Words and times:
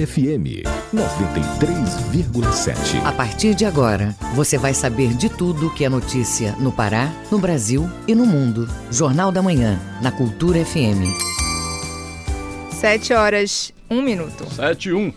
FM 0.00 0.62
93,7. 0.94 3.04
A 3.04 3.10
partir 3.10 3.52
de 3.52 3.64
agora, 3.64 4.14
você 4.32 4.56
vai 4.56 4.72
saber 4.72 5.12
de 5.12 5.28
tudo 5.28 5.74
que 5.74 5.84
é 5.84 5.88
notícia 5.88 6.54
no 6.60 6.70
Pará, 6.70 7.12
no 7.32 7.38
Brasil 7.40 7.90
e 8.06 8.14
no 8.14 8.24
mundo. 8.24 8.68
Jornal 8.92 9.32
da 9.32 9.42
Manhã, 9.42 9.76
na 10.00 10.12
Cultura 10.12 10.64
FM. 10.64 11.02
7 12.70 13.12
horas, 13.12 13.74
1 13.90 14.00
minuto. 14.00 14.48
7 14.48 14.90
e 14.90 14.92
1. 14.92 15.12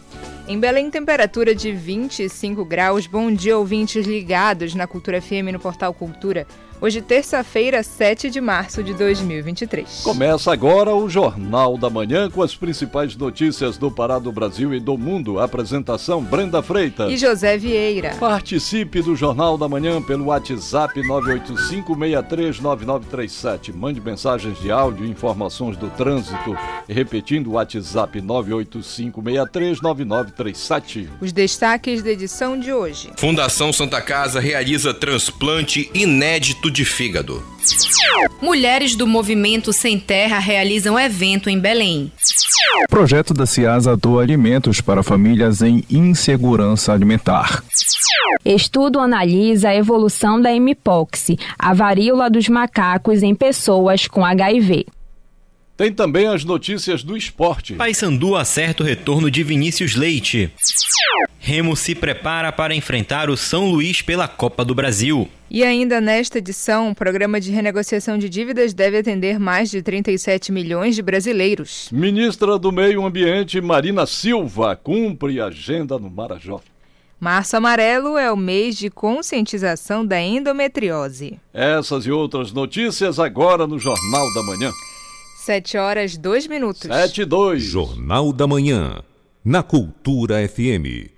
Em 0.47 0.59
Belém, 0.59 0.89
temperatura 0.89 1.53
de 1.53 1.71
25 1.71 2.65
graus. 2.65 3.05
Bom 3.05 3.31
dia, 3.31 3.55
ouvintes 3.55 4.07
ligados 4.07 4.73
na 4.73 4.87
Cultura 4.87 5.21
FM 5.21 5.53
no 5.53 5.59
Portal 5.59 5.93
Cultura. 5.93 6.47
Hoje, 6.83 6.99
terça-feira, 6.99 7.83
7 7.83 8.31
de 8.31 8.41
março 8.41 8.81
de 8.81 8.91
2023. 8.95 10.01
Começa 10.03 10.51
agora 10.51 10.95
o 10.95 11.07
Jornal 11.07 11.77
da 11.77 11.91
Manhã 11.91 12.27
com 12.27 12.41
as 12.41 12.55
principais 12.55 13.15
notícias 13.15 13.77
do 13.77 13.91
Pará 13.91 14.17
do 14.17 14.31
Brasil 14.31 14.73
e 14.73 14.79
do 14.79 14.97
mundo. 14.97 15.39
Apresentação 15.39 16.23
Brenda 16.23 16.63
Freitas 16.63 17.11
e 17.11 17.17
José 17.17 17.55
Vieira. 17.55 18.15
Participe 18.19 18.99
do 19.03 19.15
Jornal 19.15 19.59
da 19.59 19.69
Manhã 19.69 20.01
pelo 20.01 20.25
WhatsApp 20.25 20.99
985639937. 21.03 23.75
Mande 23.75 24.01
mensagens 24.01 24.59
de 24.59 24.71
áudio 24.71 25.05
e 25.05 25.11
informações 25.11 25.77
do 25.77 25.87
trânsito. 25.91 26.57
Repetindo 26.89 27.45
o 27.45 27.51
WhatsApp 27.51 28.19
985639937. 28.19 31.09
Os 31.21 31.31
destaques 31.31 32.01
da 32.01 32.09
edição 32.09 32.59
de 32.59 32.73
hoje. 32.73 33.11
Fundação 33.17 33.71
Santa 33.71 34.01
Casa 34.01 34.39
realiza 34.39 34.95
transplante 34.95 35.87
inédito 35.93 36.70
de 36.71 36.85
fígado. 36.85 37.43
Mulheres 38.41 38.95
do 38.95 39.05
Movimento 39.05 39.71
Sem 39.71 39.99
Terra 39.99 40.39
realizam 40.39 40.99
evento 40.99 41.49
em 41.49 41.59
Belém. 41.59 42.11
O 42.85 42.87
projeto 42.89 43.33
da 43.33 43.45
Ciasa 43.45 43.95
doa 43.95 44.23
alimentos 44.23 44.81
para 44.81 45.03
famílias 45.03 45.61
em 45.61 45.83
insegurança 45.89 46.93
alimentar. 46.93 47.63
Estudo 48.43 48.99
analisa 48.99 49.69
a 49.69 49.75
evolução 49.75 50.41
da 50.41 50.49
Mpox, 50.51 51.27
a 51.59 51.73
varíola 51.73 52.29
dos 52.29 52.47
macacos 52.47 53.21
em 53.21 53.35
pessoas 53.35 54.07
com 54.07 54.25
HIV. 54.25 54.85
Tem 55.75 55.91
também 55.91 56.27
as 56.27 56.43
notícias 56.43 57.03
do 57.03 57.17
esporte. 57.17 57.73
Paysandu 57.73 58.35
acerta 58.35 58.83
o 58.83 58.85
retorno 58.85 59.31
de 59.31 59.43
Vinícius 59.43 59.95
Leite. 59.95 60.51
Remo 61.39 61.75
se 61.75 61.95
prepara 61.95 62.51
para 62.51 62.75
enfrentar 62.75 63.29
o 63.29 63.35
São 63.35 63.69
Luís 63.69 64.01
pela 64.01 64.27
Copa 64.27 64.63
do 64.63 64.75
Brasil. 64.75 65.27
E 65.49 65.63
ainda 65.63 65.99
nesta 65.99 66.37
edição, 66.37 66.91
o 66.91 66.95
programa 66.95 67.41
de 67.41 67.51
renegociação 67.51 68.17
de 68.17 68.29
dívidas 68.29 68.73
deve 68.73 68.99
atender 68.99 69.39
mais 69.39 69.71
de 69.71 69.81
37 69.81 70.51
milhões 70.51 70.95
de 70.95 71.01
brasileiros. 71.01 71.89
Ministra 71.91 72.59
do 72.59 72.71
Meio 72.71 73.03
Ambiente, 73.03 73.59
Marina 73.59 74.05
Silva, 74.05 74.75
cumpre 74.75 75.41
agenda 75.41 75.97
no 75.97 76.09
Marajó. 76.09 76.61
Março 77.19 77.57
Amarelo 77.57 78.17
é 78.17 78.31
o 78.31 78.37
mês 78.37 78.77
de 78.77 78.89
conscientização 78.89 80.05
da 80.05 80.19
endometriose. 80.19 81.39
Essas 81.53 82.05
e 82.05 82.11
outras 82.11 82.51
notícias 82.51 83.19
agora 83.19 83.67
no 83.67 83.77
Jornal 83.77 84.33
da 84.33 84.43
Manhã. 84.43 84.71
7 85.41 85.75
horas 85.75 86.17
2 86.17 86.45
minutos. 86.45 86.83
7 86.83 87.21
e 87.23 87.25
2. 87.25 87.63
Jornal 87.63 88.31
da 88.31 88.45
Manhã, 88.45 89.01
na 89.43 89.63
Cultura 89.63 90.47
FM. 90.47 91.09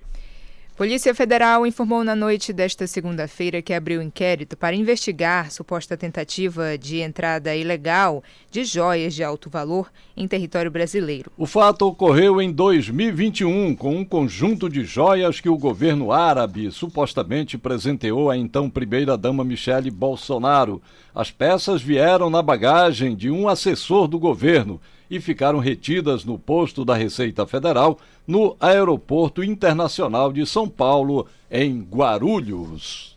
Polícia 0.76 1.14
Federal 1.14 1.64
informou 1.64 2.02
na 2.02 2.16
noite 2.16 2.52
desta 2.52 2.84
segunda-feira 2.84 3.62
que 3.62 3.72
abriu 3.72 4.02
inquérito 4.02 4.56
para 4.56 4.74
investigar 4.74 5.52
suposta 5.52 5.96
tentativa 5.96 6.76
de 6.76 6.98
entrada 6.98 7.54
ilegal 7.54 8.24
de 8.50 8.64
joias 8.64 9.14
de 9.14 9.22
alto 9.22 9.48
valor 9.48 9.88
em 10.16 10.26
território 10.26 10.72
brasileiro. 10.72 11.30
O 11.38 11.46
fato 11.46 11.86
ocorreu 11.86 12.42
em 12.42 12.50
2021 12.50 13.76
com 13.76 13.98
um 13.98 14.04
conjunto 14.04 14.68
de 14.68 14.82
joias 14.82 15.40
que 15.40 15.48
o 15.48 15.56
governo 15.56 16.10
árabe 16.10 16.68
supostamente 16.72 17.56
presenteou 17.56 18.28
à 18.28 18.36
então 18.36 18.68
primeira-dama 18.68 19.44
Michele 19.44 19.92
Bolsonaro. 19.92 20.82
As 21.14 21.30
peças 21.30 21.82
vieram 21.82 22.28
na 22.28 22.42
bagagem 22.42 23.14
de 23.14 23.30
um 23.30 23.48
assessor 23.48 24.08
do 24.08 24.18
governo 24.18 24.80
e 25.16 25.20
ficaram 25.20 25.58
retidas 25.60 26.24
no 26.24 26.38
posto 26.38 26.84
da 26.84 26.94
Receita 26.94 27.46
Federal 27.46 27.98
no 28.26 28.56
Aeroporto 28.58 29.44
Internacional 29.44 30.32
de 30.32 30.44
São 30.44 30.68
Paulo, 30.68 31.28
em 31.50 31.80
Guarulhos. 31.80 33.16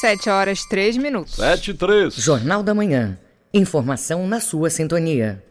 Sete 0.00 0.28
horas 0.28 0.66
três 0.66 0.98
minutos. 0.98 1.36
Sete 1.36 1.70
e 1.70 1.74
três. 1.74 2.14
Jornal 2.14 2.62
da 2.62 2.74
Manhã. 2.74 3.18
Informação 3.54 4.28
na 4.28 4.40
sua 4.40 4.68
sintonia. 4.68 5.42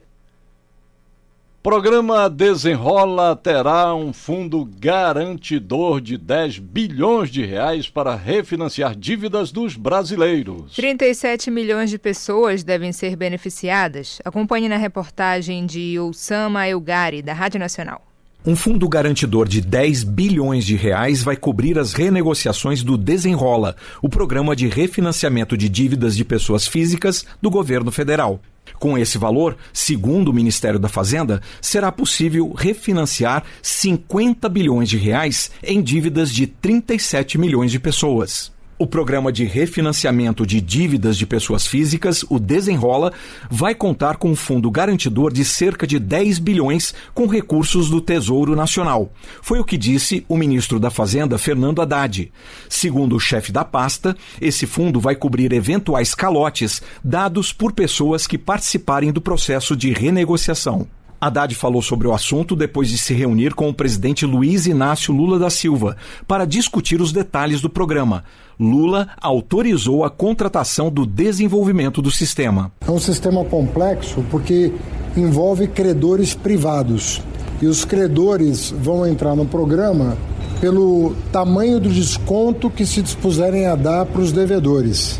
Programa 1.66 2.30
Desenrola 2.30 3.36
terá 3.36 3.96
um 3.96 4.14
fundo 4.14 4.70
garantidor 4.80 6.00
de 6.00 6.16
10 6.16 6.60
bilhões 6.60 7.32
de 7.32 7.44
reais 7.44 7.90
para 7.90 8.16
refinanciar 8.16 8.96
dívidas 8.96 9.52
dos 9.52 9.76
brasileiros. 9.76 10.76
37 10.76 11.50
milhões 11.50 11.90
de 11.90 11.98
pessoas 11.98 12.64
devem 12.64 12.92
ser 12.92 13.16
beneficiadas. 13.16 14.22
Acompanhe 14.24 14.70
na 14.70 14.78
reportagem 14.78 15.66
de 15.66 15.98
Oussama 15.98 16.68
Elgari, 16.68 17.24
da 17.24 17.34
Rádio 17.34 17.60
Nacional. 17.60 18.00
Um 18.46 18.56
fundo 18.56 18.88
garantidor 18.88 19.48
de 19.48 19.60
10 19.60 20.04
bilhões 20.04 20.66
de 20.66 20.76
reais 20.76 21.24
vai 21.24 21.36
cobrir 21.36 21.80
as 21.80 21.94
renegociações 21.94 22.84
do 22.84 22.96
Desenrola, 22.96 23.76
o 24.04 24.08
programa 24.08 24.56
de 24.56 24.68
refinanciamento 24.68 25.58
de 25.58 25.68
dívidas 25.68 26.16
de 26.16 26.24
pessoas 26.24 26.68
físicas 26.68 27.26
do 27.42 27.50
governo 27.50 27.92
federal. 27.92 28.40
Com 28.80 28.98
esse 28.98 29.18
valor, 29.18 29.58
segundo 29.74 30.30
o 30.30 30.34
Ministério 30.34 30.80
da 30.80 30.90
Fazenda, 30.90 31.42
será 31.62 31.92
possível 31.92 32.52
refinanciar 32.54 33.44
50 33.62 34.48
bilhões 34.50 34.90
de 34.90 34.98
reais 34.98 35.52
em 35.64 35.82
dívidas 35.82 36.32
de 36.32 36.48
37 36.48 37.38
milhões 37.38 37.72
de 37.72 37.80
pessoas. 37.80 38.55
O 38.78 38.86
programa 38.86 39.32
de 39.32 39.46
refinanciamento 39.46 40.46
de 40.46 40.60
dívidas 40.60 41.16
de 41.16 41.26
pessoas 41.26 41.66
físicas, 41.66 42.26
o 42.30 42.38
Desenrola, 42.38 43.14
vai 43.50 43.74
contar 43.74 44.18
com 44.18 44.30
um 44.30 44.36
fundo 44.36 44.70
garantidor 44.70 45.32
de 45.32 45.46
cerca 45.46 45.88
de 45.88 45.98
10 45.98 46.40
bilhões 46.40 46.94
com 47.14 47.26
recursos 47.26 47.90
do 47.90 48.02
Tesouro 48.02 48.54
Nacional. 48.54 49.10
Foi 49.42 49.60
o 49.60 49.64
que 49.64 49.78
disse 49.78 50.26
o 50.28 50.36
ministro 50.36 50.78
da 50.78 50.90
Fazenda, 50.90 51.38
Fernando 51.38 51.82
Haddad. 51.82 52.30
Segundo 52.68 53.16
o 53.16 53.20
chefe 53.20 53.50
da 53.50 53.64
pasta, 53.64 54.14
esse 54.42 54.66
fundo 54.66 55.00
vai 55.00 55.16
cobrir 55.16 55.54
eventuais 55.54 56.14
calotes 56.14 56.82
dados 57.02 57.54
por 57.54 57.72
pessoas 57.72 58.28
que 58.28 58.38
participarem 58.38 59.14
do 59.14 59.22
processo 59.22 59.74
de 59.74 59.94
renegociação. 59.94 60.86
Haddad 61.26 61.56
falou 61.56 61.82
sobre 61.82 62.08
o 62.08 62.14
assunto 62.14 62.56
depois 62.56 62.88
de 62.88 62.98
se 62.98 63.14
reunir 63.14 63.56
com 63.56 63.68
o 63.68 63.74
presidente 63.74 64.26
Luiz 64.26 64.68
Inácio 64.68 65.14
Lula 65.14 65.40
da 65.40 65.50
Silva 65.50 65.98
para 66.28 66.46
discutir 66.46 67.02
os 67.02 67.12
detalhes 67.12 67.62
do 67.62 67.70
programa. 67.70 68.24
Lula 68.60 69.10
autorizou 69.20 70.06
a 70.06 70.10
contratação 70.10 70.92
do 70.92 71.06
desenvolvimento 71.06 72.02
do 72.02 72.12
sistema. 72.12 72.72
É 72.88 72.92
um 72.92 73.00
sistema 73.00 73.44
complexo 73.44 74.24
porque 74.30 74.72
envolve 75.18 75.68
credores 75.68 76.36
privados. 76.36 77.22
E 77.60 77.66
os 77.66 77.84
credores 77.84 78.70
vão 78.70 79.08
entrar 79.08 79.36
no 79.36 79.46
programa 79.46 80.18
pelo 80.62 81.16
tamanho 81.32 81.80
do 81.80 81.90
desconto 81.90 82.70
que 82.70 82.86
se 82.86 83.02
dispuserem 83.02 83.66
a 83.66 83.76
dar 83.76 84.06
para 84.06 84.22
os 84.22 84.32
devedores 84.32 85.20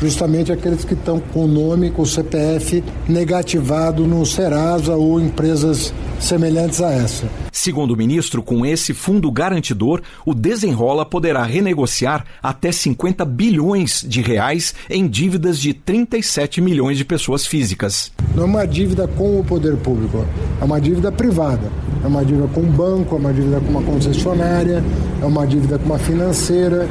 justamente 0.00 0.52
aqueles 0.52 0.84
que 0.84 0.94
estão 0.94 1.20
com 1.20 1.44
o 1.44 1.48
nome, 1.48 1.90
com 1.90 2.02
o 2.02 2.06
CPF 2.06 2.82
negativado 3.08 4.06
no 4.06 4.24
Serasa 4.24 4.94
ou 4.94 5.20
empresas 5.20 5.92
semelhantes 6.20 6.80
a 6.80 6.92
essa. 6.92 7.26
Segundo 7.52 7.92
o 7.92 7.96
ministro, 7.96 8.42
com 8.42 8.66
esse 8.66 8.92
fundo 8.92 9.30
garantidor, 9.30 10.02
o 10.24 10.34
Desenrola 10.34 11.06
poderá 11.06 11.44
renegociar 11.44 12.24
até 12.42 12.72
50 12.72 13.24
bilhões 13.24 14.04
de 14.06 14.20
reais 14.20 14.74
em 14.90 15.06
dívidas 15.06 15.58
de 15.58 15.72
37 15.72 16.60
milhões 16.60 16.98
de 16.98 17.04
pessoas 17.04 17.46
físicas. 17.46 18.12
Não 18.34 18.42
é 18.42 18.46
uma 18.46 18.66
dívida 18.66 19.06
com 19.06 19.40
o 19.40 19.44
poder 19.44 19.76
público, 19.76 20.24
é 20.60 20.64
uma 20.64 20.80
dívida 20.80 21.10
privada. 21.12 21.70
É 22.04 22.06
uma 22.06 22.22
dívida 22.22 22.46
com 22.48 22.60
um 22.60 22.70
banco, 22.70 23.14
é 23.14 23.18
uma 23.18 23.32
dívida 23.32 23.60
com 23.60 23.70
uma 23.70 23.82
concessionária, 23.82 24.84
é 25.22 25.24
uma 25.24 25.46
dívida 25.46 25.78
com 25.78 25.86
uma 25.86 25.98
financeira. 25.98 26.86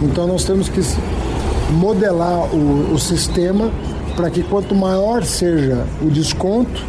Então 0.00 0.28
nós 0.28 0.44
temos 0.44 0.68
que 0.68 0.80
modelar 1.72 2.54
o, 2.54 2.92
o 2.94 2.98
sistema 2.98 3.70
para 4.16 4.30
que 4.30 4.42
quanto 4.42 4.74
maior 4.74 5.24
seja 5.24 5.86
o 6.02 6.10
desconto, 6.10 6.84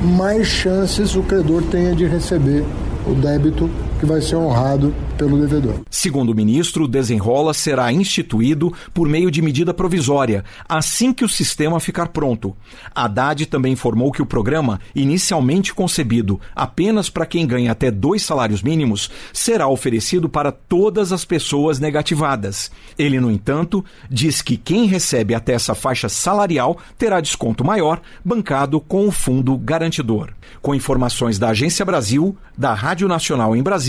mais 0.00 0.46
chances 0.46 1.16
o 1.16 1.22
credor 1.22 1.62
tenha 1.70 1.94
de 1.94 2.06
receber 2.06 2.64
o 3.06 3.14
débito 3.14 3.70
que 3.98 4.06
vai 4.06 4.20
ser 4.20 4.36
honrado 4.36 4.94
pelo 5.16 5.40
devedor. 5.40 5.80
Segundo 5.90 6.30
o 6.30 6.34
ministro, 6.34 6.84
o 6.84 6.88
desenrola 6.88 7.54
será 7.54 7.92
instituído 7.92 8.72
por 8.92 9.08
meio 9.08 9.30
de 9.30 9.40
medida 9.40 9.72
provisória, 9.72 10.44
assim 10.68 11.12
que 11.12 11.24
o 11.24 11.28
sistema 11.28 11.80
ficar 11.80 12.08
pronto. 12.08 12.56
Haddad 12.94 13.46
também 13.46 13.72
informou 13.72 14.12
que 14.12 14.22
o 14.22 14.26
programa, 14.26 14.80
inicialmente 14.94 15.74
concebido 15.74 16.40
apenas 16.54 17.08
para 17.08 17.26
quem 17.26 17.46
ganha 17.46 17.72
até 17.72 17.90
dois 17.90 18.22
salários 18.22 18.62
mínimos, 18.62 19.10
será 19.32 19.68
oferecido 19.68 20.28
para 20.28 20.52
todas 20.52 21.12
as 21.12 21.24
pessoas 21.24 21.78
negativadas. 21.78 22.70
Ele, 22.98 23.18
no 23.18 23.30
entanto, 23.30 23.84
diz 24.10 24.42
que 24.42 24.56
quem 24.56 24.86
recebe 24.86 25.34
até 25.34 25.52
essa 25.54 25.74
faixa 25.74 26.08
salarial 26.08 26.78
terá 26.98 27.20
desconto 27.20 27.64
maior, 27.64 28.00
bancado 28.24 28.80
com 28.80 29.06
o 29.06 29.10
fundo 29.10 29.56
garantidor. 29.56 30.32
Com 30.60 30.74
informações 30.74 31.38
da 31.38 31.48
Agência 31.48 31.84
Brasil, 31.84 32.36
da 32.56 32.72
Rádio 32.72 33.08
Nacional 33.08 33.54
em 33.56 33.62
Brasília, 33.62 33.85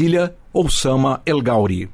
Oussama 0.54 1.24
El 1.26 1.42
Gauri. 1.42 1.90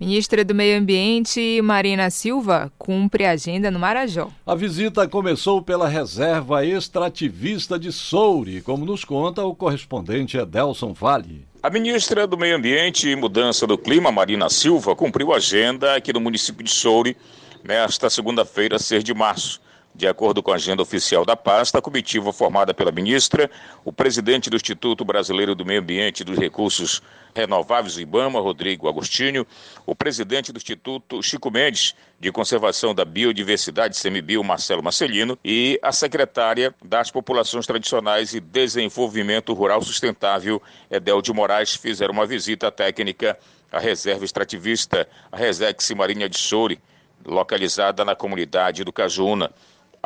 Ministra 0.00 0.44
do 0.44 0.52
Meio 0.52 0.80
Ambiente, 0.80 1.62
Marina 1.62 2.10
Silva, 2.10 2.72
cumpre 2.76 3.24
agenda 3.24 3.70
no 3.70 3.78
Marajó. 3.78 4.28
A 4.44 4.56
visita 4.56 5.06
começou 5.06 5.62
pela 5.62 5.86
reserva 5.86 6.66
extrativista 6.66 7.78
de 7.78 7.92
Soure, 7.92 8.62
como 8.62 8.84
nos 8.84 9.04
conta 9.04 9.44
o 9.44 9.54
correspondente 9.54 10.36
Edelson 10.36 10.92
Vale. 10.92 11.46
A 11.62 11.70
ministra 11.70 12.26
do 12.26 12.36
Meio 12.36 12.56
Ambiente 12.56 13.08
e 13.08 13.14
Mudança 13.14 13.64
do 13.64 13.78
Clima, 13.78 14.10
Marina 14.10 14.50
Silva, 14.50 14.96
cumpriu 14.96 15.32
agenda 15.32 15.94
aqui 15.94 16.12
no 16.12 16.20
município 16.20 16.64
de 16.64 16.70
Soure 16.70 17.16
nesta 17.62 18.10
segunda-feira, 18.10 18.76
6 18.76 19.04
de 19.04 19.14
março. 19.14 19.60
De 19.96 20.06
acordo 20.06 20.42
com 20.42 20.52
a 20.52 20.56
agenda 20.56 20.82
oficial 20.82 21.24
da 21.24 21.34
pasta, 21.34 21.78
a 21.78 21.82
comitiva 21.82 22.30
formada 22.30 22.74
pela 22.74 22.92
ministra, 22.92 23.50
o 23.82 23.90
presidente 23.90 24.50
do 24.50 24.56
Instituto 24.56 25.06
Brasileiro 25.06 25.54
do 25.54 25.64
Meio 25.64 25.80
Ambiente 25.80 26.20
e 26.20 26.24
dos 26.24 26.36
Recursos 26.36 27.00
Renováveis, 27.34 27.96
IBAMA, 27.96 28.38
Rodrigo 28.38 28.90
Agostinho, 28.90 29.46
o 29.86 29.94
presidente 29.94 30.52
do 30.52 30.58
Instituto 30.58 31.22
Chico 31.22 31.50
Mendes 31.50 31.94
de 32.20 32.30
Conservação 32.30 32.94
da 32.94 33.06
Biodiversidade, 33.06 33.96
Semibio, 33.96 34.44
Marcelo 34.44 34.82
Marcelino, 34.82 35.38
e 35.42 35.80
a 35.82 35.92
secretária 35.92 36.74
das 36.84 37.10
Populações 37.10 37.66
Tradicionais 37.66 38.34
e 38.34 38.40
Desenvolvimento 38.40 39.54
Rural 39.54 39.80
Sustentável, 39.80 40.60
Edel 40.90 41.22
de 41.22 41.32
Moraes, 41.32 41.74
fizeram 41.74 42.12
uma 42.12 42.26
visita 42.26 42.70
técnica 42.70 43.38
à 43.72 43.78
reserva 43.78 44.26
extrativista, 44.26 45.08
a 45.32 45.38
Resex 45.38 45.90
Marinha 45.92 46.28
de 46.28 46.36
Soure, 46.36 46.78
localizada 47.24 48.04
na 48.04 48.14
comunidade 48.14 48.84
do 48.84 48.92
Cajuna. 48.92 49.50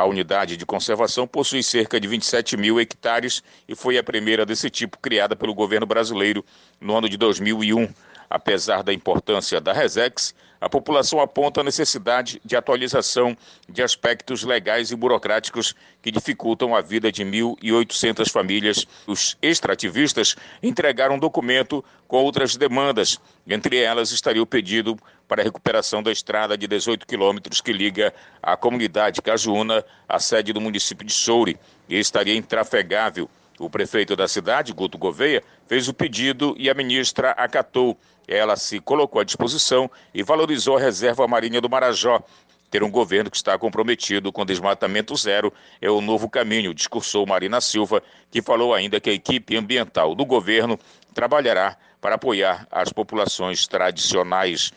A 0.00 0.04
unidade 0.06 0.56
de 0.56 0.64
conservação 0.64 1.26
possui 1.26 1.62
cerca 1.62 2.00
de 2.00 2.08
27 2.08 2.56
mil 2.56 2.80
hectares 2.80 3.42
e 3.68 3.74
foi 3.74 3.98
a 3.98 4.02
primeira 4.02 4.46
desse 4.46 4.70
tipo 4.70 4.96
criada 4.96 5.36
pelo 5.36 5.52
governo 5.52 5.84
brasileiro 5.84 6.42
no 6.80 6.96
ano 6.96 7.06
de 7.06 7.18
2001. 7.18 7.86
Apesar 8.30 8.82
da 8.82 8.94
importância 8.94 9.60
da 9.60 9.74
Resex, 9.74 10.34
a 10.60 10.68
população 10.68 11.20
aponta 11.20 11.62
a 11.62 11.64
necessidade 11.64 12.40
de 12.44 12.54
atualização 12.54 13.34
de 13.66 13.82
aspectos 13.82 14.44
legais 14.44 14.90
e 14.90 14.96
burocráticos 14.96 15.74
que 16.02 16.10
dificultam 16.10 16.76
a 16.76 16.82
vida 16.82 17.10
de 17.10 17.24
1.800 17.24 18.30
famílias. 18.30 18.86
Os 19.06 19.38
extrativistas 19.40 20.36
entregaram 20.62 21.14
um 21.14 21.18
documento 21.18 21.82
com 22.06 22.18
outras 22.18 22.56
demandas. 22.56 23.18
Entre 23.46 23.78
elas 23.78 24.10
estaria 24.10 24.42
o 24.42 24.46
pedido 24.46 24.98
para 25.26 25.40
a 25.40 25.44
recuperação 25.44 26.02
da 26.02 26.12
estrada 26.12 26.58
de 26.58 26.66
18 26.66 27.06
quilômetros 27.06 27.62
que 27.62 27.72
liga 27.72 28.12
a 28.42 28.54
comunidade 28.54 29.22
Cajuna 29.22 29.82
à 30.06 30.18
sede 30.18 30.52
do 30.52 30.60
município 30.60 31.06
de 31.06 31.12
Soure 31.12 31.56
e 31.88 31.98
estaria 31.98 32.36
intrafegável. 32.36 33.30
O 33.58 33.68
prefeito 33.68 34.16
da 34.16 34.26
cidade, 34.26 34.72
Guto 34.72 34.96
Gouveia, 34.96 35.42
fez 35.68 35.86
o 35.86 35.94
pedido 35.94 36.54
e 36.58 36.70
a 36.70 36.74
ministra 36.74 37.30
acatou. 37.32 37.96
Ela 38.30 38.54
se 38.54 38.78
colocou 38.78 39.20
à 39.20 39.24
disposição 39.24 39.90
e 40.14 40.22
valorizou 40.22 40.76
a 40.76 40.80
reserva 40.80 41.26
marinha 41.26 41.60
do 41.60 41.68
Marajó. 41.68 42.22
Ter 42.70 42.84
um 42.84 42.90
governo 42.90 43.28
que 43.28 43.36
está 43.36 43.58
comprometido 43.58 44.30
com 44.30 44.46
desmatamento 44.46 45.16
zero 45.16 45.52
é 45.82 45.90
o 45.90 46.00
novo 46.00 46.30
caminho, 46.30 46.72
discursou 46.72 47.26
Marina 47.26 47.60
Silva, 47.60 48.00
que 48.30 48.40
falou 48.40 48.72
ainda 48.72 49.00
que 49.00 49.10
a 49.10 49.12
equipe 49.12 49.56
ambiental 49.56 50.14
do 50.14 50.24
governo 50.24 50.78
trabalhará 51.12 51.76
para 52.00 52.14
apoiar 52.14 52.68
as 52.70 52.92
populações 52.92 53.66
tradicionais. 53.66 54.72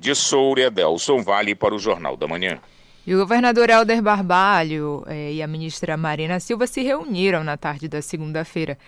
De 0.00 0.14
Soura 0.14 0.60
Edelson 0.60 1.22
Vale 1.22 1.56
para 1.56 1.74
o 1.74 1.78
Jornal 1.78 2.16
da 2.16 2.28
Manhã. 2.28 2.60
E 3.04 3.14
o 3.14 3.18
governador 3.18 3.68
Helder 3.68 4.00
Barbalho 4.00 5.02
eh, 5.08 5.32
e 5.32 5.42
a 5.42 5.46
ministra 5.48 5.96
Marina 5.96 6.38
Silva 6.38 6.68
se 6.68 6.82
reuniram 6.82 7.42
na 7.42 7.56
tarde 7.56 7.88
da 7.88 8.00
segunda-feira 8.00 8.78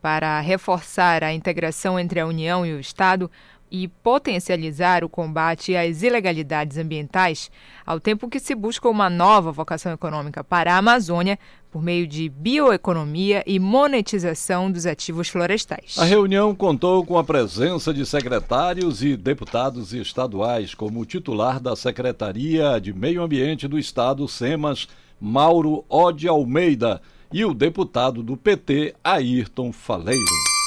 para 0.00 0.38
reforçar 0.40 1.24
a 1.24 1.32
integração 1.32 1.98
entre 1.98 2.20
a 2.20 2.26
União 2.26 2.64
e 2.64 2.72
o 2.72 2.78
Estado 2.78 3.28
e 3.70 3.88
potencializar 3.88 5.04
o 5.04 5.08
combate 5.08 5.76
às 5.76 6.02
ilegalidades 6.02 6.76
ambientais, 6.76 7.50
ao 7.86 8.00
tempo 8.00 8.28
que 8.28 8.40
se 8.40 8.54
busca 8.54 8.88
uma 8.88 9.08
nova 9.08 9.52
vocação 9.52 9.92
econômica 9.92 10.42
para 10.42 10.74
a 10.74 10.78
Amazônia 10.78 11.38
por 11.70 11.82
meio 11.82 12.06
de 12.06 12.28
bioeconomia 12.28 13.44
e 13.46 13.58
monetização 13.58 14.70
dos 14.70 14.86
ativos 14.86 15.28
florestais. 15.28 15.96
A 15.98 16.04
reunião 16.04 16.54
contou 16.54 17.04
com 17.06 17.16
a 17.16 17.24
presença 17.24 17.94
de 17.94 18.04
secretários 18.04 19.02
e 19.02 19.16
deputados 19.16 19.92
estaduais, 19.92 20.74
como 20.74 21.00
o 21.00 21.06
titular 21.06 21.60
da 21.60 21.76
Secretaria 21.76 22.80
de 22.80 22.92
Meio 22.92 23.22
Ambiente 23.22 23.68
do 23.68 23.78
Estado, 23.78 24.26
SEMAS, 24.26 24.88
Mauro 25.20 25.84
Ode 25.88 26.26
Almeida, 26.26 27.00
e 27.32 27.44
o 27.44 27.54
deputado 27.54 28.22
do 28.22 28.36
PT, 28.36 28.94
Ayrton 29.04 29.72
Faleiro. 29.72 30.59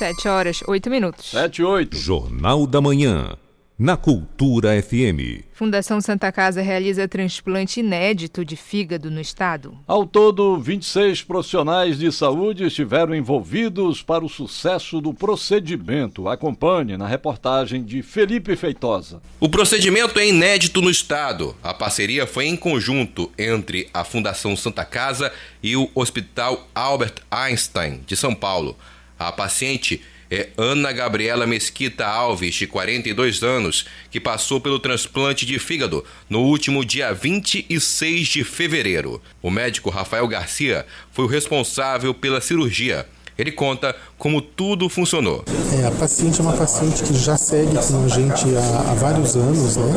Sete 0.00 0.28
horas, 0.28 0.62
oito 0.66 0.88
minutos. 0.88 1.30
Sete, 1.30 1.62
oito. 1.62 1.94
Jornal 1.94 2.66
da 2.66 2.80
Manhã 2.80 3.36
na 3.78 3.98
Cultura 3.98 4.70
FM. 4.82 5.44
Fundação 5.52 6.00
Santa 6.00 6.32
Casa 6.32 6.62
realiza 6.62 7.06
transplante 7.06 7.80
inédito 7.80 8.42
de 8.42 8.56
fígado 8.56 9.10
no 9.10 9.20
estado. 9.20 9.76
Ao 9.86 10.06
todo, 10.06 10.58
26 10.58 11.22
profissionais 11.24 11.98
de 11.98 12.10
saúde 12.10 12.64
estiveram 12.64 13.14
envolvidos 13.14 14.02
para 14.02 14.24
o 14.24 14.28
sucesso 14.28 15.02
do 15.02 15.12
procedimento. 15.12 16.28
Acompanhe 16.28 16.96
na 16.96 17.06
reportagem 17.06 17.84
de 17.84 18.02
Felipe 18.02 18.56
Feitosa. 18.56 19.20
O 19.38 19.50
procedimento 19.50 20.18
é 20.18 20.26
inédito 20.26 20.80
no 20.80 20.88
estado. 20.88 21.54
A 21.62 21.74
parceria 21.74 22.26
foi 22.26 22.46
em 22.46 22.56
conjunto 22.56 23.30
entre 23.38 23.86
a 23.92 24.02
Fundação 24.02 24.56
Santa 24.56 24.86
Casa 24.86 25.30
e 25.62 25.76
o 25.76 25.90
Hospital 25.94 26.66
Albert 26.74 27.16
Einstein 27.30 28.00
de 28.06 28.16
São 28.16 28.34
Paulo. 28.34 28.74
A 29.20 29.30
paciente 29.30 30.00
é 30.30 30.48
Ana 30.56 30.90
Gabriela 30.92 31.46
Mesquita 31.46 32.06
Alves, 32.06 32.54
de 32.54 32.66
42 32.66 33.42
anos, 33.42 33.84
que 34.10 34.18
passou 34.18 34.62
pelo 34.62 34.78
transplante 34.78 35.44
de 35.44 35.58
fígado 35.58 36.02
no 36.26 36.40
último 36.40 36.82
dia 36.82 37.12
26 37.12 38.28
de 38.28 38.44
fevereiro. 38.44 39.20
O 39.42 39.50
médico 39.50 39.90
Rafael 39.90 40.26
Garcia 40.26 40.86
foi 41.12 41.26
o 41.26 41.28
responsável 41.28 42.14
pela 42.14 42.40
cirurgia. 42.40 43.06
Ele 43.40 43.52
conta 43.52 43.94
como 44.18 44.42
tudo 44.42 44.86
funcionou. 44.90 45.42
É, 45.80 45.86
a 45.86 45.90
paciente 45.92 46.40
é 46.40 46.42
uma 46.42 46.52
paciente 46.52 47.02
que 47.02 47.14
já 47.14 47.38
segue 47.38 47.72
com 47.72 48.04
a 48.04 48.08
gente 48.08 48.44
há, 48.54 48.90
há 48.90 48.94
vários 48.94 49.34
anos, 49.34 49.76
né? 49.78 49.94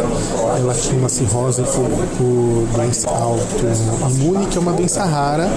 Ela 0.57 0.73
tinha 0.73 0.97
uma 0.97 1.09
cirrose 1.09 1.61
por, 1.63 1.89
por 2.17 2.67
doença 2.73 3.09
autoimune, 3.09 4.47
que 4.47 4.57
é 4.57 4.61
uma 4.61 4.71
doença 4.71 5.03
rara, 5.03 5.49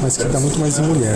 mas 0.00 0.16
que 0.16 0.24
dá 0.24 0.40
muito 0.40 0.58
mais 0.58 0.78
em 0.78 0.82
mulher. 0.82 1.14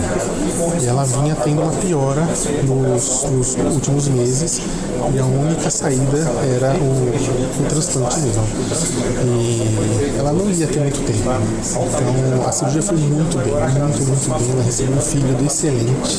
E 0.79 0.85
ela 0.85 1.03
vinha 1.05 1.35
tendo 1.35 1.63
uma 1.63 1.71
piora 1.71 2.21
nos, 2.67 3.23
nos 3.23 3.55
últimos 3.73 4.07
meses 4.07 4.61
e 5.13 5.19
a 5.19 5.25
única 5.25 5.71
saída 5.71 6.19
era 6.55 6.75
o, 6.75 7.61
o 7.61 7.65
transplante 7.67 8.19
mesmo. 8.19 8.43
E 9.25 10.19
ela 10.19 10.31
não 10.31 10.51
ia 10.51 10.67
ter 10.67 10.81
muito 10.81 11.03
tempo. 11.03 11.31
Então 11.71 12.47
a 12.47 12.51
cirurgia 12.51 12.81
foi 12.83 12.97
muito 12.97 13.37
bem, 13.37 13.53
muito, 13.53 14.03
muito 14.03 14.29
bem. 14.29 14.51
Ela 14.51 14.63
recebeu 14.63 14.95
um 14.95 15.01
filho 15.01 15.45
excelente 15.45 16.10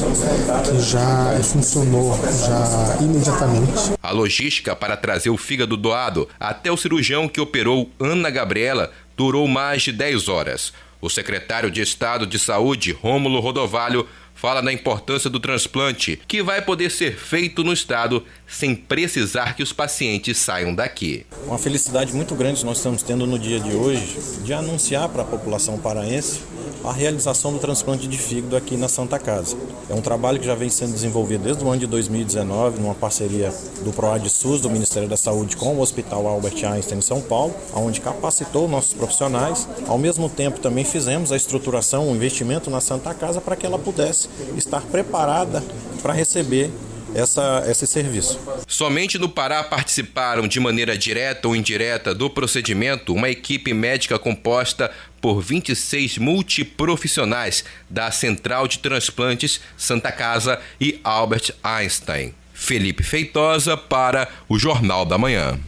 que 0.65 0.81
já 0.81 1.39
funcionou 1.43 2.19
já 2.47 2.97
imediatamente. 3.01 3.93
A 4.03 4.11
logística 4.11 4.75
para 4.75 4.97
trazer 4.97 5.31
o 5.31 5.37
fígado 5.37 5.77
doado 5.77 6.29
até 6.41 6.71
o 6.71 6.77
cirurgião 6.77 7.29
que 7.29 7.41
operou 7.41 7.91
Ana 8.01 8.31
Gabriela 8.31 8.91
durou 9.17 9.47
mais 9.47 9.83
de 9.83 9.93
10 9.93 10.29
horas. 10.29 10.73
O 11.01 11.11
secretário 11.11 11.71
de 11.71 11.81
Estado 11.81 12.27
de 12.27 12.39
Saúde, 12.39 12.93
Rômulo 12.93 13.41
Rodovalho, 13.41 14.07
fala 14.35 14.61
da 14.61 14.73
importância 14.73 15.29
do 15.29 15.39
transplante, 15.39 16.21
que 16.27 16.43
vai 16.43 16.63
poder 16.63 16.91
ser 16.91 17.17
feito 17.17 17.63
no 17.63 17.73
estado 17.73 18.25
sem 18.53 18.75
precisar 18.75 19.57
que 19.57 19.63
os 19.63 19.73
pacientes 19.73 20.39
saiam 20.39 20.75
daqui. 20.75 21.25
Uma 21.47 21.59
felicidade 21.59 22.15
muito 22.15 22.35
grande 22.35 22.65
nós 22.65 22.77
estamos 22.77 23.03
tendo 23.03 23.27
no 23.27 23.39
dia 23.39 23.59
de 23.59 23.75
hoje 23.75 24.19
de 24.45 24.53
anunciar 24.53 25.09
para 25.09 25.23
a 25.23 25.25
população 25.25 25.79
paraense 25.79 26.41
a 26.85 26.93
realização 26.93 27.53
do 27.53 27.59
transplante 27.59 28.09
de 28.09 28.19
fígado 28.19 28.57
aqui 28.57 28.77
na 28.77 28.89
Santa 28.89 29.19
Casa. 29.19 29.57
É 29.89 29.95
um 29.95 30.01
trabalho 30.01 30.41
que 30.41 30.47
já 30.47 30.55
vem 30.55 30.69
sendo 30.69 30.93
desenvolvido 30.93 31.45
desde 31.45 31.65
o 31.65 31.69
ano 31.69 31.81
de 31.81 31.87
2019, 31.87 32.81
numa 32.81 32.95
parceria 32.95 33.53
do 33.85 33.93
PROAD 33.93 34.29
SUS, 34.29 34.61
do 34.61 34.69
Ministério 34.69 35.09
da 35.09 35.17
Saúde, 35.17 35.57
com 35.57 35.77
o 35.77 35.81
Hospital 35.81 36.27
Albert 36.27 36.65
Einstein 36.65 36.99
em 36.99 37.03
São 37.03 37.21
Paulo, 37.21 37.55
onde 37.73 38.01
capacitou 38.01 38.69
nossos 38.69 38.95
profissionais. 38.95 39.69
Ao 39.87 39.97
mesmo 39.97 40.29
tempo, 40.29 40.59
também 40.59 40.85
fizemos 40.85 41.31
a 41.31 41.37
estruturação, 41.37 42.11
o 42.11 42.17
investimento 42.17 42.69
na 42.69 42.81
Santa 42.81 43.15
Casa 43.15 43.41
para 43.41 43.55
que 43.55 43.65
ela 43.65 43.79
pudesse 43.79 44.29
estar 44.57 44.83
preparada 44.83 45.63
para 46.03 46.13
receber 46.13 46.71
essa, 47.15 47.65
esse 47.69 47.87
serviço. 47.87 48.39
Somente 48.67 49.19
no 49.19 49.29
Pará 49.29 49.63
participaram 49.63 50.47
de 50.47 50.59
maneira 50.61 50.97
direta 50.97 51.49
ou 51.49 51.57
indireta 51.57 52.15
do 52.15 52.29
procedimento 52.29 53.15
uma 53.15 53.29
equipe 53.29 53.73
médica 53.73 54.19
composta 54.19 54.91
por 55.21 55.41
26 55.41 56.19
multiprofissionais 56.19 57.65
da 57.89 58.11
Central 58.11 58.67
de 58.67 58.79
Transplantes 58.79 59.61
Santa 59.77 60.11
Casa 60.11 60.61
e 60.81 61.01
Albert 61.05 61.55
Einstein. 61.63 62.35
Felipe 62.53 63.03
Feitosa 63.03 63.77
para 63.77 64.29
o 64.49 64.59
Jornal 64.59 65.05
da 65.05 65.19
Manhã. 65.19 65.59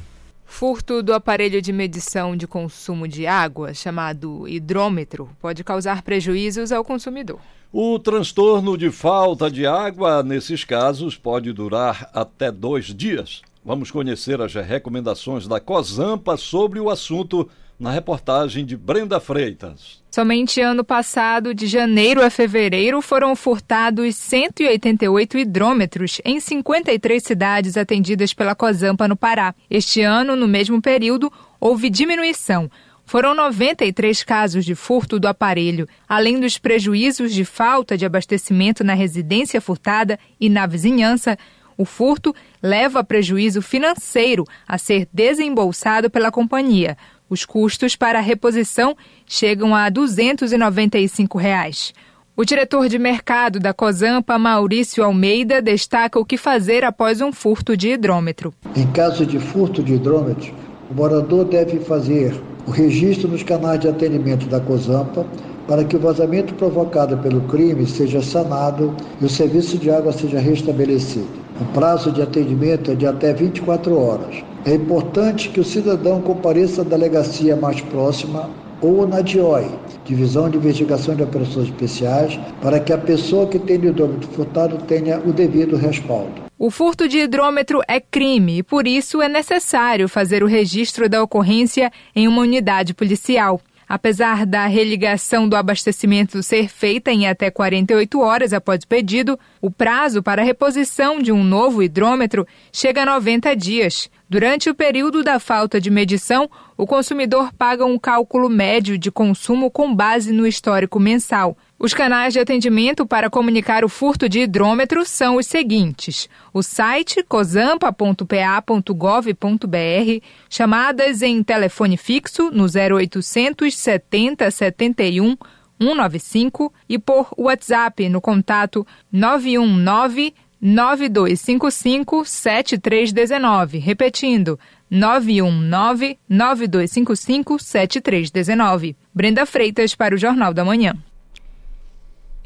Furto 0.47 1.03
do 1.03 1.13
aparelho 1.13 1.61
de 1.61 1.73
medição 1.73 2.37
de 2.37 2.47
consumo 2.47 3.09
de 3.09 3.27
água, 3.27 3.75
chamado 3.75 4.47
hidrômetro, 4.47 5.29
pode 5.41 5.65
causar 5.65 6.03
prejuízos 6.03 6.71
ao 6.71 6.85
consumidor. 6.85 7.41
O 7.77 7.99
transtorno 7.99 8.79
de 8.79 8.89
falta 8.89 9.51
de 9.51 9.67
água, 9.67 10.23
nesses 10.23 10.63
casos, 10.63 11.17
pode 11.17 11.53
durar 11.53 12.09
até 12.15 12.53
dois 12.53 12.95
dias. 12.95 13.43
Vamos 13.65 13.91
conhecer 13.91 14.41
as 14.41 14.55
recomendações 14.55 15.49
da 15.49 15.59
COSAMPA 15.59 16.37
sobre 16.37 16.79
o 16.79 16.89
assunto 16.89 17.51
na 17.77 17.91
reportagem 17.91 18.65
de 18.65 18.77
Brenda 18.77 19.19
Freitas. 19.19 20.01
Somente 20.09 20.61
ano 20.61 20.85
passado, 20.85 21.53
de 21.53 21.67
janeiro 21.67 22.25
a 22.25 22.31
fevereiro, 22.31 23.03
foram 23.03 23.35
furtados 23.35 24.15
188 24.15 25.39
hidrômetros 25.39 26.21
em 26.25 26.39
53 26.39 27.21
cidades 27.21 27.77
atendidas 27.77 28.33
pela 28.33 28.55
COSAMPA 28.55 29.09
no 29.09 29.17
Pará. 29.17 29.53
Este 29.69 30.01
ano, 30.01 30.37
no 30.37 30.47
mesmo 30.47 30.81
período, 30.81 31.29
houve 31.59 31.91
diminuição. 31.91 32.71
Foram 33.07 33.35
93 33.35 34.23
casos 34.25 34.65
de 34.65 34.75
furto 34.75 35.21
do 35.21 35.29
aparelho, 35.29 35.87
além 36.09 36.41
dos 36.41 36.59
prejuízos 36.59 37.33
de 37.33 37.45
falta 37.45 37.97
de 37.97 38.05
abastecimento 38.05 38.83
na 38.83 38.95
residência 38.95 39.61
furtada 39.61 40.19
e 40.41 40.49
na 40.49 40.67
vizinhança. 40.67 41.39
O 41.77 41.85
furto 41.85 42.35
leva 42.63 43.01
a 43.01 43.05
prejuízo 43.05 43.61
financeiro 43.61 44.45
a 44.67 44.79
ser 44.79 45.09
desembolsado 45.13 46.09
pela 46.09 46.31
companhia. 46.31 46.97
Os 47.29 47.45
custos 47.45 47.95
para 47.97 48.19
a 48.19 48.23
reposição 48.23 48.97
chegam 49.27 49.75
a 49.75 49.89
295 49.89 51.37
reais. 51.37 51.93
O 52.37 52.45
diretor 52.45 52.89
de 52.89 52.99
mercado 52.99 53.61
da 53.61 53.73
Cosampa, 53.73 54.39
Maurício 54.39 55.05
Almeida, 55.05 55.63
destaca 55.63 56.19
o 56.19 56.25
que 56.25 56.37
fazer 56.37 56.85
após 56.85 57.21
um 57.21 57.33
furto 57.33 57.77
de 57.77 57.91
hidrômetro. 57.91 58.53
Em 58.75 58.87
caso 58.91 59.25
de 59.25 59.39
furto 59.39 59.83
de 59.83 59.95
hidrômetro, 59.95 60.53
o 60.91 60.95
morador 60.95 61.45
deve 61.45 61.79
fazer 61.81 62.35
o 62.67 62.71
registro 62.71 63.29
nos 63.29 63.43
canais 63.43 63.81
de 63.81 63.89
atendimento 63.89 64.47
da 64.47 64.61
COSAMPA 64.61 65.27
para 65.67 65.85
que 65.85 65.97
o 65.97 66.01
vazamento 66.01 66.55
provocado 66.55 67.17
pelo 67.19 67.41
crime 67.43 67.87
seja 67.87 68.23
sanado 68.23 68.95
e 69.21 69.25
o 69.25 69.29
serviço 69.29 69.79
de 69.79 69.91
água 69.91 70.13
seja 70.13 70.39
restabelecido. 70.39 71.29
O 71.61 71.65
prazo 71.73 72.11
de 72.11 72.21
atendimento 72.21 72.91
é 72.91 72.95
de 72.95 73.07
até 73.07 73.33
24 73.33 73.99
horas. 73.99 74.43
É 74.67 74.75
importante 74.75 75.49
que 75.51 75.61
o 75.61 75.65
cidadão 75.65 76.21
compareça 76.21 76.83
à 76.83 76.85
delegacia 76.85 77.57
mais 77.57 77.81
próxima 77.81 78.51
ou 78.81 79.07
na 79.07 79.21
DIOI, 79.21 79.71
Divisão 80.05 80.51
de 80.51 80.59
Investigação 80.59 81.15
de 81.15 81.23
Operações 81.23 81.69
Especiais, 81.69 82.39
para 82.61 82.81
que 82.81 82.93
a 82.93 82.99
pessoa 82.99 83.47
que 83.47 83.59
tem 83.59 83.79
o 83.79 83.87
hidrômetro 83.87 84.29
furtado 84.29 84.79
tenha 84.87 85.19
o 85.21 85.33
devido 85.33 85.77
respaldo. 85.77 86.44
O 86.65 86.71
furto 86.71 87.07
de 87.07 87.19
hidrômetro 87.19 87.83
é 87.87 88.01
crime 88.01 88.61
e, 88.61 88.63
por 88.63 88.89
isso, 88.89 89.21
é 89.21 89.29
necessário 89.29 90.09
fazer 90.09 90.43
o 90.43 90.47
registro 90.47 91.11
da 91.11 91.23
ocorrência 91.23 91.93
em 92.17 92.27
uma 92.27 92.41
unidade 92.41 92.95
policial. 92.95 93.61
Apesar 93.87 94.47
da 94.47 94.67
religação 94.67 95.47
do 95.47 95.57
abastecimento 95.57 96.43
ser 96.43 96.71
feita 96.71 97.13
em 97.13 97.29
até 97.29 97.51
48 97.51 98.19
horas 98.19 98.55
após 98.55 98.83
o 98.83 98.89
pedido, 98.89 99.39
o 99.61 99.71
prazo 99.71 100.23
para 100.23 100.41
a 100.41 100.45
reposição 100.45 101.21
de 101.21 101.31
um 101.31 101.45
novo 101.45 101.83
hidrômetro 101.83 102.47
chega 102.73 103.03
a 103.03 103.07
90 103.07 103.55
dias. 103.55 104.11
Durante 104.27 104.71
o 104.71 104.75
período 104.75 105.23
da 105.23 105.39
falta 105.39 105.79
de 105.79 105.91
medição, 105.91 106.49
o 106.79 106.87
consumidor 106.87 107.53
paga 107.53 107.85
um 107.85 107.99
cálculo 107.99 108.49
médio 108.49 108.97
de 108.97 109.11
consumo 109.11 109.71
com 109.71 109.95
base 109.95 110.33
no 110.33 110.47
histórico 110.47 110.99
mensal. 110.99 111.59
Os 111.79 111.93
canais 111.93 112.33
de 112.33 112.39
atendimento 112.39 113.05
para 113.05 113.29
comunicar 113.29 113.85
o 113.85 113.89
furto 113.89 114.29
de 114.29 114.41
hidrômetro 114.41 115.05
são 115.05 115.37
os 115.37 115.47
seguintes: 115.47 116.29
o 116.53 116.63
site 116.63 117.23
cosampa.pa.gov.br, 117.25 120.25
chamadas 120.49 121.21
em 121.21 121.43
telefone 121.43 121.97
fixo 121.97 122.51
no 122.51 122.65
0800 122.65 123.77
70 123.77 124.51
71 124.51 125.37
195 125.81 126.73
e 126.89 126.99
por 126.99 127.29
WhatsApp 127.37 128.09
no 128.09 128.21
contato 128.21 128.87
919 129.13 130.33
9255 130.61 132.25
7319. 132.25 133.79
Repetindo, 133.79 134.59
919 134.89 136.19
9255 136.29 137.59
7319. 137.59 138.97
Brenda 139.13 139.45
Freitas 139.45 139.95
para 139.95 140.15
o 140.15 140.19
Jornal 140.19 140.55
da 140.55 140.65
Manhã. 140.65 140.97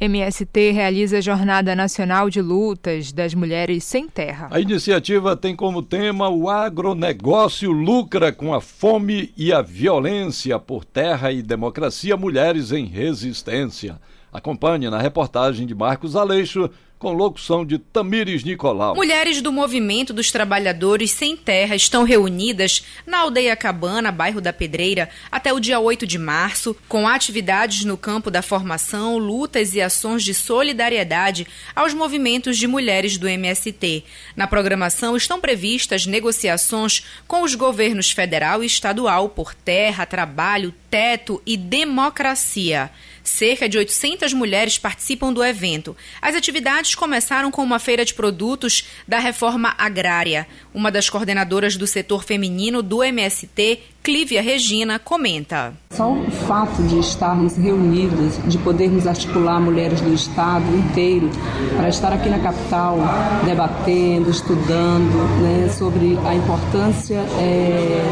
MST 0.00 0.70
realiza 0.70 1.20
Jornada 1.20 1.74
Nacional 1.74 2.30
de 2.30 2.40
Lutas 2.40 3.10
das 3.10 3.34
Mulheres 3.34 3.82
Sem 3.82 4.08
Terra. 4.08 4.46
A 4.48 4.60
iniciativa 4.60 5.36
tem 5.36 5.56
como 5.56 5.82
tema 5.82 6.28
o 6.28 6.48
agronegócio 6.48 7.72
lucra 7.72 8.30
com 8.30 8.54
a 8.54 8.60
fome 8.60 9.32
e 9.36 9.52
a 9.52 9.60
violência 9.60 10.56
por 10.56 10.84
terra 10.84 11.32
e 11.32 11.42
democracia 11.42 12.16
mulheres 12.16 12.70
em 12.70 12.84
resistência. 12.84 14.00
Acompanhe 14.32 14.88
na 14.88 15.00
reportagem 15.00 15.66
de 15.66 15.74
Marcos 15.74 16.14
Aleixo 16.14 16.70
com 16.98 17.12
locução 17.12 17.64
de 17.64 17.78
Tamires 17.78 18.42
Nicolau. 18.42 18.94
Mulheres 18.94 19.40
do 19.40 19.52
Movimento 19.52 20.12
dos 20.12 20.32
Trabalhadores 20.32 21.12
Sem 21.12 21.36
Terra 21.36 21.76
estão 21.76 22.02
reunidas 22.02 22.84
na 23.06 23.20
Aldeia 23.20 23.54
Cabana, 23.54 24.10
bairro 24.10 24.40
da 24.40 24.52
Pedreira, 24.52 25.08
até 25.30 25.52
o 25.52 25.60
dia 25.60 25.78
8 25.78 26.06
de 26.06 26.18
março, 26.18 26.76
com 26.88 27.06
atividades 27.06 27.84
no 27.84 27.96
campo 27.96 28.30
da 28.30 28.42
formação, 28.42 29.16
lutas 29.16 29.74
e 29.74 29.80
ações 29.80 30.24
de 30.24 30.34
solidariedade 30.34 31.46
aos 31.74 31.94
movimentos 31.94 32.58
de 32.58 32.66
mulheres 32.66 33.16
do 33.16 33.28
MST. 33.28 34.04
Na 34.34 34.46
programação 34.46 35.16
estão 35.16 35.40
previstas 35.40 36.06
negociações 36.06 37.04
com 37.26 37.42
os 37.42 37.54
governos 37.54 38.10
federal 38.10 38.62
e 38.62 38.66
estadual 38.66 39.28
por 39.28 39.54
terra, 39.54 40.04
trabalho, 40.04 40.74
teto 40.90 41.42
e 41.46 41.56
democracia. 41.56 42.90
Cerca 43.22 43.68
de 43.68 43.76
800 43.76 44.32
mulheres 44.32 44.78
participam 44.78 45.32
do 45.32 45.44
evento. 45.44 45.96
As 46.20 46.34
atividades 46.34 46.94
começaram 46.94 47.50
com 47.50 47.62
uma 47.62 47.78
feira 47.78 48.04
de 48.04 48.14
produtos 48.14 48.88
da 49.06 49.18
reforma 49.18 49.74
agrária. 49.76 50.46
Uma 50.72 50.90
das 50.90 51.10
coordenadoras 51.10 51.76
do 51.76 51.86
setor 51.86 52.24
feminino 52.24 52.82
do 52.82 53.04
MST, 53.04 53.80
Clívia 54.02 54.40
Regina, 54.40 54.98
comenta. 54.98 55.74
Só 55.90 56.12
o 56.12 56.30
fato 56.30 56.82
de 56.84 56.98
estarmos 56.98 57.56
reunidas, 57.56 58.38
de 58.46 58.56
podermos 58.58 59.06
articular 59.06 59.60
mulheres 59.60 60.00
do 60.00 60.14
estado 60.14 60.64
inteiro 60.76 61.28
para 61.76 61.88
estar 61.88 62.12
aqui 62.12 62.28
na 62.28 62.38
capital 62.38 62.98
debatendo, 63.44 64.30
estudando 64.30 65.42
né, 65.42 65.68
sobre 65.70 66.18
a 66.24 66.34
importância 66.34 67.18
é, 67.38 68.02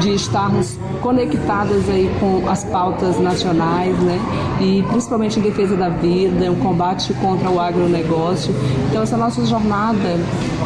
de 0.00 0.14
estarmos 0.14 0.78
conectadas 1.00 1.88
aí 1.90 2.10
com 2.18 2.48
as 2.48 2.64
pautas 2.64 3.18
nacionais, 3.20 3.96
né, 3.98 4.18
e 4.60 4.82
principalmente 4.88 5.38
em 5.38 5.42
defesa 5.42 5.76
da 5.76 5.90
vida, 5.90 6.50
o 6.50 6.56
combate 6.56 7.12
contra 7.14 7.50
o 7.50 7.60
agronegócio. 7.60 8.54
Então 8.88 9.02
essa 9.02 9.16
nossa 9.16 9.44
jornada 9.44 10.16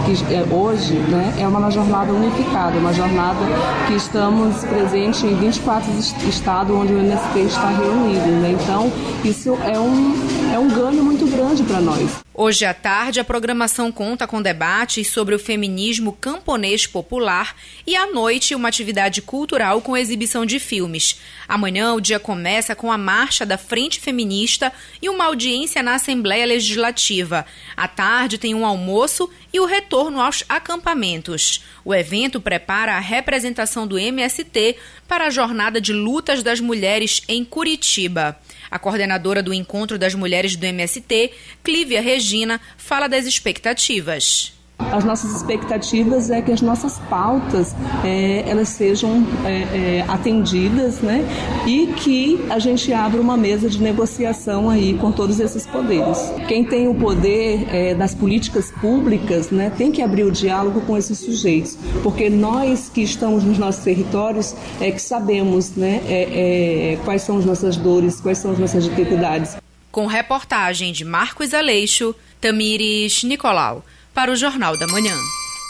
que 0.07 0.35
é 0.35 0.47
hoje, 0.50 0.95
né, 0.95 1.35
é 1.39 1.47
uma 1.47 1.71
jornada 1.71 2.12
unificada, 2.12 2.79
uma 2.79 2.93
jornada 2.93 3.41
que 3.87 3.95
estamos 3.95 4.65
presentes 4.71 5.23
em 5.25 5.35
24 5.35 5.91
estados 6.29 6.75
onde 6.75 6.95
o 6.95 6.99
MST 6.99 7.39
está 7.41 7.69
reunido. 7.69 8.27
Né? 8.41 8.57
Então, 8.62 8.91
isso 9.25 9.59
é 9.65 9.79
um, 9.79 10.15
é 10.55 10.59
um 10.59 10.69
ganho 10.69 11.03
muito 11.03 11.27
grande 11.31 11.62
para 11.65 11.81
nós. 11.81 12.29
Hoje 12.42 12.64
à 12.64 12.73
tarde, 12.73 13.20
a 13.20 13.25
programação 13.25 13.92
conta 13.92 14.26
com 14.26 14.40
debates 14.40 15.09
sobre 15.09 15.35
o 15.35 15.38
feminismo 15.38 16.11
camponês 16.14 16.87
popular 16.87 17.54
e 17.87 17.94
à 17.94 18.06
noite, 18.06 18.54
uma 18.54 18.66
atividade 18.66 19.20
cultural 19.20 19.82
com 19.82 19.94
exibição 19.94 20.47
de 20.47 20.59
filmes. 20.59 21.20
Amanhã, 21.47 21.92
o 21.92 22.00
dia 22.00 22.18
começa 22.18 22.75
com 22.75 22.90
a 22.90 22.97
marcha 22.97 23.44
da 23.44 23.59
Frente 23.59 24.00
Feminista 24.00 24.73
e 25.02 25.11
uma 25.11 25.26
audiência 25.26 25.82
na 25.82 25.97
Assembleia 25.97 26.47
Legislativa. 26.47 27.44
À 27.76 27.87
tarde, 27.87 28.38
tem 28.38 28.54
um 28.54 28.64
almoço 28.64 29.28
e 29.52 29.61
o 29.61 29.66
retorno 29.66 30.18
aos 30.18 30.42
acampamentos. 30.49 31.62
O 31.85 31.94
evento 31.94 32.40
prepara 32.40 32.94
a 32.94 33.00
representação 33.00 33.87
do 33.87 33.99
MST 33.99 34.76
para 35.06 35.26
a 35.26 35.30
jornada 35.30 35.78
de 35.78 35.92
lutas 35.92 36.42
das 36.42 36.59
mulheres 36.59 37.20
em 37.28 37.44
Curitiba. 37.44 38.40
A 38.71 38.79
coordenadora 38.79 39.43
do 39.43 39.53
Encontro 39.53 39.99
das 39.99 40.15
Mulheres 40.15 40.55
do 40.55 40.65
MST, 40.65 41.33
Clívia 41.62 42.00
Regina, 42.00 42.61
fala 42.77 43.09
das 43.09 43.27
expectativas. 43.27 44.60
As 44.92 45.04
nossas 45.04 45.34
expectativas 45.34 46.30
é 46.30 46.42
que 46.42 46.50
as 46.50 46.60
nossas 46.60 46.99
pautas 47.10 47.75
é, 48.04 48.44
elas 48.46 48.68
sejam 48.68 49.26
é, 49.44 49.49
é, 49.49 50.04
atendidas, 50.08 51.00
né? 51.00 51.25
E 51.66 51.88
que 51.96 52.44
a 52.50 52.58
gente 52.58 52.92
abra 52.92 53.20
uma 53.20 53.37
mesa 53.37 53.68
de 53.68 53.80
negociação 53.80 54.68
aí 54.68 54.94
com 54.94 55.12
todos 55.12 55.38
esses 55.38 55.66
poderes. 55.66 56.18
Quem 56.49 56.64
tem 56.64 56.88
o 56.88 56.94
poder 56.94 57.66
é, 57.72 57.94
das 57.94 58.14
políticas 58.14 58.70
públicas, 58.70 59.50
né, 59.50 59.70
tem 59.76 59.92
que 59.92 60.02
abrir 60.02 60.25
o 60.25 60.30
diálogo 60.30 60.80
com 60.82 60.96
esses 60.96 61.18
sujeitos, 61.18 61.76
porque 62.02 62.28
nós 62.28 62.88
que 62.88 63.02
estamos 63.02 63.44
nos 63.44 63.58
nossos 63.58 63.82
territórios 63.82 64.54
é 64.80 64.90
que 64.90 65.00
sabemos, 65.00 65.76
né, 65.76 66.00
é, 66.06 66.92
é, 66.92 66.99
quais 67.04 67.22
são 67.22 67.38
as 67.38 67.44
nossas 67.44 67.76
dores, 67.76 68.20
quais 68.20 68.38
são 68.38 68.52
as 68.52 68.58
nossas 68.58 68.84
dificuldades. 68.84 69.56
Com 69.92 70.06
reportagem 70.06 70.92
de 70.92 71.04
Marcos 71.04 71.52
Aleixo, 71.52 72.14
Tamires 72.40 73.22
Nicolau 73.25 73.84
para 74.14 74.31
o 74.31 74.37
Jornal 74.37 74.79
da 74.79 74.87
Manhã. 74.87 75.14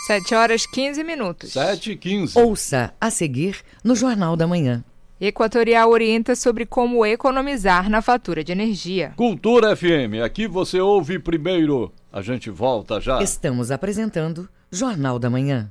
7 0.07 0.35
horas 0.35 0.67
15 0.67 1.05
minutos. 1.05 1.53
7 1.53 1.93
e 1.93 1.97
15. 1.97 2.39
Ouça 2.39 2.93
a 3.01 3.11
seguir 3.11 3.59
no 3.85 3.95
Jornal 3.95 4.37
da 4.37 4.47
Manhã. 4.47 4.83
Equatorial 5.21 5.91
orienta 5.91 6.35
sobre 6.35 6.65
como 6.65 7.05
economizar 7.05 7.91
na 7.91 8.01
fatura 8.01 8.43
de 8.43 8.53
energia. 8.53 9.13
Cultura 9.17 9.77
FM, 9.77 10.25
aqui 10.25 10.49
você 10.49 10.81
ouve 10.81 11.19
primeiro. 11.19 11.93
A 12.11 12.23
gente 12.23 12.49
volta 12.49 13.01
já. 13.01 13.23
Estamos 13.23 13.71
apresentando 13.71 14.49
Jornal 14.73 15.19
da 15.19 15.29
Manhã. 15.29 15.71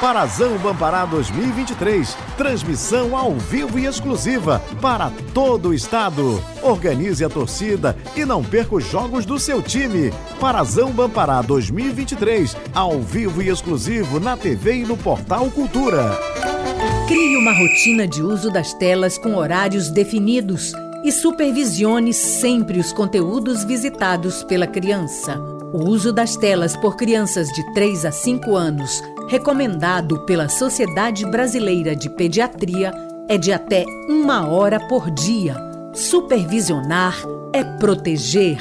Parazão 0.00 0.58
Bampará 0.58 1.06
2023. 1.06 2.16
Transmissão 2.36 3.16
ao 3.16 3.32
vivo 3.32 3.78
e 3.78 3.86
exclusiva 3.86 4.62
para 4.80 5.10
todo 5.32 5.70
o 5.70 5.74
estado. 5.74 6.42
Organize 6.62 7.24
a 7.24 7.30
torcida 7.30 7.96
e 8.14 8.24
não 8.24 8.44
perca 8.44 8.74
os 8.74 8.84
jogos 8.84 9.24
do 9.24 9.38
seu 9.38 9.62
time. 9.62 10.12
Parazão 10.38 10.92
Bampará 10.92 11.40
2023. 11.40 12.56
Ao 12.74 13.00
vivo 13.00 13.42
e 13.42 13.48
exclusivo 13.48 14.20
na 14.20 14.36
TV 14.36 14.82
e 14.82 14.84
no 14.84 14.96
portal 14.96 15.50
Cultura. 15.50 16.18
Crie 17.08 17.36
uma 17.36 17.52
rotina 17.52 18.06
de 18.06 18.22
uso 18.22 18.50
das 18.50 18.74
telas 18.74 19.16
com 19.16 19.34
horários 19.36 19.90
definidos 19.90 20.72
e 21.04 21.10
supervisione 21.10 22.12
sempre 22.12 22.78
os 22.78 22.92
conteúdos 22.92 23.64
visitados 23.64 24.44
pela 24.44 24.66
criança. 24.66 25.55
O 25.72 25.84
uso 25.88 26.12
das 26.12 26.36
telas 26.36 26.76
por 26.76 26.96
crianças 26.96 27.48
de 27.48 27.62
3 27.74 28.04
a 28.04 28.12
5 28.12 28.54
anos, 28.54 29.02
recomendado 29.28 30.24
pela 30.24 30.48
Sociedade 30.48 31.26
Brasileira 31.26 31.94
de 31.94 32.08
Pediatria, 32.08 32.92
é 33.28 33.36
de 33.36 33.52
até 33.52 33.84
uma 34.08 34.48
hora 34.48 34.78
por 34.88 35.10
dia. 35.10 35.56
Supervisionar 35.92 37.16
é 37.52 37.64
proteger. 37.64 38.58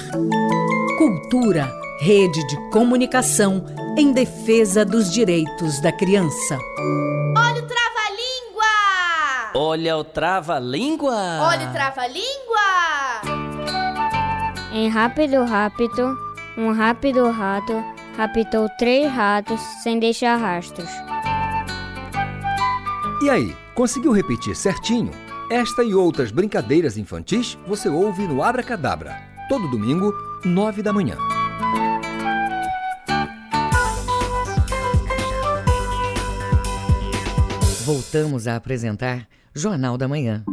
Cultura, 0.97 1.71
rede 2.01 2.45
de 2.47 2.69
comunicação 2.71 3.63
em 3.97 4.11
defesa 4.11 4.83
dos 4.83 5.11
direitos 5.11 5.79
da 5.81 5.91
criança. 5.91 6.57
Olha 7.37 7.61
o 7.61 7.67
trava-língua! 7.67 9.53
Olha 9.53 9.97
o 9.97 10.03
trava-língua! 10.03 11.39
Olha 11.41 11.69
o 11.69 11.71
trava-língua! 11.71 12.55
Em 14.73 14.89
rápido, 14.89 15.45
rápido, 15.45 16.24
um 16.57 16.71
rápido 16.71 17.29
rato 17.29 17.73
raptou 18.17 18.69
três 18.77 19.11
ratos 19.11 19.59
sem 19.83 19.99
deixar 19.99 20.37
rastros. 20.37 20.89
E 23.21 23.29
aí, 23.29 23.55
conseguiu 23.73 24.11
repetir 24.11 24.55
certinho? 24.55 25.11
Esta 25.49 25.83
e 25.83 25.93
outras 25.93 26.31
brincadeiras 26.31 26.97
infantis 26.97 27.57
você 27.67 27.87
ouve 27.87 28.27
no 28.27 28.41
Abra 28.41 28.63
Cadabra, 28.63 29.15
todo 29.47 29.69
domingo, 29.69 30.13
nove 30.43 30.81
da 30.81 30.91
manhã. 30.91 31.17
Voltamos 37.85 38.47
a 38.47 38.55
apresentar 38.55 39.27
Jornal 39.53 39.95
da 39.97 40.07
Manhã. 40.07 40.43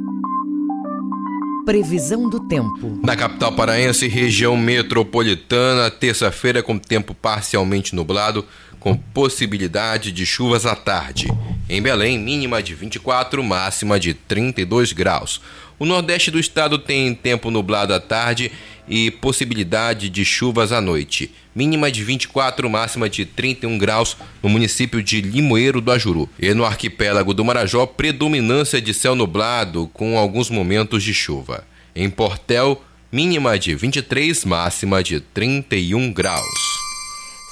Previsão 1.65 2.29
do 2.29 2.41
tempo. 2.41 3.01
Na 3.05 3.15
capital 3.15 3.53
paraense, 3.53 4.09
região 4.09 4.57
metropolitana, 4.57 5.91
terça-feira 5.91 6.61
com 6.61 6.77
tempo 6.77 7.15
parcialmente 7.15 7.95
nublado, 7.95 8.45
com 8.81 8.97
possibilidade 8.97 10.11
de 10.11 10.27
chuvas 10.27 10.67
à 10.67 10.75
tarde. 10.75 11.29
Em 11.69 11.81
Belém, 11.81 12.19
mínima 12.19 12.61
de 12.61 12.75
24, 12.75 13.45
máxima 13.45 14.01
de 14.01 14.13
32 14.13 14.93
graus. 14.93 15.41
O 15.83 15.85
nordeste 15.85 16.31
do 16.31 16.39
estado 16.39 16.79
tem 16.79 17.13
tempo 17.13 17.51
nublado 17.51 17.93
à 17.93 17.99
tarde 17.99 18.53
e 18.89 19.11
possibilidade 19.11 20.09
de 20.09 20.25
chuvas 20.25 20.71
à 20.71 20.81
noite. 20.81 21.35
Mínima 21.53 21.91
de 21.91 22.05
24, 22.05 22.71
máxima 22.71 23.11
de 23.11 23.27
31 23.27 23.79
graus 23.79 24.17
no 24.41 24.49
município 24.49 25.03
de 25.03 25.21
Limoeiro 25.21 25.81
do 25.81 25.91
Ajuru. 25.91 26.31
E 26.39 26.55
no 26.55 26.65
arquipélago 26.65 27.35
do 27.35 27.45
Marajó, 27.45 27.85
predominância 27.85 28.81
de 28.81 28.95
céu 28.95 29.17
nublado 29.17 29.91
com 29.93 30.17
alguns 30.17 30.51
momentos 30.51 31.03
de 31.03 31.13
chuva. 31.13 31.65
Em 31.97 32.09
Portel, 32.09 32.81
mínima 33.11 33.59
de 33.59 33.75
23, 33.75 34.45
máxima 34.45 35.03
de 35.03 35.19
31 35.19 36.13
graus. 36.13 36.61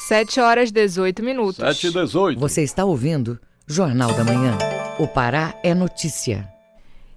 7 0.07 0.39
horas 0.39 0.71
18 0.71 1.21
minutos. 1.21 1.57
7 1.57 1.89
e 1.89 1.91
18. 1.91 2.39
Você 2.39 2.63
está 2.63 2.85
ouvindo 2.85 3.41
Jornal 3.67 4.13
da 4.13 4.23
Manhã. 4.23 4.57
O 5.01 5.09
Pará 5.09 5.53
é 5.65 5.75
notícia. 5.75 6.60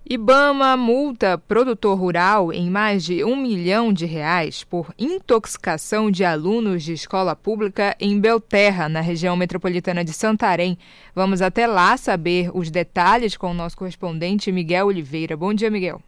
Ibama 0.10 0.76
multa 0.76 1.38
produtor 1.38 1.98
rural 1.98 2.52
em 2.52 2.70
mais 2.70 3.06
de 3.06 3.24
um 3.24 3.38
milhão 3.38 3.94
de 3.94 4.06
reais 4.06 4.62
por 4.62 4.94
intoxicação 5.00 6.12
de 6.12 6.26
alunos 6.26 6.84
de 6.84 6.92
escola 6.92 7.38
pública 7.38 7.96
em 7.98 8.20
Belterra, 8.20 8.90
na 8.90 9.00
região 9.00 9.38
metropolitana 9.38 10.04
de 10.04 10.12
Santarém. 10.12 10.78
Vamos 11.16 11.42
até 11.42 11.66
lá 11.66 11.96
saber 11.96 12.52
os 12.54 12.70
detalhes 12.70 13.38
com 13.38 13.52
o 13.52 13.54
nosso 13.54 13.78
correspondente 13.78 14.52
Miguel 14.52 14.88
Oliveira. 14.88 15.38
Bom 15.38 15.54
dia, 15.54 15.72
Miguel. 15.72 16.02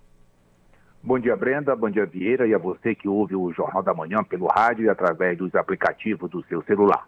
Bom 1.02 1.18
dia, 1.18 1.38
Brenda. 1.38 1.74
Bom 1.74 1.90
dia, 1.90 2.06
Vieira. 2.06 2.46
E 2.46 2.54
a 2.54 2.58
você 2.58 2.96
que 2.96 3.08
ouve 3.08 3.34
o 3.34 3.54
Jornal 3.54 3.82
da 3.82 3.94
Manhã 3.94 4.26
pelo 4.26 4.48
rádio 4.48 4.84
e 4.84 4.90
através 4.90 5.38
dos 5.38 5.56
aplicativos 5.56 6.30
do 6.30 6.44
seu 6.48 6.62
celular. 6.64 7.08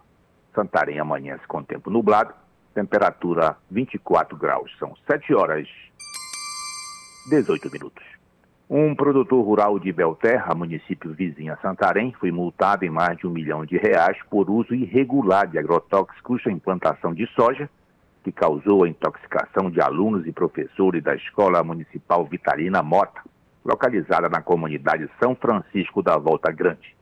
Santarém 0.54 0.98
amanhece 0.98 1.46
com 1.48 1.62
tempo 1.62 1.90
nublado, 1.90 2.32
temperatura 2.74 3.58
24 3.70 4.34
graus. 4.38 4.74
São 4.78 4.96
7 5.06 5.34
horas 5.34 5.68
18 7.28 7.70
minutos. 7.70 8.04
Um 8.70 8.94
produtor 8.94 9.44
rural 9.44 9.78
de 9.78 9.92
Belterra, 9.92 10.54
município 10.54 11.12
vizinho 11.12 11.52
a 11.52 11.56
Santarém, 11.58 12.12
foi 12.18 12.30
multado 12.30 12.84
em 12.84 12.90
mais 12.90 13.16
de 13.18 13.26
um 13.26 13.30
milhão 13.30 13.64
de 13.64 13.76
reais 13.76 14.16
por 14.30 14.50
uso 14.50 14.74
irregular 14.74 15.46
de 15.46 15.58
agrotóxicos 15.58 16.44
em 16.46 16.58
plantação 16.58 17.14
de 17.14 17.26
soja, 17.28 17.68
que 18.22 18.32
causou 18.32 18.84
a 18.84 18.88
intoxicação 18.88 19.70
de 19.70 19.80
alunos 19.80 20.26
e 20.26 20.32
professores 20.32 21.02
da 21.02 21.14
Escola 21.14 21.62
Municipal 21.62 22.24
Vitalina 22.26 22.82
Mota, 22.82 23.22
localizada 23.64 24.28
na 24.28 24.42
comunidade 24.42 25.08
São 25.18 25.34
Francisco 25.34 26.02
da 26.02 26.18
Volta 26.18 26.50
Grande. 26.52 26.94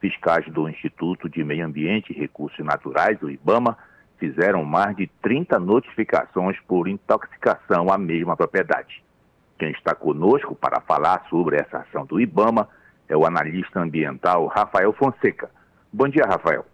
Fiscais 0.00 0.46
do 0.46 0.68
Instituto 0.68 1.28
de 1.28 1.44
Meio 1.44 1.66
Ambiente 1.66 2.12
e 2.12 2.18
Recursos 2.18 2.64
Naturais, 2.64 3.20
o 3.22 3.30
IBAMA, 3.30 3.76
fizeram 4.18 4.64
mais 4.64 4.96
de 4.96 5.08
30 5.20 5.58
notificações 5.58 6.58
por 6.60 6.88
intoxicação 6.88 7.92
à 7.92 7.98
mesma 7.98 8.36
propriedade. 8.36 9.02
Quem 9.62 9.70
está 9.70 9.94
conosco 9.94 10.56
para 10.56 10.80
falar 10.80 11.24
sobre 11.30 11.54
essa 11.54 11.78
ação 11.78 12.04
do 12.04 12.20
IBAMA 12.20 12.66
é 13.08 13.16
o 13.16 13.24
analista 13.24 13.78
ambiental 13.78 14.48
Rafael 14.48 14.92
Fonseca. 14.92 15.48
Bom 15.92 16.08
dia, 16.08 16.24
Rafael. 16.26 16.66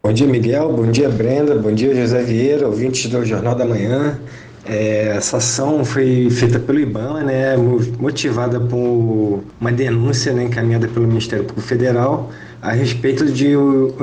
Bom 0.00 0.12
dia, 0.12 0.28
Miguel. 0.28 0.72
Bom 0.72 0.92
dia, 0.92 1.08
Brenda. 1.08 1.56
Bom 1.56 1.72
dia, 1.72 1.92
José 1.96 2.22
Vieira, 2.22 2.68
ouvintes 2.68 3.10
do 3.10 3.26
Jornal 3.26 3.56
da 3.56 3.64
Manhã. 3.64 4.16
É, 4.64 5.08
essa 5.16 5.38
ação 5.38 5.84
foi 5.84 6.30
feita 6.30 6.60
pelo 6.60 6.78
IBAMA, 6.78 7.24
né, 7.24 7.56
motivada 7.98 8.60
por 8.60 9.42
uma 9.60 9.72
denúncia 9.72 10.32
né, 10.32 10.44
encaminhada 10.44 10.86
pelo 10.86 11.04
Ministério 11.04 11.46
Público 11.46 11.66
Federal 11.66 12.30
a 12.62 12.70
respeito 12.70 13.24
de 13.26 13.54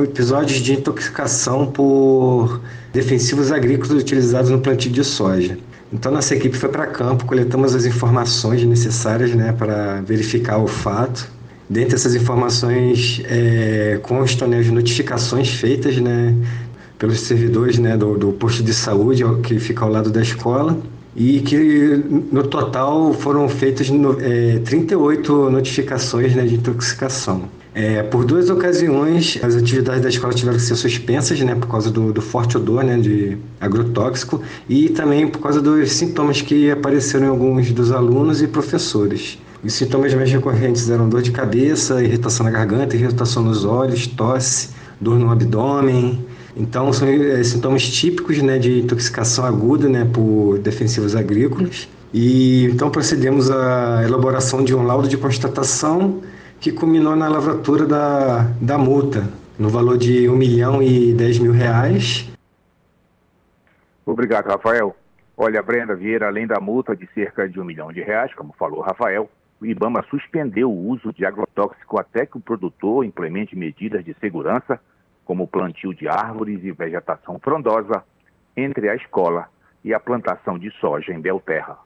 episódios 0.04 0.60
de 0.60 0.74
intoxicação 0.74 1.72
por 1.72 2.60
defensivos 2.92 3.54
agrícolas 3.54 4.02
utilizados 4.02 4.50
no 4.52 4.60
plantio 4.60 4.92
de 4.92 5.04
soja. 5.06 5.58
Então, 5.94 6.12
nossa 6.12 6.36
equipe 6.36 6.58
foi 6.58 6.70
para 6.70 6.88
campo, 6.88 7.26
coletamos 7.26 7.76
as 7.76 7.86
informações 7.86 8.64
necessárias 8.64 9.34
né, 9.34 9.54
para 9.54 10.02
verificar 10.02 10.58
o 10.58 10.68
fato. 10.68 11.30
Dentre 11.70 11.96
essas 11.96 12.16
informações 12.16 13.22
é, 13.26 14.00
constam 14.04 14.48
né, 14.48 14.60
as 14.60 14.68
notificações 14.68 15.50
feitas 15.50 15.98
né, 15.98 16.36
pelos 16.98 17.20
servidores 17.22 17.80
né, 17.80 17.98
do, 17.98 18.18
do, 18.18 18.32
posto 18.34 18.64
de 18.64 18.74
saúde 18.74 19.24
que 19.44 19.60
fica 19.60 19.84
ao 19.84 19.92
lado 19.92 20.12
da 20.12 20.22
escola 20.22 20.78
e 21.16 21.40
que 21.40 22.04
no 22.32 22.44
total 22.44 23.14
foram 23.14 23.48
feitas 23.48 23.90
é, 24.20 24.60
38 24.60 25.50
notificações 25.50 26.36
né, 26.36 26.46
de 26.46 26.56
intoxicação. 26.56 27.44
É, 27.78 28.02
por 28.04 28.24
duas 28.24 28.50
ocasiões, 28.50 29.38
as 29.44 29.54
atividades 29.54 30.02
da 30.02 30.08
escola 30.08 30.34
tiveram 30.34 30.58
que 30.58 30.64
ser 30.64 30.78
suspensas, 30.78 31.38
né, 31.42 31.56
por 31.56 31.68
causa 31.68 31.92
do, 31.92 32.14
do, 32.14 32.22
forte 32.22 32.56
odor, 32.56 32.86
né, 32.86 32.98
de 32.98 33.38
agrotóxico, 33.60 34.42
e 34.70 34.88
também 34.88 35.28
por 35.28 35.40
causa 35.40 35.62
dos 35.62 35.92
sintomas 35.92 36.42
que 36.42 36.72
apareceram 36.72 37.26
em 37.26 37.30
alguns 37.30 37.74
dos 37.74 37.92
alunos 37.92 38.42
e 38.42 38.48
professores. 38.48 39.38
Os 39.62 39.74
sintomas 39.74 40.14
mais 40.14 40.32
recorrentes 40.32 40.90
eram 40.90 41.10
dor 41.10 41.22
de 41.22 41.32
cabeça, 41.32 42.02
irritação 42.02 42.46
na 42.46 42.52
garganta, 42.52 42.96
irritação 42.96 43.44
nos 43.44 43.66
olhos, 43.66 44.08
tosse, 44.08 44.70
dor 45.02 45.20
no 45.20 45.30
abdômen. 45.30 46.26
Então, 46.56 46.94
são 46.94 47.10
é, 47.10 47.44
sintomas 47.44 47.86
típicos 47.86 48.42
né, 48.42 48.58
de 48.58 48.80
intoxicação 48.80 49.44
aguda 49.44 49.90
né, 49.90 50.08
por 50.14 50.60
defensivos 50.60 51.14
agrícolas. 51.14 51.90
E 52.14 52.70
então 52.72 52.90
procedemos 52.90 53.52
à 53.52 54.02
elaboração 54.06 54.64
de 54.64 54.74
um 54.74 54.84
laudo 54.84 55.10
de 55.10 55.18
constatação 55.18 56.22
que 56.66 56.72
culminou 56.72 57.16
na 57.16 57.28
lavratura 57.28 57.86
da, 57.86 58.40
da 58.60 58.76
multa, 58.76 59.22
no 59.60 59.70
valor 59.70 60.00
de 60.00 60.28
1 60.28 60.36
milhão 60.36 60.82
e 60.82 61.14
10 61.14 61.38
mil 61.38 61.52
reais. 61.52 62.28
Obrigado, 64.04 64.48
Rafael. 64.48 64.96
Olha, 65.38 65.62
Brenda 65.62 65.96
Vieira, 65.96 66.26
além 66.26 66.48
da 66.48 66.60
multa 66.60 66.96
de 66.96 67.08
cerca 67.14 67.48
de 67.48 67.60
um 67.60 67.64
milhão 67.64 67.94
de 67.94 68.02
reais, 68.02 68.34
como 68.34 68.52
falou 68.58 68.82
Rafael, 68.82 69.30
o 69.62 69.66
IBAMA 69.68 70.04
suspendeu 70.10 70.72
o 70.72 70.88
uso 70.88 71.14
de 71.14 71.24
agrotóxico 71.24 72.00
até 72.00 72.26
que 72.26 72.38
o 72.38 72.42
produtor 72.42 73.06
implemente 73.06 73.56
medidas 73.56 74.04
de 74.04 74.16
segurança, 74.16 74.80
como 75.24 75.48
plantio 75.48 75.94
de 75.94 76.08
árvores 76.08 76.64
e 76.64 76.72
vegetação 76.72 77.38
frondosa 77.38 78.04
entre 78.58 78.90
a 78.90 78.96
escola 78.96 79.48
e 79.84 79.94
a 79.94 80.00
plantação 80.00 80.58
de 80.58 80.72
soja 80.80 81.14
em 81.14 81.22
Belterra. 81.22 81.78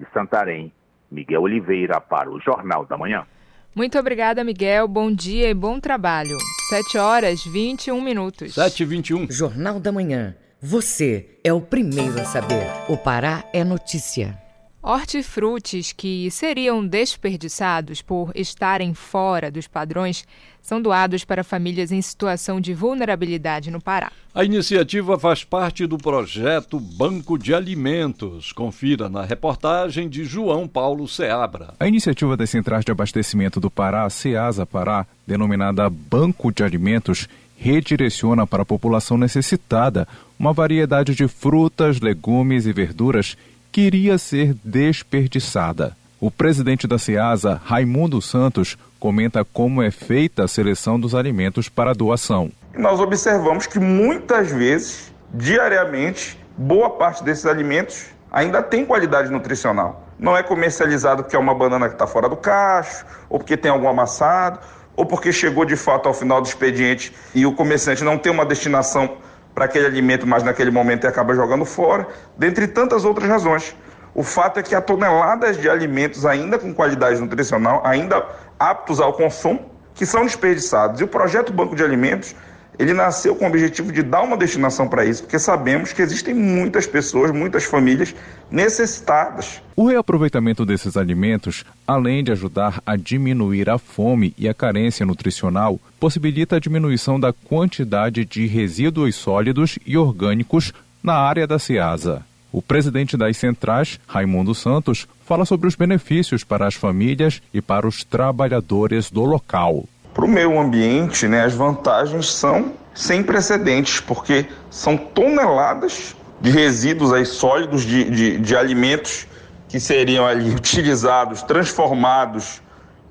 De 0.00 0.06
Santarém, 0.14 0.72
Miguel 1.10 1.42
Oliveira 1.42 2.00
para 2.00 2.30
o 2.30 2.40
Jornal 2.40 2.86
da 2.86 2.96
Manhã. 2.96 3.26
Muito 3.74 3.98
obrigada, 3.98 4.44
Miguel. 4.44 4.86
Bom 4.86 5.12
dia 5.12 5.50
e 5.50 5.54
bom 5.54 5.80
trabalho. 5.80 6.36
7 6.68 6.96
horas 6.96 7.44
21 7.44 8.00
minutos. 8.00 8.54
7 8.54 8.82
e 8.82 8.86
21. 8.86 9.30
Jornal 9.30 9.80
da 9.80 9.90
Manhã. 9.90 10.36
Você 10.62 11.26
é 11.42 11.52
o 11.52 11.60
primeiro 11.60 12.20
a 12.20 12.24
saber. 12.24 12.64
O 12.88 12.96
Pará 12.96 13.44
é 13.52 13.64
notícia. 13.64 14.43
Hortifrutis 14.86 15.94
que 15.94 16.30
seriam 16.30 16.86
desperdiçados 16.86 18.02
por 18.02 18.30
estarem 18.34 18.92
fora 18.92 19.50
dos 19.50 19.66
padrões 19.66 20.26
são 20.60 20.80
doados 20.80 21.24
para 21.24 21.42
famílias 21.42 21.90
em 21.90 22.02
situação 22.02 22.60
de 22.60 22.74
vulnerabilidade 22.74 23.70
no 23.70 23.80
Pará. 23.80 24.12
A 24.34 24.44
iniciativa 24.44 25.18
faz 25.18 25.42
parte 25.42 25.86
do 25.86 25.96
projeto 25.96 26.78
Banco 26.78 27.38
de 27.38 27.54
Alimentos. 27.54 28.52
Confira 28.52 29.08
na 29.08 29.22
reportagem 29.22 30.06
de 30.06 30.22
João 30.22 30.68
Paulo 30.68 31.08
Seabra. 31.08 31.72
A 31.80 31.88
iniciativa 31.88 32.36
das 32.36 32.50
Centrais 32.50 32.84
de 32.84 32.92
Abastecimento 32.92 33.58
do 33.58 33.70
Pará, 33.70 34.08
CEASA 34.10 34.66
Pará, 34.66 35.06
denominada 35.26 35.88
Banco 35.88 36.52
de 36.52 36.62
Alimentos, 36.62 37.26
redireciona 37.56 38.46
para 38.46 38.64
a 38.64 38.66
população 38.66 39.16
necessitada 39.16 40.06
uma 40.38 40.52
variedade 40.52 41.14
de 41.14 41.26
frutas, 41.26 42.00
legumes 42.00 42.66
e 42.66 42.72
verduras 42.72 43.34
que 43.74 43.80
iria 43.80 44.16
ser 44.18 44.54
desperdiçada. 44.62 45.96
O 46.20 46.30
presidente 46.30 46.86
da 46.86 46.96
CEASA, 46.96 47.60
Raimundo 47.64 48.22
Santos, 48.22 48.78
comenta 49.00 49.44
como 49.44 49.82
é 49.82 49.90
feita 49.90 50.44
a 50.44 50.48
seleção 50.48 50.98
dos 50.98 51.12
alimentos 51.12 51.68
para 51.68 51.92
doação. 51.92 52.52
Nós 52.78 53.00
observamos 53.00 53.66
que 53.66 53.80
muitas 53.80 54.52
vezes, 54.52 55.12
diariamente, 55.34 56.38
boa 56.56 56.88
parte 56.88 57.24
desses 57.24 57.46
alimentos 57.46 58.04
ainda 58.30 58.62
tem 58.62 58.86
qualidade 58.86 59.28
nutricional. 59.28 60.06
Não 60.20 60.36
é 60.36 60.42
comercializado 60.44 61.24
porque 61.24 61.34
é 61.34 61.38
uma 61.40 61.52
banana 61.52 61.88
que 61.88 61.96
está 61.96 62.06
fora 62.06 62.28
do 62.28 62.36
cacho, 62.36 63.04
ou 63.28 63.40
porque 63.40 63.56
tem 63.56 63.72
algum 63.72 63.88
amassado, 63.88 64.60
ou 64.94 65.04
porque 65.04 65.32
chegou 65.32 65.64
de 65.64 65.74
fato 65.74 66.06
ao 66.06 66.14
final 66.14 66.40
do 66.40 66.46
expediente 66.46 67.12
e 67.34 67.44
o 67.44 67.52
comerciante 67.52 68.04
não 68.04 68.18
tem 68.18 68.30
uma 68.30 68.46
destinação 68.46 69.16
para 69.54 69.66
aquele 69.66 69.86
alimento, 69.86 70.26
mas 70.26 70.42
naquele 70.42 70.70
momento 70.70 71.06
acaba 71.06 71.34
jogando 71.34 71.64
fora, 71.64 72.08
dentre 72.36 72.66
tantas 72.66 73.04
outras 73.04 73.28
razões. 73.28 73.76
O 74.14 74.22
fato 74.22 74.58
é 74.58 74.62
que 74.62 74.74
há 74.74 74.80
toneladas 74.80 75.56
de 75.56 75.68
alimentos 75.68 76.24
ainda 76.26 76.58
com 76.58 76.72
qualidade 76.72 77.20
nutricional, 77.20 77.82
ainda 77.84 78.24
aptos 78.58 79.00
ao 79.00 79.12
consumo, 79.12 79.70
que 79.94 80.04
são 80.04 80.22
desperdiçados. 80.22 81.00
E 81.00 81.04
o 81.04 81.08
projeto 81.08 81.52
Banco 81.52 81.74
de 81.74 81.84
Alimentos 81.84 82.34
ele 82.78 82.92
nasceu 82.92 83.36
com 83.36 83.44
o 83.44 83.48
objetivo 83.48 83.92
de 83.92 84.02
dar 84.02 84.22
uma 84.22 84.36
destinação 84.36 84.88
para 84.88 85.04
isso, 85.04 85.22
porque 85.22 85.38
sabemos 85.38 85.92
que 85.92 86.02
existem 86.02 86.34
muitas 86.34 86.86
pessoas, 86.86 87.30
muitas 87.30 87.64
famílias 87.64 88.14
necessitadas. 88.50 89.62
O 89.76 89.86
reaproveitamento 89.86 90.64
desses 90.64 90.96
alimentos, 90.96 91.64
além 91.86 92.22
de 92.22 92.32
ajudar 92.32 92.82
a 92.84 92.96
diminuir 92.96 93.70
a 93.70 93.78
fome 93.78 94.34
e 94.36 94.48
a 94.48 94.54
carência 94.54 95.06
nutricional, 95.06 95.80
possibilita 95.98 96.56
a 96.56 96.60
diminuição 96.60 97.18
da 97.18 97.32
quantidade 97.32 98.24
de 98.24 98.46
resíduos 98.46 99.14
sólidos 99.14 99.78
e 99.86 99.96
orgânicos 99.96 100.72
na 101.02 101.14
área 101.14 101.46
da 101.46 101.58
Ciasa. 101.58 102.22
O 102.52 102.62
presidente 102.62 103.16
das 103.16 103.36
centrais, 103.36 103.98
Raimundo 104.06 104.54
Santos, 104.54 105.08
fala 105.26 105.44
sobre 105.44 105.66
os 105.66 105.74
benefícios 105.74 106.44
para 106.44 106.68
as 106.68 106.74
famílias 106.74 107.42
e 107.52 107.60
para 107.60 107.86
os 107.86 108.04
trabalhadores 108.04 109.10
do 109.10 109.24
local 109.24 109.88
para 110.14 110.24
o 110.24 110.28
meio 110.28 110.58
ambiente, 110.58 111.26
né, 111.26 111.44
as 111.44 111.54
vantagens 111.54 112.32
são 112.32 112.72
sem 112.94 113.22
precedentes, 113.22 114.00
porque 114.00 114.46
são 114.70 114.96
toneladas 114.96 116.14
de 116.40 116.50
resíduos 116.50 117.12
aí 117.12 117.26
sólidos 117.26 117.82
de, 117.82 118.04
de, 118.04 118.38
de 118.38 118.56
alimentos 118.56 119.26
que 119.68 119.80
seriam 119.80 120.24
ali 120.24 120.50
utilizados, 120.54 121.42
transformados 121.42 122.62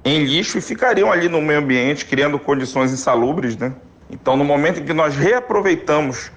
em 0.06 0.24
lixo 0.24 0.58
e 0.58 0.62
ficariam 0.62 1.12
ali 1.12 1.28
no 1.28 1.42
meio 1.42 1.60
ambiente, 1.60 2.06
criando 2.06 2.40
condições 2.40 2.92
insalubres. 2.94 3.58
Né? 3.58 3.74
Então, 4.10 4.38
no 4.38 4.46
momento 4.46 4.80
em 4.80 4.86
que 4.86 4.94
nós 4.94 5.16
reaproveitamos 5.16 6.32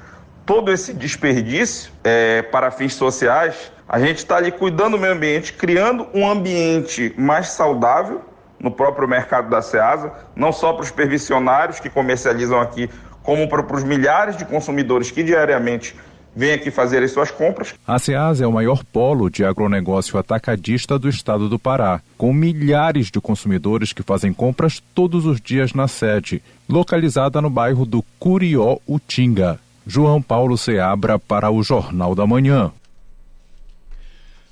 todo 0.45 0.73
esse 0.73 0.93
desperdício 0.93 1.93
é, 2.03 2.43
para 2.43 2.71
fins 2.71 2.95
sociais, 2.95 3.73
a 3.89 4.01
gente 4.01 4.19
está 4.19 4.37
ali 4.37 4.51
cuidando 4.51 4.93
do 4.93 4.99
meio 4.99 5.13
ambiente, 5.13 5.53
criando 5.53 6.09
um 6.13 6.29
ambiente 6.29 7.15
mais 7.17 7.51
saudável 7.51 8.23
no 8.59 8.71
próprio 8.71 9.09
mercado 9.09 9.51
da 9.51 9.63
SEASA, 9.63 10.13
não 10.35 10.53
só 10.53 10.73
para 10.73 10.85
os 10.85 10.91
permissionários 10.91 11.81
que 11.81 11.91
comercializam 11.91 12.61
aqui, 12.61 12.89
como 13.23 13.49
para, 13.49 13.63
para 13.63 13.77
os 13.77 13.85
milhares 13.85 14.37
de 14.37 14.45
consumidores 14.45 15.11
que 15.11 15.23
diariamente 15.23 15.95
vêm 16.37 16.53
aqui 16.53 16.71
fazer 16.71 17.03
as 17.03 17.11
suas 17.11 17.31
compras. 17.31 17.75
A 17.87 17.99
SEASA 17.99 18.45
é 18.45 18.47
o 18.47 18.53
maior 18.53 18.85
polo 18.85 19.31
de 19.31 19.45
agronegócio 19.45 20.19
atacadista 20.19 20.99
do 20.99 21.09
estado 21.09 21.49
do 21.49 21.59
Pará, 21.59 22.03
com 22.19 22.33
milhares 22.33 23.11
de 23.11 23.21
consumidores 23.21 23.93
que 23.93 24.03
fazem 24.03 24.35
compras 24.35 24.83
todos 24.95 25.25
os 25.25 25.41
dias 25.41 25.73
na 25.73 25.89
sede, 25.89 26.43
localizada 26.69 27.41
no 27.41 27.49
bairro 27.49 27.87
do 27.87 28.05
Curió 28.19 28.79
Utinga. 28.87 29.59
João 29.87 30.21
Paulo 30.21 30.59
Seabra 30.59 31.19
para 31.19 31.51
o 31.51 31.63
Jornal 31.63 32.15
da 32.15 32.27
Manhã. 32.27 32.73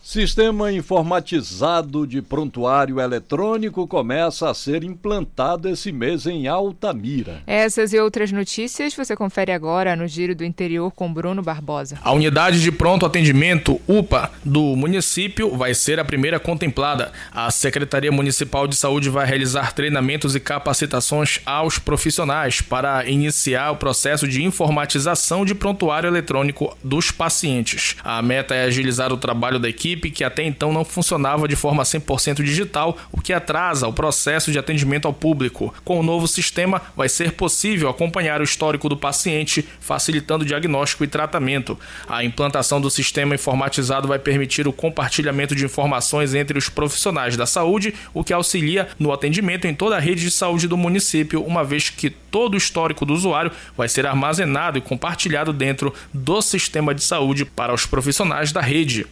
Sistema 0.05 0.71
informatizado 0.71 2.07
de 2.07 2.21
prontuário 2.21 3.01
eletrônico 3.01 3.87
começa 3.87 4.51
a 4.51 4.53
ser 4.53 4.85
implantado 4.85 5.67
esse 5.67 5.91
mês 5.91 6.27
em 6.27 6.47
Altamira. 6.47 7.43
Essas 7.47 7.95
e 7.95 7.99
outras 7.99 8.31
notícias 8.31 8.95
você 8.95 9.17
confere 9.17 9.51
agora 9.51 9.97
no 9.97 10.07
Giro 10.07 10.35
do 10.35 10.45
Interior 10.45 10.91
com 10.91 11.11
Bruno 11.11 11.43
Barbosa. 11.43 11.99
A 12.03 12.13
unidade 12.13 12.61
de 12.61 12.71
pronto 12.71 13.07
atendimento 13.07 13.81
UPA 13.89 14.31
do 14.45 14.77
município 14.77 15.57
vai 15.57 15.73
ser 15.73 15.99
a 15.99 16.05
primeira 16.05 16.39
contemplada. 16.39 17.11
A 17.33 17.51
Secretaria 17.51 18.13
Municipal 18.13 18.69
de 18.69 18.77
Saúde 18.77 19.09
vai 19.09 19.27
realizar 19.27 19.73
treinamentos 19.73 20.37
e 20.37 20.41
capacitações 20.41 21.41
aos 21.47 21.79
profissionais 21.79 22.61
para 22.61 23.09
iniciar 23.09 23.71
o 23.71 23.77
processo 23.77 24.29
de 24.29 24.45
informatização 24.45 25.47
de 25.47 25.55
prontuário 25.55 26.09
eletrônico 26.09 26.77
dos 26.85 27.11
pacientes. 27.11 27.97
A 28.05 28.21
meta 28.21 28.55
é 28.55 28.65
agilizar 28.65 29.11
o 29.11 29.17
trabalho 29.17 29.59
da 29.59 29.67
equipe 29.67 29.94
que 30.11 30.25
até 30.25 30.43
então 30.43 30.73
não 30.73 30.85
funcionava 30.85 31.49
de 31.49 31.57
forma 31.57 31.83
100% 31.83 32.43
digital, 32.43 32.97
o 33.13 33.21
que 33.21 33.33
atrasa 33.33 33.89
o 33.89 33.93
processo 33.93 34.53
de 34.53 34.59
atendimento 34.59 35.07
ao 35.07 35.15
público. 35.15 35.75
Com 35.85 36.01
o 36.01 36.03
novo 36.03 36.27
sistema, 36.29 36.83
vai 36.97 37.09
ser 37.09 37.33
possível 37.33 37.89
acompanhar 37.89 38.41
o 38.41 38.45
histórico 38.45 38.89
do 38.89 38.97
paciente, 38.97 39.67
facilitando 39.81 40.45
o 40.45 40.47
diagnóstico 40.47 41.05
e 41.05 41.09
tratamento. 41.09 41.79
A 42.09 42.25
implantação 42.25 42.81
do 42.81 42.91
sistema 42.91 43.35
informatizado 43.35 44.09
vai 44.09 44.19
permitir 44.19 44.67
o 44.67 44.73
compartilhamento 44.73 45.55
de 45.55 45.65
informações 45.65 46.35
entre 46.35 46.59
os 46.59 46.69
profissionais 46.69 47.37
da 47.37 47.47
saúde, 47.47 47.95
o 48.13 48.25
que 48.25 48.33
auxilia 48.33 48.89
no 48.99 49.13
atendimento 49.13 49.67
em 49.67 49.75
toda 49.75 49.97
a 49.97 50.01
rede 50.01 50.23
de 50.23 50.31
saúde 50.31 50.69
do 50.69 50.77
município, 50.77 51.43
uma 51.43 51.65
vez 51.65 51.91
que 51.91 52.11
todo 52.11 52.55
o 52.55 52.59
histórico 52.59 53.07
do 53.07 53.15
usuário 53.15 53.53
vai 53.77 53.89
ser 53.89 54.07
armazenado 54.07 54.79
e 54.79 54.81
compartilhado 54.81 55.53
dentro 55.53 55.95
do 56.13 56.43
sistema 56.43 56.95
de 56.95 57.03
saúde 57.03 57.45
para 57.45 57.73
os 57.73 57.87
profissionais 57.87 58.53
da 58.53 58.61
rede. 58.61 59.07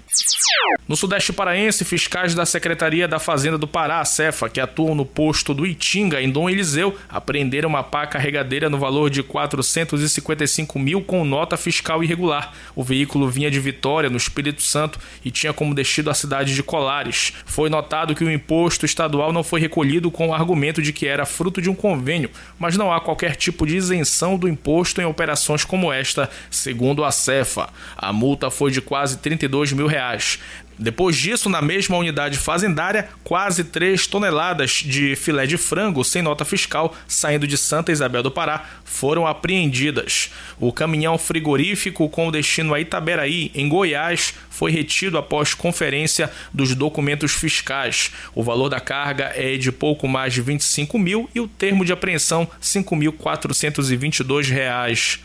No 0.88 0.96
Sudeste 0.96 1.32
Paraense, 1.32 1.84
fiscais 1.84 2.34
da 2.34 2.44
Secretaria 2.44 3.06
da 3.06 3.18
Fazenda 3.18 3.56
do 3.56 3.68
Pará, 3.68 4.04
Cefa, 4.04 4.48
que 4.48 4.60
atuam 4.60 4.94
no 4.94 5.06
posto 5.06 5.54
do 5.54 5.64
Itinga, 5.64 6.20
em 6.20 6.30
Dom 6.30 6.50
Eliseu, 6.50 6.96
apreenderam 7.08 7.68
uma 7.68 7.82
pá 7.82 8.06
carregadeira 8.06 8.68
no 8.68 8.78
valor 8.78 9.08
de 9.08 9.22
455 9.22 10.78
mil 10.78 11.00
com 11.00 11.24
nota 11.24 11.56
fiscal 11.56 12.02
irregular. 12.02 12.52
O 12.74 12.82
veículo 12.82 13.28
vinha 13.30 13.50
de 13.50 13.60
Vitória, 13.60 14.10
no 14.10 14.16
Espírito 14.16 14.60
Santo, 14.60 14.98
e 15.24 15.30
tinha 15.30 15.52
como 15.52 15.74
destino 15.74 16.10
a 16.10 16.14
cidade 16.14 16.54
de 16.54 16.62
Colares. 16.62 17.32
Foi 17.46 17.70
notado 17.70 18.14
que 18.14 18.24
o 18.24 18.30
imposto 18.30 18.84
estadual 18.84 19.32
não 19.32 19.44
foi 19.44 19.60
recolhido 19.60 20.10
com 20.10 20.28
o 20.28 20.34
argumento 20.34 20.82
de 20.82 20.92
que 20.92 21.06
era 21.06 21.24
fruto 21.24 21.62
de 21.62 21.70
um 21.70 21.74
convênio, 21.74 22.30
mas 22.58 22.76
não 22.76 22.92
há 22.92 23.00
qualquer 23.00 23.36
tipo 23.36 23.66
de 23.66 23.76
isenção 23.76 24.36
do 24.36 24.48
imposto 24.48 25.00
em 25.00 25.04
operações 25.04 25.64
como 25.64 25.92
esta, 25.92 26.28
segundo 26.50 27.04
a 27.04 27.10
Cefa. 27.10 27.68
A 27.96 28.12
multa 28.12 28.50
foi 28.50 28.70
de 28.70 28.80
quase 28.80 29.18
32 29.18 29.72
mil 29.72 29.86
reais. 29.86 30.38
Depois 30.78 31.16
disso, 31.16 31.48
na 31.48 31.62
mesma 31.62 31.96
unidade 31.96 32.38
fazendária, 32.38 33.08
quase 33.22 33.64
3 33.64 34.06
toneladas 34.06 34.82
de 34.84 35.16
filé 35.16 35.46
de 35.46 35.56
frango 35.56 36.04
sem 36.04 36.22
nota 36.22 36.44
fiscal 36.44 36.94
saindo 37.06 37.46
de 37.46 37.56
Santa 37.56 37.92
Isabel 37.92 38.22
do 38.22 38.30
Pará 38.30 38.64
foram 38.84 39.26
apreendidas. 39.26 40.30
O 40.58 40.72
caminhão 40.72 41.18
frigorífico 41.18 42.08
com 42.08 42.30
destino 42.30 42.74
a 42.74 42.80
Itaberaí, 42.80 43.50
em 43.54 43.68
Goiás, 43.68 44.34
foi 44.50 44.70
retido 44.70 45.18
após 45.18 45.54
conferência 45.54 46.30
dos 46.52 46.74
documentos 46.74 47.32
fiscais. 47.32 48.10
O 48.34 48.42
valor 48.42 48.68
da 48.68 48.80
carga 48.80 49.32
é 49.34 49.56
de 49.56 49.72
pouco 49.72 50.08
mais 50.08 50.34
de 50.34 50.42
25 50.42 50.98
mil 50.98 51.30
e 51.34 51.40
o 51.40 51.48
termo 51.48 51.84
de 51.84 51.92
apreensão 51.92 52.42
R$ 52.42 52.48
5.422. 52.62 55.20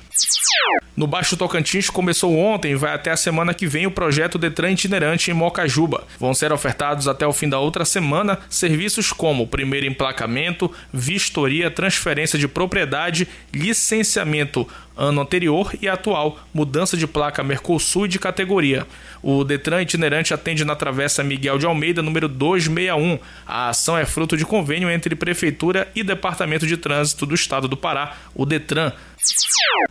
No 0.96 1.06
Baixo 1.06 1.38
Tocantins 1.38 1.90
começou 1.90 2.36
ontem 2.36 2.72
e 2.72 2.76
vai 2.76 2.94
até 2.94 3.12
a 3.12 3.18
semana 3.18 3.54
que 3.54 3.68
vem 3.68 3.86
o 3.86 3.92
projeto 3.92 4.38
Detran 4.38 4.72
itinerante 4.72 5.30
em 5.30 5.34
Mocajuba. 5.34 6.08
Vão 6.20 6.34
ser 6.34 6.52
ofertados 6.52 7.08
até 7.08 7.26
o 7.26 7.32
fim 7.32 7.48
da 7.48 7.60
outra 7.60 7.86
semana 7.86 8.40
serviços 8.50 9.12
como 9.12 9.48
primeiro 9.48 9.86
emplacamento, 9.86 10.72
vistoria, 10.92 11.70
transferência 11.70 12.40
de 12.40 12.48
propriedade, 12.48 13.28
licenciamento 13.54 14.68
ano 14.98 15.22
anterior 15.22 15.72
e 15.80 15.88
atual, 15.88 16.40
mudança 16.52 16.98
de 16.98 17.06
placa 17.06 17.44
Mercosul 17.44 18.08
e 18.08 18.10
de 18.10 18.18
categoria. 18.18 18.88
O 19.22 19.44
Detran 19.44 19.84
itinerante 19.84 20.34
atende 20.34 20.66
na 20.66 20.76
Travessa 20.76 21.24
Miguel 21.24 21.60
de 21.60 21.66
Almeida, 21.66 22.02
número 22.02 22.28
261. 22.28 23.20
A 23.46 23.70
ação 23.70 23.98
é 23.98 24.06
fruto 24.06 24.36
de 24.36 24.46
convênio 24.46 24.90
entre 24.90 25.16
Prefeitura 25.16 25.88
e 25.96 26.04
Departamento 26.04 26.66
de 26.66 26.76
Trânsito 26.76 27.26
do 27.26 27.36
Estado 27.36 27.68
do 27.68 27.78
Pará, 27.78 28.18
o 28.34 28.46
Detran. 28.46 28.92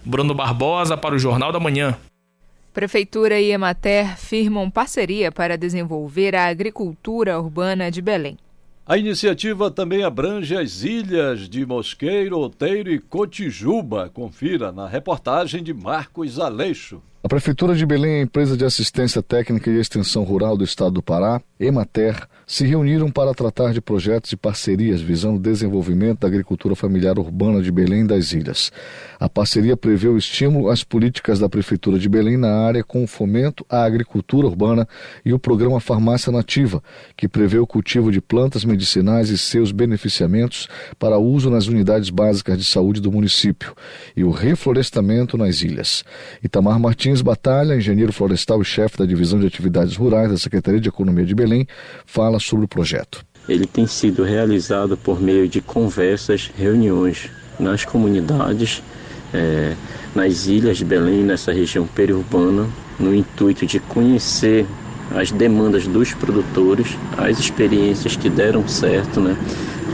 Bruno 0.05 0.35
Barbosa 0.35 0.97
para 0.97 1.15
o 1.15 1.19
Jornal 1.19 1.53
da 1.53 1.61
Manhã. 1.61 1.97
Prefeitura 2.73 3.41
e 3.41 3.51
Emater 3.51 4.19
firmam 4.19 4.71
parceria 4.71 5.33
para 5.33 5.57
desenvolver 5.57 6.35
a 6.35 6.47
agricultura 6.47 7.41
urbana 7.41 7.91
de 7.91 8.03
Belém. 8.03 8.37
A 8.87 8.97
iniciativa 8.97 9.69
também 9.71 10.05
abrange 10.05 10.57
as 10.57 10.85
ilhas 10.85 11.49
de 11.49 11.67
Mosqueiro, 11.67 12.39
Outeiro 12.39 12.89
e 12.89 13.01
Cotijuba. 13.01 14.09
Confira 14.15 14.71
na 14.71 14.87
reportagem 14.87 15.63
de 15.63 15.75
Marcos 15.75 16.39
Aleixo. 16.39 17.03
A 17.25 17.29
Prefeitura 17.29 17.75
de 17.75 17.85
Belém 17.85 18.19
e 18.19 18.21
a 18.21 18.23
Empresa 18.23 18.57
de 18.57 18.65
Assistência 18.65 19.21
Técnica 19.21 19.69
e 19.69 19.81
Extensão 19.81 20.23
Rural 20.23 20.57
do 20.57 20.63
Estado 20.63 20.93
do 20.93 21.03
Pará, 21.03 21.43
Emater, 21.59 22.29
se 22.47 22.65
reuniram 22.65 23.11
para 23.11 23.35
tratar 23.35 23.73
de 23.73 23.81
projetos 23.81 24.31
e 24.31 24.37
parcerias 24.37 25.01
visando 25.01 25.37
o 25.37 25.41
desenvolvimento 25.41 26.21
da 26.21 26.29
agricultura 26.29 26.77
familiar 26.77 27.19
urbana 27.19 27.63
de 27.63 27.73
Belém 27.73 28.07
das 28.07 28.33
ilhas. 28.33 28.71
A 29.19 29.29
parceria 29.29 29.77
prevê 29.77 30.07
o 30.07 30.19
estímulo 30.19 30.69
às 30.69 30.85
políticas 30.85 31.39
da 31.39 31.49
Prefeitura 31.49 31.99
de 31.99 32.09
Belém 32.09 32.37
na 32.37 32.53
área 32.53 32.85
com 32.85 33.03
o 33.03 33.07
fomento 33.07 33.65
à 33.69 33.83
agricultura 33.85 34.47
urbana 34.47 34.87
e 35.25 35.33
o 35.33 35.39
programa 35.39 35.81
Farmácia 35.81 36.31
Nativa, 36.31 36.83
que 37.17 37.27
prevê 37.27 37.59
o 37.59 37.67
cultivo 37.67 38.13
de 38.13 38.21
plantas 38.21 38.65
medicinais 38.65 39.31
e 39.31 39.39
seus 39.39 39.73
beneficiamentos 39.73 40.69
para 40.99 41.19
uso 41.19 41.51
nas 41.51 41.67
unidades 41.67 42.11
básicas 42.11 42.59
de 42.59 42.65
saúde 42.65 43.01
do 43.01 43.11
município, 43.11 43.75
e 44.15 44.23
o 44.23 44.31
reflorestamento 44.31 45.39
nas 45.39 45.63
ilhas. 45.63 46.05
Itamar 46.45 46.79
Martins 46.79 47.23
Batalha, 47.23 47.77
engenheiro 47.77 48.13
florestal 48.13 48.61
e 48.61 48.65
chefe 48.65 48.99
da 48.99 49.07
Divisão 49.07 49.41
de 49.41 49.47
Atividades 49.47 49.97
Rurais 49.97 50.31
da 50.31 50.39
Secretaria 50.39 50.81
de 50.81 50.89
Economia 50.89 51.25
de 51.25 51.35
Belém, 51.35 51.46
fala 52.05 52.39
sobre 52.39 52.65
o 52.65 52.69
projeto. 52.69 53.25
Ele 53.49 53.67
tem 53.67 53.87
sido 53.87 54.25
realizado 54.25 54.97
por 54.97 55.21
meio 55.21 55.49
de 55.49 55.61
conversas, 55.61 56.51
reuniões 56.57 57.31
nas 57.61 57.85
comunidades, 57.85 58.83
é, 59.33 59.75
nas 60.15 60.47
ilhas 60.47 60.79
de 60.79 60.85
Belém, 60.85 61.23
nessa 61.23 61.53
região 61.53 61.87
periurbana, 61.87 62.69
no 62.99 63.15
intuito 63.15 63.65
de 63.67 63.79
conhecer 63.79 64.67
as 65.15 65.31
demandas 65.31 65.87
dos 65.87 66.13
produtores, 66.15 66.97
as 67.17 67.39
experiências 67.39 68.17
que 68.17 68.29
deram 68.29 68.67
certo, 68.67 69.21
né? 69.21 69.37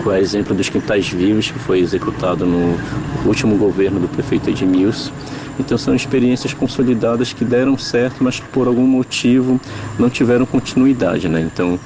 Com 0.03 0.11
o 0.11 0.15
exemplo 0.15 0.55
dos 0.55 0.69
quintais 0.69 1.09
vivos, 1.09 1.51
que 1.51 1.59
foi 1.59 1.81
executado 1.81 2.47
no 2.47 2.79
último 3.27 3.57
governo 3.57 4.01
do 4.01 4.09
prefeito 4.09 4.49
Edmilson 4.49 5.13
então 5.59 5.77
são 5.77 5.95
experiências 5.95 6.55
consolidadas 6.55 7.33
que 7.33 7.45
deram 7.45 7.77
certo, 7.77 8.23
mas 8.23 8.41
que 8.41 8.47
por 8.49 8.67
algum 8.67 8.87
motivo 8.87 9.61
não 9.99 10.09
tiveram 10.09 10.47
continuidade. 10.47 11.29
Né? 11.29 11.41
Então 11.41 11.79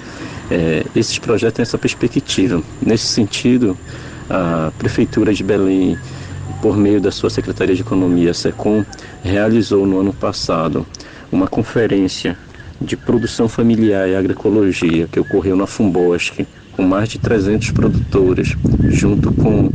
é, 0.50 0.84
esses 0.94 1.18
projetos 1.18 1.56
têm 1.56 1.62
essa 1.62 1.78
perspectiva. 1.78 2.62
Nesse 2.80 3.06
sentido, 3.06 3.76
a 4.30 4.72
Prefeitura 4.78 5.32
de 5.32 5.42
Belém, 5.42 5.98
por 6.62 6.76
meio 6.76 7.00
da 7.00 7.10
sua 7.10 7.30
Secretaria 7.30 7.74
de 7.74 7.82
Economia, 7.82 8.32
SECOM, 8.32 8.84
realizou 9.22 9.86
no 9.86 10.00
ano 10.00 10.12
passado 10.12 10.86
uma 11.30 11.46
conferência 11.46 12.36
de 12.80 12.96
produção 12.96 13.48
familiar 13.48 14.08
e 14.08 14.14
agroecologia 14.14 15.08
que 15.10 15.18
ocorreu 15.18 15.56
na 15.56 15.66
Fumbosque, 15.66 16.46
com 16.76 16.82
mais 16.82 17.08
de 17.08 17.18
300 17.18 17.70
produtores, 17.70 18.54
junto 18.90 19.32
com 19.32 19.70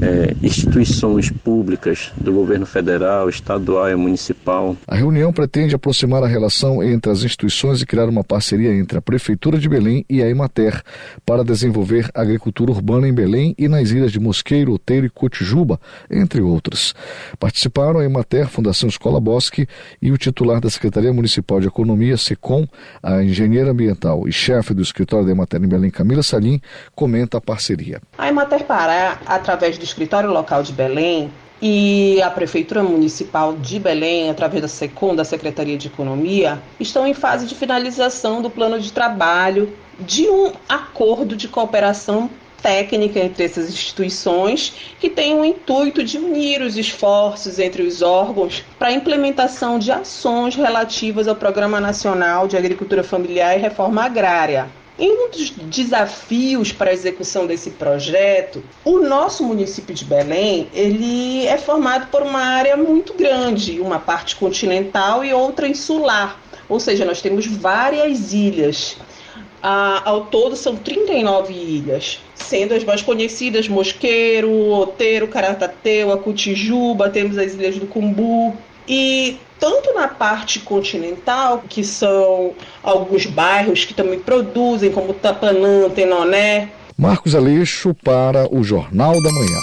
é, 0.00 0.34
instituições 0.42 1.30
públicas 1.30 2.12
do 2.16 2.32
governo 2.32 2.64
federal, 2.64 3.28
estadual 3.28 3.90
e 3.90 3.96
municipal. 3.96 4.76
A 4.86 4.94
reunião 4.94 5.32
pretende 5.32 5.74
aproximar 5.74 6.22
a 6.22 6.26
relação 6.26 6.82
entre 6.82 7.10
as 7.10 7.24
instituições 7.24 7.82
e 7.82 7.86
criar 7.86 8.08
uma 8.08 8.22
parceria 8.22 8.72
entre 8.72 8.98
a 8.98 9.02
Prefeitura 9.02 9.58
de 9.58 9.68
Belém 9.68 10.04
e 10.08 10.22
a 10.22 10.28
Emater 10.28 10.82
para 11.26 11.42
desenvolver 11.42 12.08
agricultura 12.14 12.70
urbana 12.70 13.08
em 13.08 13.12
Belém 13.12 13.54
e 13.58 13.66
nas 13.66 13.90
ilhas 13.90 14.12
de 14.12 14.20
Mosqueiro, 14.20 14.72
Oteiro 14.72 15.06
e 15.06 15.10
Cotijuba, 15.10 15.80
entre 16.08 16.40
outras. 16.40 16.94
Participaram 17.38 17.98
a 17.98 18.04
Emater, 18.04 18.48
Fundação 18.48 18.88
Escola 18.88 19.20
Bosque 19.20 19.66
e 20.00 20.12
o 20.12 20.18
titular 20.18 20.60
da 20.60 20.70
Secretaria 20.70 21.12
Municipal 21.12 21.60
de 21.60 21.66
Economia, 21.66 22.16
SECOM, 22.16 22.68
a 23.02 23.22
engenheira 23.22 23.72
ambiental 23.72 24.28
e 24.28 24.32
chefe 24.32 24.72
do 24.72 24.82
escritório 24.82 25.26
da 25.26 25.32
Emater 25.32 25.62
em 25.62 25.68
Belém, 25.68 25.90
Camila 25.90 26.22
Salim, 26.28 26.60
comenta 26.94 27.38
a 27.38 27.40
parceria. 27.40 28.00
A 28.16 28.28
Emater 28.28 28.64
Pará, 28.64 29.18
através 29.26 29.78
do 29.78 29.84
escritório 29.84 30.30
local 30.30 30.62
de 30.62 30.72
Belém, 30.72 31.30
e 31.60 32.22
a 32.22 32.30
Prefeitura 32.30 32.82
Municipal 32.82 33.54
de 33.56 33.80
Belém, 33.80 34.30
através 34.30 34.62
da 34.62 34.68
SECOM, 34.68 35.16
da 35.16 35.24
Secretaria 35.24 35.76
de 35.76 35.88
Economia, 35.88 36.62
estão 36.78 37.06
em 37.06 37.14
fase 37.14 37.46
de 37.46 37.54
finalização 37.54 38.40
do 38.40 38.48
plano 38.48 38.78
de 38.78 38.92
trabalho 38.92 39.72
de 39.98 40.28
um 40.28 40.52
acordo 40.68 41.34
de 41.34 41.48
cooperação 41.48 42.30
técnica 42.62 43.20
entre 43.20 43.44
essas 43.44 43.68
instituições 43.68 44.94
que 44.98 45.08
tem 45.08 45.38
o 45.38 45.44
intuito 45.44 46.02
de 46.02 46.18
unir 46.18 46.60
os 46.60 46.76
esforços 46.76 47.58
entre 47.58 47.82
os 47.82 48.02
órgãos 48.02 48.64
para 48.78 48.88
a 48.88 48.92
implementação 48.92 49.78
de 49.78 49.92
ações 49.92 50.56
relativas 50.56 51.28
ao 51.28 51.36
Programa 51.36 51.80
Nacional 51.80 52.48
de 52.48 52.56
Agricultura 52.56 53.04
Familiar 53.04 53.56
e 53.56 53.60
Reforma 53.60 54.04
Agrária. 54.04 54.68
E 54.98 55.08
um 55.08 55.30
dos 55.30 55.50
desafios 55.50 56.72
para 56.72 56.90
a 56.90 56.92
execução 56.92 57.46
desse 57.46 57.70
projeto, 57.70 58.64
o 58.84 58.98
nosso 58.98 59.44
município 59.44 59.94
de 59.94 60.04
Belém, 60.04 60.68
ele 60.74 61.46
é 61.46 61.56
formado 61.56 62.08
por 62.08 62.22
uma 62.22 62.40
área 62.40 62.76
muito 62.76 63.14
grande, 63.14 63.78
uma 63.80 64.00
parte 64.00 64.34
continental 64.34 65.24
e 65.24 65.32
outra 65.32 65.68
insular. 65.68 66.40
Ou 66.68 66.80
seja, 66.80 67.04
nós 67.04 67.22
temos 67.22 67.46
várias 67.46 68.32
ilhas. 68.32 68.96
Ah, 69.62 70.02
ao 70.04 70.26
todo 70.26 70.56
são 70.56 70.76
39 70.76 71.52
ilhas, 71.52 72.20
sendo 72.34 72.74
as 72.74 72.84
mais 72.84 73.02
conhecidas 73.02 73.68
Mosqueiro, 73.68 74.50
Oteiro, 74.70 75.28
Caratateu, 75.28 76.12
Acutijuba, 76.12 77.08
temos 77.08 77.38
as 77.38 77.54
ilhas 77.54 77.76
do 77.76 77.86
Cumbu. 77.86 78.56
E 78.88 79.38
tanto 79.60 79.92
na 79.92 80.08
parte 80.08 80.60
continental, 80.60 81.62
que 81.68 81.84
são 81.84 82.54
alguns 82.82 83.26
bairros 83.26 83.84
que 83.84 83.92
também 83.92 84.18
produzem, 84.18 84.90
como 84.90 85.12
Tapanã, 85.12 85.90
Tenoné. 85.90 86.70
Marcos 86.96 87.34
Aleixo 87.34 87.94
para 88.02 88.52
o 88.52 88.64
Jornal 88.64 89.12
da 89.22 89.32
Manhã. 89.32 89.58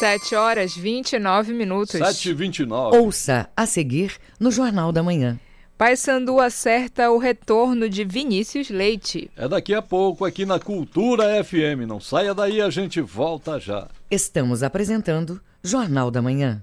7 0.00 0.34
horas 0.34 0.74
29 0.74 1.52
minutos. 1.52 1.98
7 1.98 2.30
e 2.30 2.32
29. 2.32 2.96
Ouça 2.96 3.50
a 3.54 3.66
seguir 3.66 4.14
no 4.40 4.50
Jornal 4.50 4.90
da 4.90 5.02
Manhã. 5.02 5.38
Paysandu 5.76 6.40
acerta 6.40 7.10
o 7.10 7.18
retorno 7.18 7.88
de 7.88 8.04
Vinícius 8.04 8.70
Leite. 8.70 9.30
É 9.36 9.48
daqui 9.48 9.74
a 9.74 9.80
pouco 9.80 10.24
aqui 10.24 10.44
na 10.44 10.58
Cultura 10.58 11.42
FM. 11.44 11.86
Não 11.86 12.00
saia 12.00 12.34
daí, 12.34 12.60
a 12.60 12.70
gente 12.70 13.00
volta 13.00 13.58
já. 13.58 13.88
Estamos 14.10 14.62
apresentando 14.62 15.40
Jornal 15.62 16.10
da 16.10 16.20
Manhã. 16.20 16.62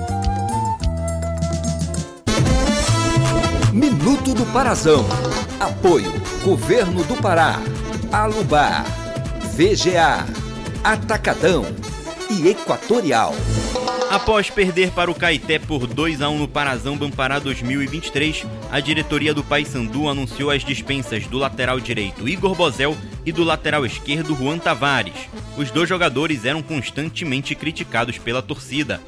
Parazão. 4.53 5.05
Apoio 5.61 6.11
Governo 6.43 7.05
do 7.05 7.15
Pará, 7.15 7.57
Alubar, 8.11 8.83
VGA, 9.55 10.25
Atacadão 10.83 11.65
e 12.29 12.49
Equatorial. 12.49 13.33
Após 14.09 14.49
perder 14.49 14.91
para 14.91 15.09
o 15.09 15.15
Caeté 15.15 15.57
por 15.57 15.87
2 15.87 16.21
a 16.21 16.29
1 16.29 16.37
no 16.37 16.47
Parazão 16.49 16.97
Bampará 16.97 17.39
2023, 17.39 18.45
a 18.69 18.81
diretoria 18.81 19.33
do 19.33 19.41
Paysandu 19.41 20.09
anunciou 20.09 20.51
as 20.51 20.65
dispensas 20.65 21.25
do 21.27 21.37
lateral 21.37 21.79
direito 21.79 22.27
Igor 22.27 22.53
Bozel 22.53 22.97
e 23.25 23.31
do 23.31 23.45
lateral 23.45 23.85
esquerdo 23.85 24.35
Juan 24.35 24.57
Tavares. 24.57 25.29
Os 25.55 25.71
dois 25.71 25.87
jogadores 25.87 26.43
eram 26.43 26.61
constantemente 26.61 27.55
criticados 27.55 28.17
pela 28.17 28.41
torcida. 28.41 28.99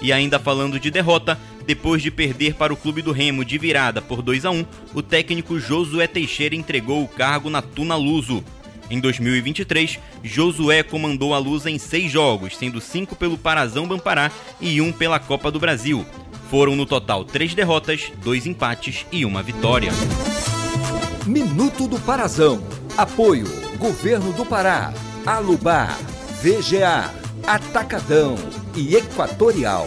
E 0.00 0.12
ainda 0.12 0.38
falando 0.38 0.80
de 0.80 0.90
derrota, 0.90 1.38
depois 1.66 2.02
de 2.02 2.10
perder 2.10 2.54
para 2.54 2.72
o 2.72 2.76
clube 2.76 3.02
do 3.02 3.12
Remo 3.12 3.44
de 3.44 3.58
virada 3.58 4.02
por 4.02 4.22
2 4.22 4.44
a 4.44 4.50
1, 4.50 4.64
o 4.94 5.02
técnico 5.02 5.58
Josué 5.58 6.06
Teixeira 6.06 6.54
entregou 6.54 7.02
o 7.02 7.08
cargo 7.08 7.48
na 7.48 7.62
Tuna 7.62 7.96
Luso. 7.96 8.44
Em 8.90 9.00
2023, 9.00 9.98
Josué 10.22 10.82
comandou 10.82 11.32
a 11.32 11.38
Lusa 11.38 11.70
em 11.70 11.78
seis 11.78 12.10
jogos, 12.12 12.56
sendo 12.56 12.80
cinco 12.80 13.16
pelo 13.16 13.38
Parazão 13.38 13.86
Bampará 13.86 14.30
e 14.60 14.80
um 14.80 14.92
pela 14.92 15.18
Copa 15.18 15.50
do 15.50 15.58
Brasil. 15.58 16.04
Foram 16.50 16.76
no 16.76 16.84
total 16.84 17.24
três 17.24 17.54
derrotas, 17.54 18.12
dois 18.22 18.46
empates 18.46 19.06
e 19.10 19.24
uma 19.24 19.42
vitória. 19.42 19.90
Minuto 21.26 21.88
do 21.88 21.98
Parazão. 21.98 22.62
Apoio 22.96 23.46
Governo 23.78 24.32
do 24.32 24.44
Pará, 24.44 24.92
Alubar, 25.24 25.96
VGA, 26.42 27.10
Atacadão 27.46 28.36
e 28.76 28.94
Equatorial. 28.94 29.86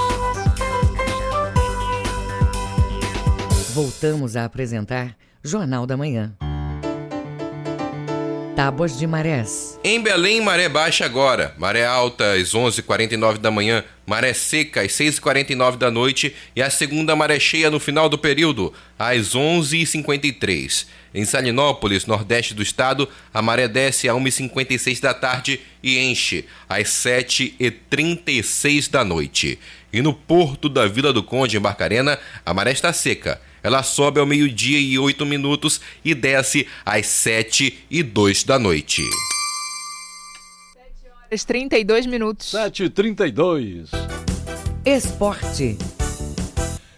Voltamos 4.01 4.35
a 4.35 4.45
apresentar 4.45 5.15
Jornal 5.43 5.85
da 5.85 5.95
Manhã. 5.95 6.33
Tábuas 8.55 8.97
de 8.97 9.05
marés. 9.05 9.79
Em 9.83 10.01
Belém, 10.01 10.41
maré 10.41 10.67
baixa 10.67 11.05
agora. 11.05 11.53
Maré 11.55 11.85
alta 11.85 12.33
às 12.33 12.55
11h49 12.55 13.37
da 13.37 13.51
manhã, 13.51 13.83
maré 14.07 14.33
seca 14.33 14.81
às 14.81 14.93
6h49 14.93 15.77
da 15.77 15.91
noite 15.91 16.35
e 16.55 16.63
a 16.63 16.71
segunda 16.71 17.15
maré 17.15 17.39
cheia 17.39 17.69
no 17.69 17.79
final 17.79 18.09
do 18.09 18.17
período, 18.17 18.73
às 18.97 19.35
11h53. 19.35 20.87
Em 21.13 21.23
Salinópolis, 21.23 22.07
nordeste 22.07 22.55
do 22.55 22.63
estado, 22.63 23.07
a 23.31 23.39
maré 23.39 23.67
desce 23.67 24.09
às 24.09 24.15
1h56 24.15 24.99
da 24.99 25.13
tarde 25.13 25.59
e 25.83 25.99
enche 25.99 26.47
às 26.67 26.87
7h36 26.87 28.89
da 28.89 29.05
noite. 29.05 29.59
E 29.93 30.01
no 30.01 30.11
porto 30.11 30.67
da 30.67 30.87
Vila 30.87 31.13
do 31.13 31.21
Conde, 31.21 31.55
em 31.55 31.59
Barcarena, 31.59 32.17
a 32.43 32.51
maré 32.51 32.71
está 32.71 32.91
seca 32.91 33.39
ela 33.63 33.83
sobe 33.83 34.19
ao 34.19 34.25
meio-dia 34.25 34.79
e 34.79 34.97
8 34.97 35.25
minutos 35.25 35.81
e 36.03 36.13
desce 36.13 36.67
às 36.85 37.05
7 37.07 37.85
e 37.89 38.03
2 38.03 38.43
da 38.43 38.57
noite. 38.57 39.01
7 40.73 40.85
horas 41.09 41.45
32 41.45 42.05
minutos. 42.05 42.51
7 42.51 42.83
e 42.85 42.89
32. 42.89 43.89
Esporte. 44.85 45.77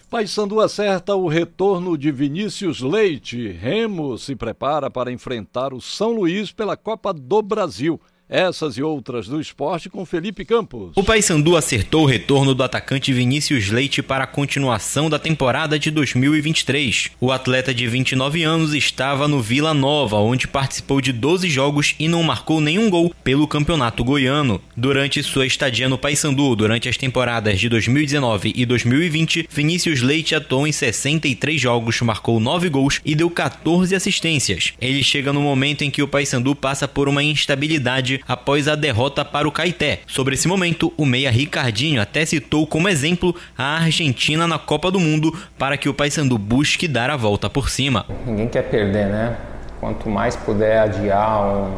Paysandu 0.09 0.61
acerta 0.61 1.15
o 1.15 1.27
retorno 1.27 1.97
de 1.97 2.11
Vinícius 2.11 2.81
Leite. 2.81 3.47
Remo 3.51 4.15
se 4.15 4.35
prepara 4.35 4.89
para 4.89 5.11
enfrentar 5.11 5.73
o 5.73 5.81
São 5.81 6.11
Luís 6.11 6.51
pela 6.51 6.77
Copa 6.77 7.11
do 7.11 7.41
Brasil. 7.41 7.99
Essas 8.29 8.77
e 8.77 8.81
outras 8.81 9.27
do 9.27 9.39
esporte 9.39 9.89
com 9.89 10.05
Felipe 10.05 10.45
Campos. 10.45 10.93
O 10.95 11.03
Paysandu 11.03 11.57
acertou 11.57 12.03
o 12.03 12.07
retorno 12.07 12.55
do 12.55 12.63
atacante 12.63 13.13
Vinícius 13.13 13.69
Leite 13.69 14.01
para 14.01 14.23
a 14.23 14.27
continuação 14.27 15.09
da 15.09 15.19
temporada 15.19 15.77
de 15.77 15.91
2023. 15.91 17.11
O 17.19 17.31
atleta 17.31 17.73
de 17.73 17.85
29 17.85 18.41
anos 18.43 18.73
estava 18.73 19.27
no 19.27 19.41
Vila 19.41 19.73
Nova, 19.73 20.17
onde 20.17 20.47
participou 20.47 21.01
de 21.01 21.11
12 21.11 21.49
jogos 21.49 21.95
e 21.99 22.07
não 22.07 22.23
marcou 22.23 22.61
nenhum 22.61 22.89
gol 22.89 23.13
pelo 23.23 23.47
Campeonato 23.47 24.03
Goiano. 24.03 24.61
Durante 24.75 25.21
sua 25.21 25.45
estadia 25.45 25.89
no 25.89 25.97
Paysandu, 25.97 26.55
durante 26.55 26.87
as 26.87 26.97
temporadas 26.97 27.59
de 27.59 27.67
2019 27.67 28.53
e 28.55 28.65
2020, 28.65 29.47
Vinícius 29.49 30.01
Leite 30.01 30.33
atuou 30.33 30.65
em 30.65 30.71
63 30.71 31.59
jogos, 31.59 32.01
marcou 32.01 32.39
9 32.39 32.69
gols 32.69 33.01
e 33.05 33.13
deu 33.15 33.29
14 33.29 33.93
assistências. 33.93 34.73
Ele 34.81 35.03
chega 35.03 35.33
no 35.33 35.41
momento 35.41 35.83
em 35.83 35.91
que 35.91 36.01
o 36.01 36.07
Paysandu 36.07 36.55
passa 36.55 36.87
por 36.87 37.09
uma 37.09 37.21
instabilidade 37.21 38.22
após 38.27 38.67
a 38.67 38.75
derrota 38.75 39.23
para 39.23 39.47
o 39.47 39.51
Caeté. 39.51 40.01
Sobre 40.07 40.35
esse 40.35 40.47
momento, 40.47 40.93
o 40.97 41.05
meia 41.05 41.31
Ricardinho 41.31 42.01
até 42.01 42.25
citou 42.25 42.65
como 42.65 42.89
exemplo 42.89 43.35
a 43.57 43.77
Argentina 43.77 44.47
na 44.47 44.59
Copa 44.59 44.89
do 44.89 44.99
Mundo 44.99 45.33
para 45.57 45.77
que 45.77 45.89
o 45.89 45.93
Paysandu 45.93 46.37
busque 46.37 46.87
dar 46.87 47.09
a 47.09 47.17
volta 47.17 47.49
por 47.49 47.69
cima. 47.69 48.05
Ninguém 48.25 48.47
quer 48.47 48.63
perder, 48.63 49.07
né? 49.07 49.37
Quanto 49.79 50.09
mais 50.09 50.35
puder 50.35 50.79
adiar 50.79 51.45
um, 51.45 51.71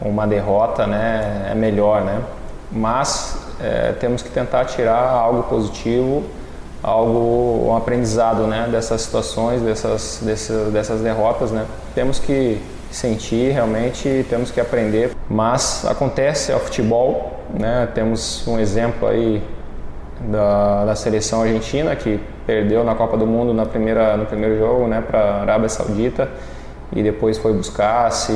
uma 0.00 0.26
derrota, 0.26 0.86
né, 0.86 1.48
é 1.50 1.54
melhor, 1.54 2.04
né? 2.04 2.20
Mas 2.70 3.38
é, 3.60 3.92
temos 3.92 4.22
que 4.22 4.28
tentar 4.28 4.64
tirar 4.66 5.08
algo 5.08 5.44
positivo, 5.44 6.24
algo 6.82 7.68
um 7.68 7.76
aprendizado, 7.76 8.46
né, 8.46 8.68
dessas 8.70 9.00
situações, 9.02 9.62
dessas, 9.62 10.20
dessas, 10.22 10.72
dessas 10.72 11.00
derrotas, 11.00 11.50
né? 11.50 11.64
Temos 11.94 12.18
que 12.18 12.60
sentir 12.96 13.52
realmente 13.52 14.24
temos 14.28 14.50
que 14.50 14.60
aprender. 14.60 15.10
Mas 15.28 15.84
acontece 15.84 16.52
ao 16.52 16.60
futebol 16.60 17.36
né? 17.50 17.88
Temos 17.94 18.46
um 18.46 18.58
exemplo 18.58 19.08
aí 19.08 19.42
da, 20.20 20.84
da 20.86 20.94
seleção 20.94 21.42
argentina 21.42 21.94
que 21.94 22.20
perdeu 22.46 22.84
na 22.84 22.94
Copa 22.94 23.16
do 23.16 23.26
Mundo 23.26 23.52
na 23.52 23.66
primeira 23.66 24.16
no 24.16 24.24
primeiro 24.24 24.58
jogo 24.58 24.86
né 24.86 25.02
para 25.06 25.20
a 25.20 25.40
Arábia 25.42 25.68
Saudita 25.68 26.28
e 26.94 27.02
depois 27.02 27.38
foi 27.38 27.52
buscar 27.52 28.10
se 28.10 28.32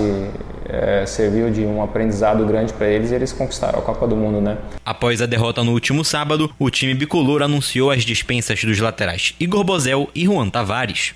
é, 0.72 1.04
serviu 1.04 1.50
de 1.50 1.62
um 1.62 1.82
aprendizado 1.82 2.44
grande 2.44 2.72
para 2.72 2.88
eles 2.88 3.10
e 3.10 3.14
eles 3.14 3.32
conquistaram 3.32 3.78
a 3.78 3.82
Copa 3.82 4.06
do 4.06 4.16
Mundo, 4.16 4.40
né? 4.40 4.56
Após 4.84 5.20
a 5.20 5.26
derrota 5.26 5.64
no 5.64 5.72
último 5.72 6.04
sábado, 6.04 6.50
o 6.58 6.70
time 6.70 6.94
bicolor 6.94 7.42
anunciou 7.42 7.90
as 7.90 8.04
dispensas 8.04 8.62
dos 8.62 8.78
laterais 8.78 9.34
Igor 9.40 9.64
Bozel 9.64 10.08
e 10.14 10.24
Juan 10.24 10.48
Tavares. 10.48 11.14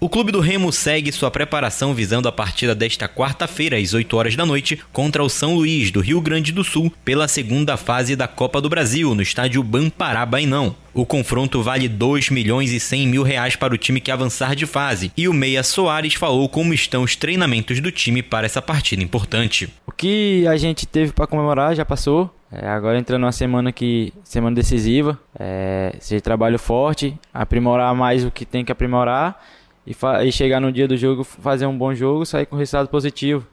O 0.00 0.08
clube 0.08 0.30
do 0.30 0.40
Remo 0.40 0.72
segue 0.72 1.12
sua 1.12 1.30
preparação 1.30 1.94
visando 1.94 2.28
a 2.28 2.32
partida 2.32 2.74
desta 2.74 3.08
quarta-feira 3.08 3.78
às 3.78 3.94
8 3.94 4.16
horas 4.16 4.36
da 4.36 4.44
noite 4.44 4.80
contra 4.92 5.22
o 5.22 5.28
São 5.28 5.54
Luís 5.54 5.90
do 5.90 6.00
Rio 6.00 6.20
Grande 6.20 6.52
do 6.52 6.64
Sul 6.64 6.92
pela 7.04 7.28
segunda 7.28 7.76
fase 7.76 8.14
da 8.14 8.28
Copa 8.28 8.60
do 8.60 8.68
Brasil 8.68 9.14
no 9.14 9.22
estádio 9.22 9.62
Bampará 9.62 10.26
Bainão. 10.26 10.74
O 10.96 11.04
confronto 11.04 11.62
vale 11.62 11.90
2 11.90 12.30
milhões 12.30 12.72
e 12.72 12.80
100 12.80 13.06
mil 13.06 13.22
reais 13.22 13.54
para 13.54 13.74
o 13.74 13.76
time 13.76 14.00
que 14.00 14.10
avançar 14.10 14.56
de 14.56 14.64
fase 14.64 15.12
e 15.14 15.28
o 15.28 15.34
Meia 15.34 15.62
Soares 15.62 16.14
falou 16.14 16.48
como 16.48 16.72
estão 16.72 17.02
os 17.02 17.14
treinamentos 17.14 17.80
do 17.80 17.92
time 17.92 18.22
para 18.22 18.46
essa 18.46 18.62
partida 18.62 19.02
importante. 19.02 19.70
O 19.86 19.92
que 19.92 20.46
a 20.46 20.56
gente 20.56 20.86
teve 20.86 21.12
para 21.12 21.26
comemorar 21.26 21.74
já 21.74 21.84
passou. 21.84 22.34
É, 22.50 22.66
agora 22.66 22.98
entrando 22.98 23.24
uma 23.24 23.32
semana 23.32 23.72
que 23.72 24.10
semana 24.24 24.56
decisiva, 24.56 25.20
é, 25.38 25.94
seja 26.00 26.22
trabalho 26.22 26.58
forte, 26.58 27.14
aprimorar 27.34 27.94
mais 27.94 28.24
o 28.24 28.30
que 28.30 28.46
tem 28.46 28.64
que 28.64 28.72
aprimorar 28.72 29.44
e, 29.86 29.94
e, 30.24 30.32
chegar 30.32 30.60
no 30.62 30.72
dia 30.72 30.88
do 30.88 30.96
jogo, 30.96 31.24
fazer 31.24 31.66
um 31.66 31.76
bom 31.76 31.94
jogo, 31.94 32.24
sair 32.24 32.46
com 32.46 32.56
resultado 32.56 32.88
positivo. 32.88 33.46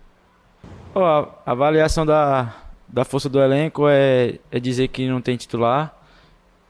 a 0.96 1.28
avaliação 1.52 2.06
da, 2.06 2.56
da 2.88 3.04
força 3.04 3.28
do 3.28 3.42
elenco 3.42 3.86
é, 3.90 4.36
é 4.50 4.62
dizer 4.62 4.88
que 4.88 5.10
não 5.10 5.20
tem 5.20 5.36
titular, 5.36 5.94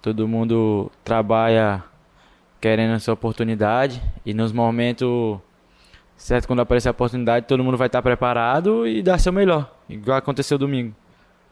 todo 0.03 0.27
mundo 0.27 0.91
trabalha 1.01 1.81
querendo 2.59 2.93
essa 2.93 3.13
oportunidade 3.13 4.03
e 4.25 4.33
nos 4.33 4.51
momentos 4.51 5.39
certo 6.17 6.45
quando 6.45 6.59
aparecer 6.59 6.89
a 6.89 6.91
oportunidade 6.91 7.47
todo 7.47 7.63
mundo 7.63 7.77
vai 7.77 7.87
estar 7.87 8.01
preparado 8.01 8.85
e 8.85 9.01
dar 9.01 9.17
seu 9.17 9.31
melhor, 9.31 9.73
igual 9.87 10.17
aconteceu 10.17 10.57
domingo. 10.57 10.93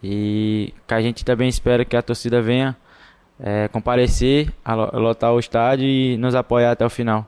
E 0.03 0.73
que 0.85 0.93
a 0.93 1.01
gente 1.01 1.23
também 1.23 1.47
espera 1.47 1.85
que 1.85 1.95
a 1.95 2.01
torcida 2.01 2.41
venha 2.41 2.75
é, 3.39 3.69
comparecer, 3.69 4.51
lotar 4.93 5.31
o 5.31 5.39
estádio 5.39 5.87
e 5.87 6.17
nos 6.17 6.35
apoiar 6.35 6.71
até 6.71 6.85
o 6.85 6.89
final. 6.89 7.25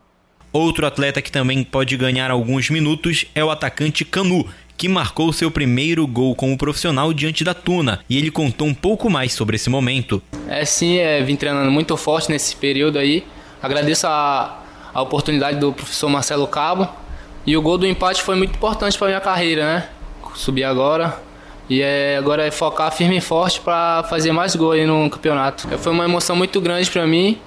Outro 0.54 0.86
atleta 0.86 1.20
que 1.20 1.32
também 1.32 1.64
pode 1.64 1.98
ganhar 1.98 2.30
alguns 2.30 2.70
minutos 2.70 3.26
é 3.34 3.44
o 3.44 3.50
atacante 3.50 4.06
Canu, 4.06 4.46
que 4.78 4.88
marcou 4.88 5.34
seu 5.34 5.50
primeiro 5.50 6.06
gol 6.06 6.36
como 6.36 6.56
profissional 6.56 7.12
diante 7.12 7.44
da 7.44 7.56
Tuna, 7.56 8.02
e 8.08 8.20
ele 8.20 8.30
contou 8.30 8.68
um 8.68 8.74
pouco 8.74 9.10
mais 9.10 9.34
sobre 9.34 9.56
esse 9.56 9.68
momento. 9.68 10.22
É 10.48 10.64
sim, 10.64 10.98
é, 10.98 11.24
vim 11.24 11.36
treinando 11.36 11.72
muito 11.72 11.98
forte 11.98 12.30
nesse 12.30 12.56
período 12.56 13.00
aí. 13.00 13.26
Agradeço 13.64 14.06
a, 14.06 14.60
a 14.94 15.02
oportunidade 15.02 15.58
do 15.58 15.74
professor 15.74 16.08
Marcelo 16.08 16.46
Cabo. 16.46 16.88
E 17.48 17.58
o 17.58 17.62
gol 17.62 17.80
do 17.80 17.88
empate 17.88 18.22
foi 18.22 18.36
muito 18.36 18.56
importante 18.56 18.96
para 18.96 19.08
minha 19.08 19.22
carreira, 19.22 19.66
né? 19.66 19.90
Subir 20.36 20.66
agora, 20.66 21.20
e 21.68 21.82
é, 21.82 22.16
agora 22.18 22.46
é 22.46 22.52
focar 22.52 22.92
firme 22.92 23.18
e 23.18 23.22
forte 23.22 23.60
para 23.60 24.04
fazer 24.04 24.32
mais 24.32 24.56
gol 24.56 24.74
aí 24.74 24.86
no 24.86 25.10
campeonato. 25.10 25.68
Foi 25.80 25.92
uma 25.92 26.06
emoção 26.06 26.36
muito 26.36 26.62
grande 26.62 26.92
para 26.92 27.08
mim. 27.08 27.40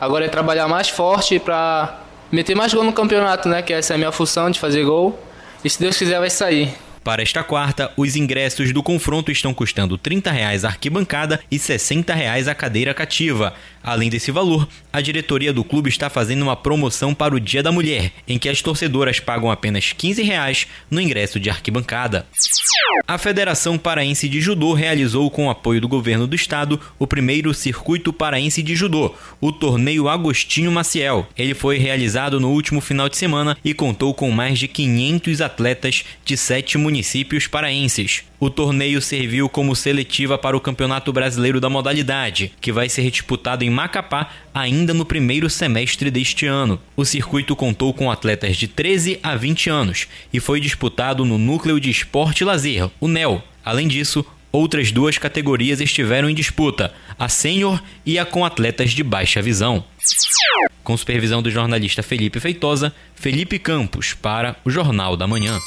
Agora 0.00 0.26
é 0.26 0.28
trabalhar 0.28 0.68
mais 0.68 0.88
forte 0.88 1.40
para 1.40 2.01
meter 2.32 2.56
mais 2.56 2.72
gol 2.72 2.82
no 2.82 2.92
campeonato, 2.92 3.48
né? 3.48 3.62
Que 3.62 3.74
essa 3.74 3.92
é 3.92 3.96
a 3.96 3.98
minha 3.98 4.10
função 4.10 4.50
de 4.50 4.58
fazer 4.58 4.82
gol. 4.84 5.16
E 5.62 5.70
se 5.70 5.78
Deus 5.78 5.96
quiser 5.96 6.18
vai 6.18 6.30
sair. 6.30 6.74
Para 7.04 7.20
esta 7.20 7.42
quarta, 7.42 7.90
os 7.96 8.14
ingressos 8.14 8.72
do 8.72 8.80
confronto 8.80 9.32
estão 9.32 9.52
custando 9.52 9.96
R$ 9.96 10.00
30 10.02 10.30
a 10.30 10.68
arquibancada 10.68 11.40
e 11.50 11.56
R$ 11.56 11.62
60 11.62 12.14
a 12.48 12.54
cadeira 12.54 12.94
cativa. 12.94 13.54
Além 13.82 14.08
desse 14.08 14.30
valor, 14.30 14.68
a 14.92 15.00
diretoria 15.00 15.52
do 15.52 15.64
clube 15.64 15.88
está 15.88 16.08
fazendo 16.08 16.42
uma 16.42 16.54
promoção 16.54 17.12
para 17.12 17.34
o 17.34 17.40
Dia 17.40 17.60
da 17.60 17.72
Mulher, 17.72 18.12
em 18.28 18.38
que 18.38 18.48
as 18.48 18.62
torcedoras 18.62 19.18
pagam 19.18 19.50
apenas 19.50 19.88
R$ 19.88 19.94
15 19.98 20.22
no 20.88 21.00
ingresso 21.00 21.40
de 21.40 21.50
arquibancada. 21.50 22.24
A 23.08 23.18
Federação 23.18 23.76
Paraense 23.76 24.28
de 24.28 24.40
Judô 24.40 24.72
realizou, 24.72 25.28
com 25.28 25.46
o 25.48 25.50
apoio 25.50 25.80
do 25.80 25.88
governo 25.88 26.28
do 26.28 26.36
estado, 26.36 26.80
o 27.00 27.06
primeiro 27.06 27.52
Circuito 27.52 28.12
Paraense 28.12 28.62
de 28.62 28.76
Judô, 28.76 29.12
o 29.40 29.50
torneio 29.50 30.08
Agostinho 30.08 30.70
Maciel. 30.70 31.26
Ele 31.36 31.54
foi 31.54 31.78
realizado 31.78 32.38
no 32.38 32.50
último 32.50 32.80
final 32.80 33.08
de 33.08 33.16
semana 33.16 33.56
e 33.64 33.74
contou 33.74 34.14
com 34.14 34.30
mais 34.30 34.60
de 34.60 34.68
500 34.68 35.40
atletas 35.40 36.04
de 36.24 36.36
sete 36.36 36.78
municípios 36.78 36.91
paraenses. 37.48 38.24
O 38.40 38.50
torneio 38.50 39.00
serviu 39.00 39.48
como 39.48 39.76
seletiva 39.76 40.36
para 40.36 40.56
o 40.56 40.60
Campeonato 40.60 41.12
Brasileiro 41.12 41.60
da 41.60 41.70
modalidade, 41.70 42.52
que 42.60 42.72
vai 42.72 42.88
ser 42.88 43.10
disputado 43.10 43.62
em 43.62 43.70
Macapá 43.70 44.30
ainda 44.52 44.92
no 44.92 45.06
primeiro 45.06 45.48
semestre 45.48 46.10
deste 46.10 46.46
ano. 46.46 46.80
O 46.96 47.04
circuito 47.04 47.54
contou 47.54 47.94
com 47.94 48.10
atletas 48.10 48.56
de 48.56 48.66
13 48.66 49.20
a 49.22 49.36
20 49.36 49.70
anos 49.70 50.08
e 50.32 50.40
foi 50.40 50.60
disputado 50.60 51.24
no 51.24 51.38
Núcleo 51.38 51.78
de 51.78 51.90
Esporte 51.90 52.40
e 52.40 52.44
Lazer, 52.44 52.90
o 53.00 53.06
NEL. 53.06 53.42
Além 53.64 53.86
disso, 53.86 54.26
outras 54.50 54.92
duas 54.92 55.16
categorias 55.16 55.80
estiveram 55.80 56.28
em 56.28 56.34
disputa, 56.34 56.92
a 57.18 57.28
sênior 57.28 57.82
e 58.04 58.18
a 58.18 58.26
com 58.26 58.44
atletas 58.44 58.90
de 58.90 59.02
baixa 59.02 59.40
visão. 59.40 59.84
Com 60.84 60.96
supervisão 60.96 61.40
do 61.40 61.50
jornalista 61.50 62.02
Felipe 62.02 62.40
Feitosa, 62.40 62.92
Felipe 63.14 63.58
Campos 63.58 64.14
para 64.14 64.56
o 64.64 64.70
Jornal 64.70 65.16
da 65.16 65.26
Manhã. 65.26 65.58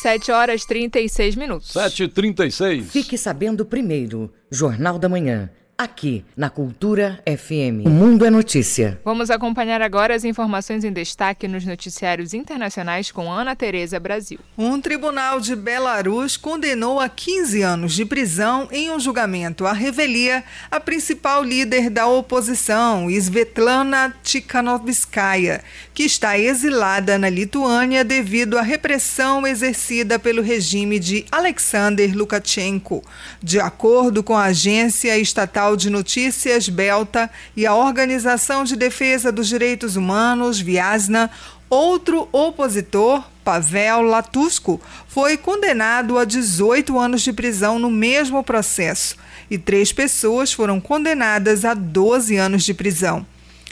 7 0.00 0.32
horas 0.32 0.64
36 0.64 1.36
minutos. 1.36 1.74
7h36. 1.74 2.84
Fique 2.84 3.18
sabendo 3.18 3.66
primeiro. 3.66 4.32
Jornal 4.50 4.98
da 4.98 5.08
Manhã 5.10 5.50
aqui 5.80 6.22
na 6.36 6.50
Cultura 6.50 7.22
FM. 7.26 7.86
O 7.86 7.88
Mundo 7.88 8.26
é 8.26 8.30
Notícia. 8.30 9.00
Vamos 9.02 9.30
acompanhar 9.30 9.80
agora 9.80 10.14
as 10.14 10.24
informações 10.24 10.84
em 10.84 10.92
destaque 10.92 11.48
nos 11.48 11.64
noticiários 11.64 12.34
internacionais 12.34 13.10
com 13.10 13.32
Ana 13.32 13.56
Tereza 13.56 13.98
Brasil. 13.98 14.38
Um 14.58 14.78
tribunal 14.78 15.40
de 15.40 15.56
Belarus 15.56 16.36
condenou 16.36 17.00
a 17.00 17.08
15 17.08 17.62
anos 17.62 17.94
de 17.94 18.04
prisão 18.04 18.68
em 18.70 18.90
um 18.90 19.00
julgamento 19.00 19.66
à 19.66 19.72
revelia 19.72 20.44
a 20.70 20.78
principal 20.78 21.42
líder 21.42 21.88
da 21.88 22.06
oposição, 22.06 23.08
Svetlana 23.10 24.14
Tikhanovskaya, 24.22 25.64
que 25.94 26.02
está 26.02 26.38
exilada 26.38 27.16
na 27.16 27.30
Lituânia 27.30 28.04
devido 28.04 28.58
à 28.58 28.62
repressão 28.62 29.46
exercida 29.46 30.18
pelo 30.18 30.42
regime 30.42 30.98
de 30.98 31.24
Alexander 31.32 32.14
Lukashenko. 32.14 33.02
De 33.42 33.58
acordo 33.58 34.22
com 34.22 34.36
a 34.36 34.44
agência 34.44 35.16
estatal 35.16 35.69
Portal 35.70 35.76
de 35.76 35.90
Notícias 35.90 36.68
Belta 36.68 37.30
e 37.56 37.66
a 37.66 37.74
Organização 37.74 38.64
de 38.64 38.74
Defesa 38.74 39.30
dos 39.30 39.46
Direitos 39.46 39.94
Humanos, 39.94 40.58
Viasna, 40.58 41.30
outro 41.68 42.28
opositor, 42.32 43.22
Pavel 43.44 44.02
Latusco, 44.02 44.80
foi 45.06 45.36
condenado 45.36 46.18
a 46.18 46.24
18 46.24 46.98
anos 46.98 47.22
de 47.22 47.32
prisão 47.32 47.78
no 47.78 47.90
mesmo 47.90 48.42
processo 48.42 49.16
e 49.50 49.58
três 49.58 49.92
pessoas 49.92 50.52
foram 50.52 50.80
condenadas 50.80 51.64
a 51.64 51.74
12 51.74 52.36
anos 52.36 52.64
de 52.64 52.74
prisão. 52.74 53.24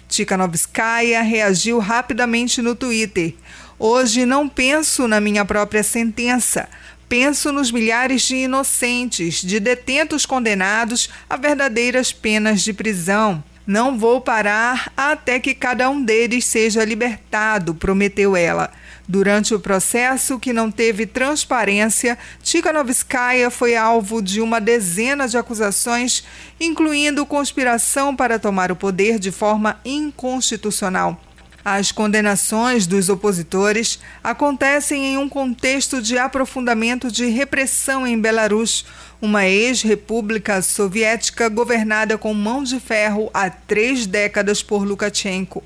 Tikhanovskaya 0.09 1.21
reagiu 1.23 1.79
rapidamente 1.79 2.63
no 2.63 2.75
Twitter. 2.75 3.35
Hoje 3.79 4.25
não 4.25 4.49
penso 4.49 5.09
na 5.09 5.21
minha 5.21 5.45
própria 5.45 5.83
sentença. 5.83 6.69
Penso 7.09 7.51
nos 7.53 7.71
milhares 7.71 8.23
de 8.23 8.37
inocentes, 8.37 9.43
de 9.43 9.59
detentos 9.59 10.27
condenados 10.27 11.09
a 11.29 11.37
verdadeiras 11.37 12.13
penas 12.13 12.61
de 12.61 12.73
prisão. 12.75 13.43
Não 13.67 13.99
vou 13.99 14.21
parar 14.21 14.93
até 14.97 15.39
que 15.41 15.55
cada 15.55 15.89
um 15.89 16.03
deles 16.03 16.45
seja 16.45 16.85
libertado, 16.85 17.75
prometeu 17.75 18.37
ela. 18.37 18.71
Durante 19.07 19.55
o 19.55 19.61
processo, 19.61 20.39
que 20.39 20.53
não 20.53 20.71
teve 20.71 21.07
transparência, 21.07 22.19
Tikhanovskaya 22.43 23.51
foi 23.51 23.75
alvo 23.75 24.21
de 24.21 24.43
uma 24.43 24.61
dezena 24.61 25.27
de 25.27 25.39
acusações, 25.39 26.25
incluindo 26.61 27.25
conspiração 27.25 28.15
para 28.15 28.39
tomar 28.39 28.71
o 28.71 28.77
poder 28.77 29.19
de 29.19 29.33
forma 29.33 29.81
inconstitucional. 29.83 31.19
As 31.65 31.93
condenações 31.93 32.87
dos 32.87 33.09
opositores 33.09 33.99
acontecem 34.23 35.15
em 35.15 35.19
um 35.19 35.29
contexto 35.29 36.01
de 36.01 36.17
aprofundamento 36.17 37.11
de 37.11 37.27
repressão 37.27 38.07
em 38.07 38.19
Belarus, 38.19 38.87
uma 39.21 39.47
ex-república 39.47 40.63
soviética 40.63 41.49
governada 41.49 42.17
com 42.17 42.33
mão 42.33 42.63
de 42.63 42.79
ferro 42.79 43.31
há 43.35 43.51
três 43.51 44.07
décadas 44.07 44.63
por 44.63 44.85
Lukashenko. 44.85 45.63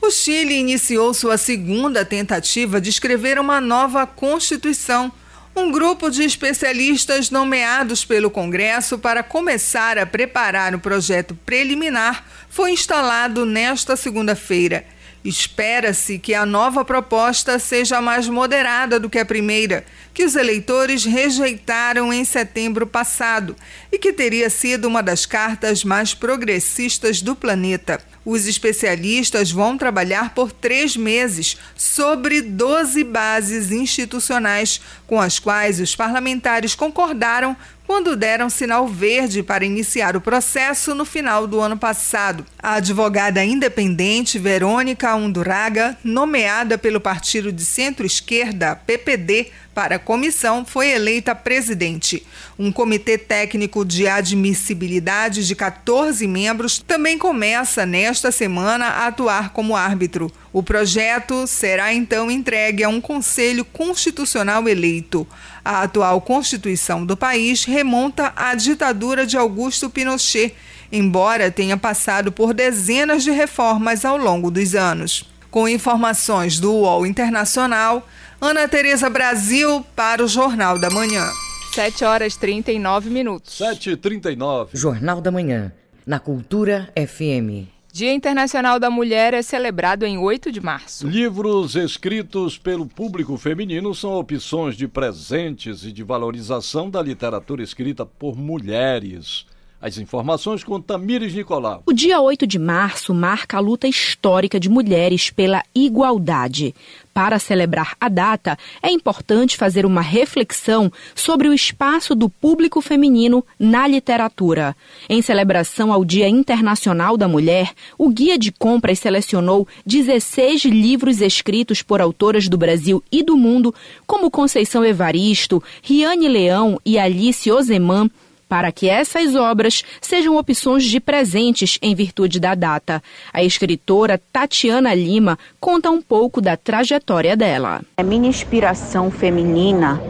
O 0.00 0.10
Chile 0.10 0.54
iniciou 0.54 1.12
sua 1.14 1.36
segunda 1.36 2.04
tentativa 2.04 2.80
de 2.80 2.90
escrever 2.90 3.40
uma 3.40 3.60
nova 3.60 4.06
constituição. 4.06 5.10
Um 5.58 5.72
grupo 5.72 6.10
de 6.10 6.22
especialistas 6.22 7.30
nomeados 7.30 8.04
pelo 8.04 8.30
Congresso 8.30 8.98
para 8.98 9.22
começar 9.22 9.96
a 9.96 10.04
preparar 10.04 10.74
o 10.74 10.78
projeto 10.78 11.34
preliminar 11.46 12.26
foi 12.50 12.72
instalado 12.72 13.46
nesta 13.46 13.96
segunda-feira. 13.96 14.84
Espera-se 15.24 16.18
que 16.18 16.34
a 16.34 16.44
nova 16.44 16.84
proposta 16.84 17.58
seja 17.58 18.02
mais 18.02 18.28
moderada 18.28 19.00
do 19.00 19.08
que 19.08 19.18
a 19.18 19.24
primeira, 19.24 19.86
que 20.12 20.26
os 20.26 20.36
eleitores 20.36 21.06
rejeitaram 21.06 22.12
em 22.12 22.22
setembro 22.22 22.86
passado 22.86 23.56
e 23.90 23.98
que 23.98 24.12
teria 24.12 24.50
sido 24.50 24.86
uma 24.86 25.02
das 25.02 25.24
cartas 25.24 25.82
mais 25.82 26.12
progressistas 26.12 27.22
do 27.22 27.34
planeta. 27.34 27.98
Os 28.26 28.48
especialistas 28.48 29.52
vão 29.52 29.78
trabalhar 29.78 30.34
por 30.34 30.50
três 30.50 30.96
meses 30.96 31.56
sobre 31.76 32.42
12 32.42 33.04
bases 33.04 33.70
institucionais 33.70 34.80
com 35.06 35.20
as 35.20 35.38
quais 35.38 35.78
os 35.78 35.94
parlamentares 35.94 36.74
concordaram 36.74 37.56
quando 37.86 38.16
deram 38.16 38.50
sinal 38.50 38.88
verde 38.88 39.42
para 39.42 39.64
iniciar 39.64 40.16
o 40.16 40.20
processo 40.20 40.94
no 40.94 41.04
final 41.04 41.46
do 41.46 41.60
ano 41.60 41.76
passado. 41.76 42.44
A 42.58 42.74
advogada 42.74 43.44
independente 43.44 44.38
Verônica 44.38 45.14
Unduraga, 45.14 45.96
nomeada 46.02 46.76
pelo 46.76 47.00
partido 47.00 47.52
de 47.52 47.64
centro-esquerda 47.64 48.74
PPD 48.74 49.52
para 49.72 49.96
a 49.96 49.98
comissão, 49.98 50.64
foi 50.64 50.88
eleita 50.88 51.34
presidente. 51.34 52.26
Um 52.58 52.72
comitê 52.72 53.18
técnico 53.18 53.84
de 53.84 54.08
admissibilidade 54.08 55.46
de 55.46 55.54
14 55.54 56.26
membros 56.26 56.78
também 56.78 57.18
começa 57.18 57.84
nesta 57.84 58.32
semana 58.32 58.86
a 58.86 59.06
atuar 59.06 59.50
como 59.52 59.76
árbitro. 59.76 60.32
O 60.50 60.62
projeto 60.62 61.46
será 61.46 61.92
então 61.92 62.30
entregue 62.30 62.82
a 62.82 62.88
um 62.88 63.00
conselho 63.00 63.64
constitucional 63.66 64.66
eleito. 64.66 65.28
A 65.66 65.82
atual 65.82 66.20
constituição 66.20 67.04
do 67.04 67.16
país 67.16 67.64
remonta 67.64 68.32
à 68.36 68.54
ditadura 68.54 69.26
de 69.26 69.36
Augusto 69.36 69.90
Pinochet, 69.90 70.54
embora 70.92 71.50
tenha 71.50 71.76
passado 71.76 72.30
por 72.30 72.54
dezenas 72.54 73.24
de 73.24 73.32
reformas 73.32 74.04
ao 74.04 74.16
longo 74.16 74.48
dos 74.48 74.76
anos. 74.76 75.28
Com 75.50 75.68
informações 75.68 76.60
do 76.60 76.72
UOL 76.72 77.04
Internacional, 77.04 78.06
Ana 78.40 78.68
Tereza 78.68 79.10
Brasil 79.10 79.84
para 79.96 80.22
o 80.22 80.28
Jornal 80.28 80.78
da 80.78 80.88
Manhã. 80.88 81.28
7 81.74 82.04
horas 82.04 82.36
39 82.36 83.10
minutos. 83.10 83.58
7h39. 83.58 84.68
Jornal 84.72 85.20
da 85.20 85.32
Manhã, 85.32 85.72
na 86.06 86.20
Cultura 86.20 86.92
FM. 86.94 87.75
Dia 87.96 88.12
Internacional 88.12 88.78
da 88.78 88.90
Mulher 88.90 89.32
é 89.32 89.40
celebrado 89.40 90.04
em 90.04 90.18
8 90.18 90.52
de 90.52 90.60
março. 90.60 91.08
Livros 91.08 91.76
escritos 91.76 92.58
pelo 92.58 92.84
público 92.84 93.38
feminino 93.38 93.94
são 93.94 94.12
opções 94.12 94.76
de 94.76 94.86
presentes 94.86 95.82
e 95.82 95.90
de 95.90 96.02
valorização 96.02 96.90
da 96.90 97.00
literatura 97.00 97.62
escrita 97.62 98.04
por 98.04 98.36
mulheres. 98.36 99.46
As 99.86 99.98
informações 99.98 100.64
com 100.64 100.80
Tamires 100.80 101.32
Nicolau. 101.32 101.84
O 101.86 101.92
dia 101.92 102.20
8 102.20 102.44
de 102.44 102.58
março 102.58 103.14
marca 103.14 103.56
a 103.56 103.60
luta 103.60 103.86
histórica 103.86 104.58
de 104.58 104.68
mulheres 104.68 105.30
pela 105.30 105.62
igualdade. 105.72 106.74
Para 107.14 107.38
celebrar 107.38 107.96
a 108.00 108.08
data, 108.08 108.58
é 108.82 108.90
importante 108.90 109.56
fazer 109.56 109.86
uma 109.86 110.00
reflexão 110.00 110.92
sobre 111.14 111.48
o 111.48 111.54
espaço 111.54 112.16
do 112.16 112.28
público 112.28 112.80
feminino 112.80 113.44
na 113.60 113.86
literatura. 113.86 114.76
Em 115.08 115.22
celebração 115.22 115.92
ao 115.92 116.04
Dia 116.04 116.28
Internacional 116.28 117.16
da 117.16 117.28
Mulher, 117.28 117.72
o 117.96 118.08
Guia 118.08 118.36
de 118.36 118.50
Compras 118.50 118.98
selecionou 118.98 119.68
16 119.86 120.64
livros 120.64 121.20
escritos 121.20 121.80
por 121.80 122.00
autoras 122.00 122.48
do 122.48 122.58
Brasil 122.58 123.00
e 123.10 123.22
do 123.22 123.36
mundo, 123.36 123.72
como 124.04 124.32
Conceição 124.32 124.84
Evaristo, 124.84 125.62
Riane 125.80 126.26
Leão 126.26 126.80
e 126.84 126.98
Alice 126.98 127.50
Ozeman 127.52 128.10
para 128.48 128.70
que 128.70 128.88
essas 128.88 129.34
obras 129.34 129.82
sejam 130.00 130.36
opções 130.36 130.84
de 130.84 131.00
presentes 131.00 131.78
em 131.82 131.94
virtude 131.94 132.38
da 132.38 132.54
data. 132.54 133.02
A 133.32 133.42
escritora 133.42 134.20
Tatiana 134.32 134.94
Lima 134.94 135.38
conta 135.60 135.90
um 135.90 136.00
pouco 136.00 136.40
da 136.40 136.56
trajetória 136.56 137.36
dela. 137.36 137.82
A 137.96 138.02
minha 138.02 138.28
inspiração 138.28 139.10
feminina 139.10 140.00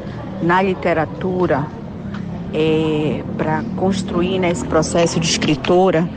na 0.43 0.61
literatura 0.63 1.67
é, 2.53 3.23
para 3.37 3.63
construir 3.77 4.39
né, 4.39 4.53
processo 4.69 5.19
de 5.19 5.27
escritora 5.27 6.09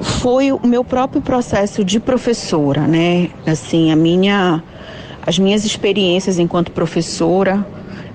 foi 0.00 0.52
o 0.52 0.66
meu 0.66 0.84
próprio 0.84 1.22
processo 1.22 1.84
de 1.84 1.98
professora, 2.00 2.82
né? 2.82 3.30
Assim, 3.46 3.90
a 3.90 3.96
minha 3.96 4.62
as 5.26 5.38
minhas 5.38 5.64
experiências 5.64 6.38
enquanto 6.38 6.70
professora 6.70 7.66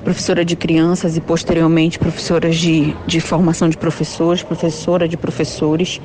professora 0.04 0.46
de 0.46 0.56
crianças 0.56 1.18
e 1.18 1.22
posteriormente 1.22 2.00
professora 2.00 2.50
de, 2.50 2.96
de 3.06 3.20
formação 3.20 3.70
de 3.70 3.78
professores, 3.78 4.42
professora 4.42 5.08
de 5.08 5.18
professores, 5.18 6.02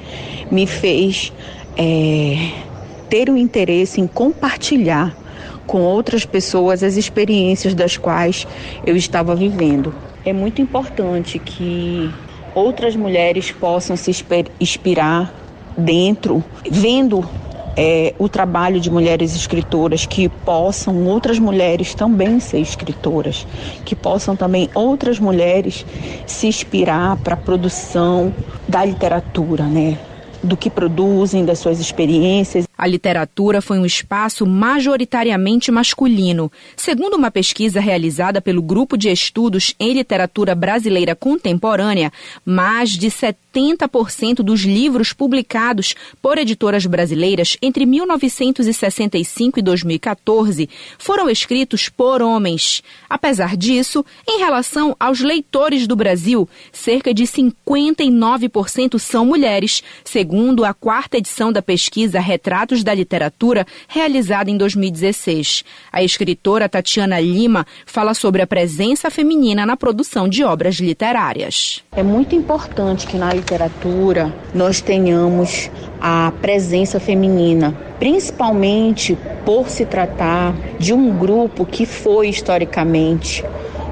me 0.50 0.66
fez 0.66 1.32
é, 1.76 2.50
ter 3.08 3.28
o 3.30 3.36
interesse 3.36 4.00
em 4.00 4.06
compartilhar 4.06 5.16
com 5.66 5.80
outras 5.80 6.24
pessoas 6.24 6.82
as 6.82 6.96
experiências 6.96 7.74
das 7.74 7.96
quais 7.96 8.46
eu 8.86 8.96
estava 8.96 9.34
vivendo. 9.34 9.94
É 10.24 10.32
muito 10.32 10.60
importante 10.60 11.38
que 11.38 12.10
outras 12.54 12.94
mulheres 12.96 13.50
possam 13.50 13.96
se 13.96 14.10
inspirar 14.60 15.32
dentro, 15.76 16.44
vendo 16.70 17.28
é, 17.76 18.14
o 18.18 18.28
trabalho 18.28 18.80
de 18.80 18.90
mulheres 18.90 19.34
escritoras, 19.34 20.06
que 20.06 20.28
possam 20.28 21.04
outras 21.06 21.38
mulheres 21.38 21.94
também 21.94 22.40
ser 22.40 22.60
escritoras, 22.60 23.46
que 23.84 23.94
possam 23.94 24.36
também 24.36 24.68
outras 24.74 25.18
mulheres 25.18 25.84
se 26.26 26.46
inspirar 26.46 27.16
para 27.16 27.34
a 27.34 27.36
produção 27.36 28.32
da 28.68 28.84
literatura, 28.84 29.64
né? 29.64 29.98
do 30.44 30.56
que 30.56 30.68
produzem, 30.68 31.44
das 31.44 31.58
suas 31.58 31.80
experiências. 31.80 32.66
A 32.76 32.86
literatura 32.86 33.62
foi 33.62 33.78
um 33.78 33.86
espaço 33.86 34.44
majoritariamente 34.44 35.70
masculino. 35.70 36.50
Segundo 36.76 37.14
uma 37.14 37.30
pesquisa 37.30 37.80
realizada 37.80 38.40
pelo 38.40 38.60
Grupo 38.60 38.96
de 38.96 39.08
Estudos 39.10 39.74
em 39.78 39.92
Literatura 39.92 40.54
Brasileira 40.54 41.14
Contemporânea, 41.14 42.12
mais 42.44 42.90
de 42.90 43.08
70% 43.08 44.36
dos 44.42 44.62
livros 44.62 45.12
publicados 45.12 45.94
por 46.20 46.36
editoras 46.36 46.84
brasileiras 46.84 47.56
entre 47.62 47.86
1965 47.86 49.60
e 49.60 49.62
2014 49.62 50.68
foram 50.98 51.30
escritos 51.30 51.88
por 51.88 52.20
homens. 52.20 52.82
Apesar 53.08 53.56
disso, 53.56 54.04
em 54.28 54.38
relação 54.38 54.96
aos 54.98 55.20
leitores 55.20 55.86
do 55.86 55.94
Brasil, 55.94 56.48
cerca 56.72 57.14
de 57.14 57.22
59% 57.24 58.98
são 58.98 59.24
mulheres, 59.24 59.82
segundo 60.04 60.64
a 60.64 60.74
quarta 60.74 61.18
edição 61.18 61.52
da 61.52 61.62
pesquisa 61.62 62.18
Retratos 62.64 62.82
da 62.82 62.94
Literatura, 62.94 63.66
realizada 63.86 64.50
em 64.50 64.56
2016. 64.56 65.64
A 65.92 66.02
escritora 66.02 66.66
Tatiana 66.66 67.20
Lima 67.20 67.66
fala 67.84 68.14
sobre 68.14 68.40
a 68.40 68.46
presença 68.46 69.10
feminina 69.10 69.66
na 69.66 69.76
produção 69.76 70.26
de 70.26 70.42
obras 70.42 70.76
literárias. 70.76 71.84
É 71.92 72.02
muito 72.02 72.34
importante 72.34 73.06
que 73.06 73.18
na 73.18 73.34
literatura 73.34 74.34
nós 74.54 74.80
tenhamos 74.80 75.70
a 76.00 76.32
presença 76.40 76.98
feminina, 76.98 77.76
principalmente 77.98 79.18
por 79.44 79.68
se 79.68 79.84
tratar 79.84 80.54
de 80.78 80.94
um 80.94 81.14
grupo 81.18 81.66
que 81.66 81.84
foi 81.84 82.28
historicamente 82.28 83.44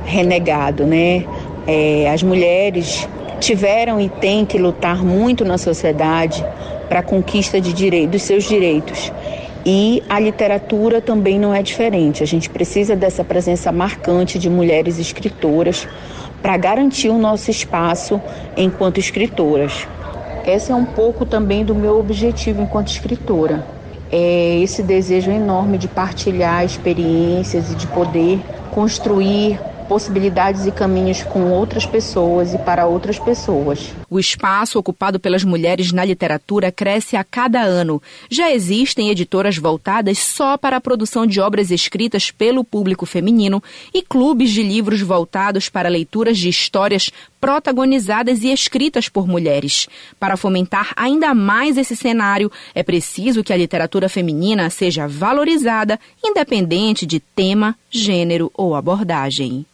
renegado, 0.06 0.86
né? 0.86 1.26
É, 1.66 2.10
as 2.10 2.22
mulheres 2.22 3.06
tiveram 3.42 4.00
e 4.00 4.08
têm 4.08 4.46
que 4.46 4.56
lutar 4.56 5.04
muito 5.04 5.44
na 5.44 5.58
sociedade 5.58 6.44
para 6.88 7.00
a 7.00 7.02
conquista 7.02 7.60
de 7.60 7.72
direito, 7.72 8.10
dos 8.10 8.22
seus 8.22 8.44
direitos. 8.44 9.12
E 9.66 10.02
a 10.08 10.18
literatura 10.18 11.00
também 11.00 11.38
não 11.38 11.52
é 11.52 11.62
diferente. 11.62 12.22
A 12.22 12.26
gente 12.26 12.48
precisa 12.48 12.94
dessa 12.94 13.24
presença 13.24 13.70
marcante 13.72 14.38
de 14.38 14.48
mulheres 14.48 14.98
escritoras 14.98 15.88
para 16.40 16.56
garantir 16.56 17.08
o 17.08 17.18
nosso 17.18 17.50
espaço 17.50 18.20
enquanto 18.56 18.98
escritoras. 18.98 19.86
Esse 20.46 20.72
é 20.72 20.74
um 20.74 20.84
pouco 20.84 21.24
também 21.24 21.64
do 21.64 21.74
meu 21.74 21.98
objetivo 21.98 22.62
enquanto 22.62 22.88
escritora. 22.88 23.64
É 24.10 24.58
esse 24.60 24.82
desejo 24.82 25.30
enorme 25.30 25.78
de 25.78 25.88
partilhar 25.88 26.64
experiências 26.64 27.72
e 27.72 27.74
de 27.74 27.86
poder 27.86 28.40
construir 28.70 29.58
possibilidades 29.92 30.64
e 30.64 30.72
caminhos 30.72 31.22
com 31.22 31.50
outras 31.50 31.84
pessoas 31.84 32.54
e 32.54 32.58
para 32.58 32.86
outras 32.86 33.18
pessoas. 33.18 33.92
O 34.08 34.18
espaço 34.18 34.78
ocupado 34.78 35.20
pelas 35.20 35.44
mulheres 35.44 35.92
na 35.92 36.02
literatura 36.02 36.72
cresce 36.72 37.14
a 37.14 37.22
cada 37.22 37.60
ano. 37.60 38.00
Já 38.30 38.50
existem 38.50 39.10
editoras 39.10 39.58
voltadas 39.58 40.16
só 40.16 40.56
para 40.56 40.78
a 40.78 40.80
produção 40.80 41.26
de 41.26 41.42
obras 41.42 41.70
escritas 41.70 42.30
pelo 42.30 42.64
público 42.64 43.04
feminino 43.04 43.62
e 43.92 44.00
clubes 44.00 44.50
de 44.50 44.62
livros 44.62 45.02
voltados 45.02 45.68
para 45.68 45.90
leituras 45.90 46.38
de 46.38 46.48
histórias 46.48 47.10
protagonizadas 47.38 48.42
e 48.44 48.50
escritas 48.50 49.10
por 49.10 49.28
mulheres. 49.28 49.88
Para 50.18 50.38
fomentar 50.38 50.92
ainda 50.96 51.34
mais 51.34 51.76
esse 51.76 51.94
cenário, 51.94 52.50
é 52.74 52.82
preciso 52.82 53.44
que 53.44 53.52
a 53.52 53.56
literatura 53.58 54.08
feminina 54.08 54.70
seja 54.70 55.06
valorizada, 55.06 56.00
independente 56.24 57.04
de 57.04 57.20
tema, 57.20 57.76
gênero 57.90 58.50
ou 58.54 58.74
abordagem. 58.74 59.66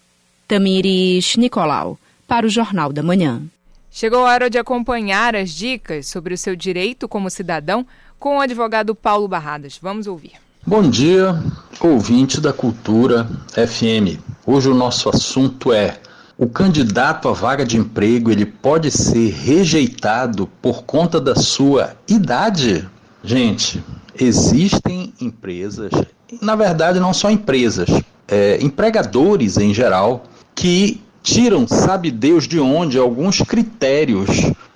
Tamires 0.49 1.37
Nicolau, 1.37 1.99
para 2.27 2.47
o 2.47 2.49
Jornal 2.49 2.91
da 2.91 3.03
Manhã. 3.03 3.43
Chegou 3.91 4.21
a 4.21 4.31
hora 4.31 4.49
de 4.49 4.57
acompanhar 4.57 5.37
as 5.37 5.51
dicas 5.51 6.07
sobre 6.07 6.33
o 6.33 6.39
seu 6.39 6.57
direito 6.57 7.07
como 7.07 7.29
cidadão 7.29 7.87
com 8.19 8.39
o 8.39 8.41
advogado 8.41 8.95
Paulo 8.95 9.29
Barradas. 9.29 9.79
Vamos 9.81 10.07
ouvir. 10.07 10.33
Bom 10.67 10.89
dia, 10.89 11.39
ouvinte 11.79 12.41
da 12.41 12.51
Cultura 12.51 13.29
FM. 13.53 14.19
Hoje 14.47 14.71
o 14.71 14.75
nosso 14.75 15.11
assunto 15.11 15.71
é: 15.71 15.99
o 16.39 16.47
candidato 16.47 17.29
à 17.29 17.33
vaga 17.33 17.67
de 17.67 17.77
emprego 17.77 18.31
ele 18.31 18.47
pode 18.47 18.91
ser 18.91 19.31
rejeitado 19.31 20.47
por 20.63 20.83
conta 20.85 21.21
da 21.21 21.35
sua 21.35 21.95
idade? 22.09 22.89
Gente, 23.23 23.85
existem 24.19 25.13
empresas, 25.21 25.91
na 26.41 26.57
verdade 26.57 26.99
não 26.99 27.13
só 27.13 27.31
empresas, 27.31 27.91
é, 28.27 28.59
empregadores 28.63 29.59
em 29.59 29.75
geral 29.75 30.25
que 30.59 31.01
tiram, 31.23 31.69
sabe 31.69 32.11
Deus 32.11 32.49
de 32.49 32.59
onde, 32.59 32.99
alguns 32.99 33.41
critérios 33.41 34.29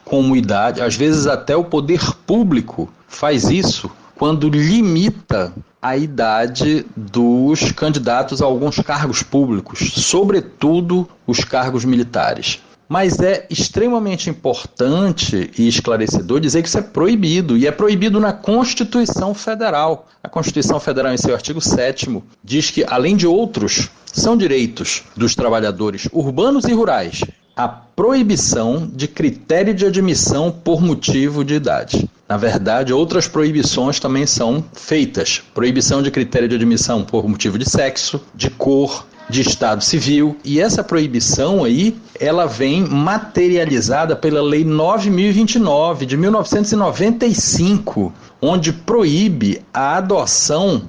como 0.04 0.36
idade, 0.36 0.80
às 0.80 0.94
vezes 0.94 1.26
até 1.26 1.56
o 1.56 1.64
poder 1.64 2.00
público 2.24 2.88
faz 3.08 3.50
isso 3.50 3.90
quando 4.14 4.48
limita 4.48 5.52
a 5.80 5.96
idade 5.96 6.86
dos 6.94 7.72
candidatos 7.72 8.40
a 8.40 8.44
alguns 8.44 8.78
cargos 8.78 9.24
públicos, 9.24 9.80
sobretudo 9.96 11.08
os 11.26 11.42
cargos 11.42 11.84
militares. 11.84 12.60
Mas 12.92 13.18
é 13.20 13.46
extremamente 13.48 14.28
importante 14.28 15.50
e 15.56 15.66
esclarecedor 15.66 16.38
dizer 16.38 16.60
que 16.60 16.68
isso 16.68 16.76
é 16.76 16.82
proibido, 16.82 17.56
e 17.56 17.66
é 17.66 17.70
proibido 17.70 18.20
na 18.20 18.34
Constituição 18.34 19.32
Federal. 19.32 20.06
A 20.22 20.28
Constituição 20.28 20.78
Federal, 20.78 21.10
em 21.10 21.16
seu 21.16 21.34
artigo 21.34 21.58
7, 21.58 22.22
diz 22.44 22.70
que, 22.70 22.84
além 22.86 23.16
de 23.16 23.26
outros, 23.26 23.88
são 24.04 24.36
direitos 24.36 25.04
dos 25.16 25.34
trabalhadores 25.34 26.06
urbanos 26.12 26.66
e 26.66 26.74
rurais 26.74 27.22
a 27.56 27.66
proibição 27.66 28.86
de 28.86 29.08
critério 29.08 29.72
de 29.72 29.86
admissão 29.86 30.50
por 30.50 30.82
motivo 30.82 31.42
de 31.42 31.54
idade. 31.54 32.10
Na 32.28 32.36
verdade, 32.36 32.92
outras 32.92 33.26
proibições 33.26 33.98
também 34.00 34.26
são 34.26 34.62
feitas. 34.74 35.42
Proibição 35.54 36.02
de 36.02 36.10
critério 36.10 36.48
de 36.48 36.56
admissão 36.56 37.04
por 37.04 37.26
motivo 37.26 37.58
de 37.58 37.68
sexo, 37.68 38.20
de 38.34 38.50
cor, 38.50 39.06
de 39.28 39.40
Estado 39.40 39.82
Civil, 39.82 40.36
e 40.44 40.60
essa 40.60 40.84
proibição 40.84 41.64
aí, 41.64 41.96
ela 42.20 42.46
vem 42.46 42.86
materializada 42.86 44.14
pela 44.14 44.42
Lei 44.42 44.64
9029 44.64 46.06
de 46.06 46.16
1995, 46.16 48.12
onde 48.40 48.72
proíbe 48.72 49.62
a 49.72 49.96
adoção 49.96 50.82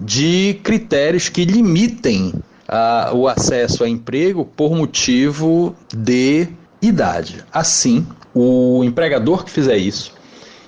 de 0.00 0.60
critérios 0.62 1.28
que 1.28 1.44
limitem 1.44 2.32
a, 2.68 3.10
o 3.12 3.26
acesso 3.26 3.82
a 3.82 3.88
emprego 3.88 4.44
por 4.44 4.74
motivo 4.76 5.74
de 5.92 6.46
idade. 6.80 7.44
Assim, 7.52 8.06
o 8.34 8.84
empregador 8.84 9.44
que 9.44 9.50
fizer 9.50 9.76
isso 9.76 10.12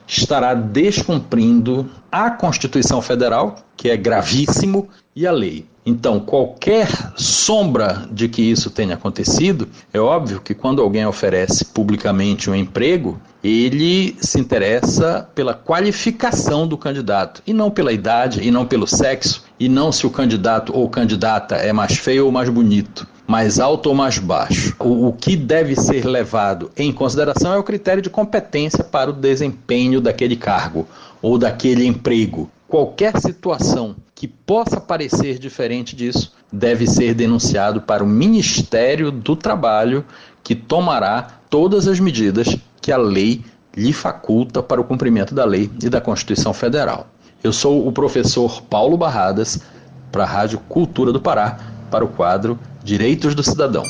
estará 0.06 0.54
descumprindo 0.54 1.88
a 2.10 2.30
Constituição 2.30 3.00
Federal, 3.00 3.56
que 3.76 3.88
é 3.88 3.96
gravíssimo, 3.96 4.88
e 5.14 5.26
a 5.26 5.30
lei. 5.30 5.69
Então, 5.84 6.20
qualquer 6.20 6.88
sombra 7.16 8.06
de 8.12 8.28
que 8.28 8.42
isso 8.42 8.70
tenha 8.70 8.94
acontecido, 8.94 9.68
é 9.92 9.98
óbvio 9.98 10.40
que 10.40 10.54
quando 10.54 10.82
alguém 10.82 11.06
oferece 11.06 11.64
publicamente 11.64 12.50
um 12.50 12.54
emprego, 12.54 13.18
ele 13.42 14.14
se 14.20 14.38
interessa 14.38 15.26
pela 15.34 15.54
qualificação 15.54 16.68
do 16.68 16.76
candidato, 16.76 17.42
e 17.46 17.54
não 17.54 17.70
pela 17.70 17.92
idade, 17.92 18.46
e 18.46 18.50
não 18.50 18.66
pelo 18.66 18.86
sexo, 18.86 19.44
e 19.58 19.68
não 19.68 19.90
se 19.90 20.06
o 20.06 20.10
candidato 20.10 20.76
ou 20.76 20.88
candidata 20.88 21.56
é 21.56 21.72
mais 21.72 21.96
feio 21.96 22.26
ou 22.26 22.32
mais 22.32 22.48
bonito 22.48 23.06
mais 23.30 23.60
alto 23.60 23.90
ou 23.90 23.94
mais 23.94 24.18
baixo. 24.18 24.74
O, 24.80 25.06
o, 25.06 25.12
que 25.12 25.36
deve 25.36 25.76
ser 25.76 26.04
levado 26.04 26.68
em 26.76 26.92
consideração 26.92 27.54
é 27.54 27.58
o 27.58 27.62
critério 27.62 28.02
de 28.02 28.10
competência 28.10 28.82
para 28.82 29.08
o 29.08 29.12
desempenho 29.12 30.00
daquele 30.00 30.34
cargo 30.34 30.84
ou 31.22 31.38
daquele 31.38 31.86
emprego. 31.86 32.50
Qualquer 32.70 33.20
situação 33.20 33.96
que 34.14 34.28
possa 34.28 34.80
parecer 34.80 35.40
diferente 35.40 35.96
disso 35.96 36.32
deve 36.52 36.86
ser 36.86 37.14
denunciado 37.14 37.80
para 37.80 38.04
o 38.04 38.06
Ministério 38.06 39.10
do 39.10 39.34
Trabalho, 39.34 40.04
que 40.44 40.54
tomará 40.54 41.40
todas 41.50 41.88
as 41.88 41.98
medidas 41.98 42.56
que 42.80 42.92
a 42.92 42.96
lei 42.96 43.44
lhe 43.76 43.92
faculta 43.92 44.62
para 44.62 44.80
o 44.80 44.84
cumprimento 44.84 45.34
da 45.34 45.44
lei 45.44 45.68
e 45.82 45.88
da 45.88 46.00
Constituição 46.00 46.54
Federal. 46.54 47.08
Eu 47.42 47.52
sou 47.52 47.88
o 47.88 47.90
professor 47.90 48.62
Paulo 48.62 48.96
Barradas, 48.96 49.60
para 50.12 50.22
a 50.22 50.26
Rádio 50.26 50.60
Cultura 50.60 51.12
do 51.12 51.20
Pará, 51.20 51.58
para 51.90 52.04
o 52.04 52.08
quadro 52.08 52.56
Direitos 52.84 53.34
do 53.34 53.42
Cidadão. 53.42 53.82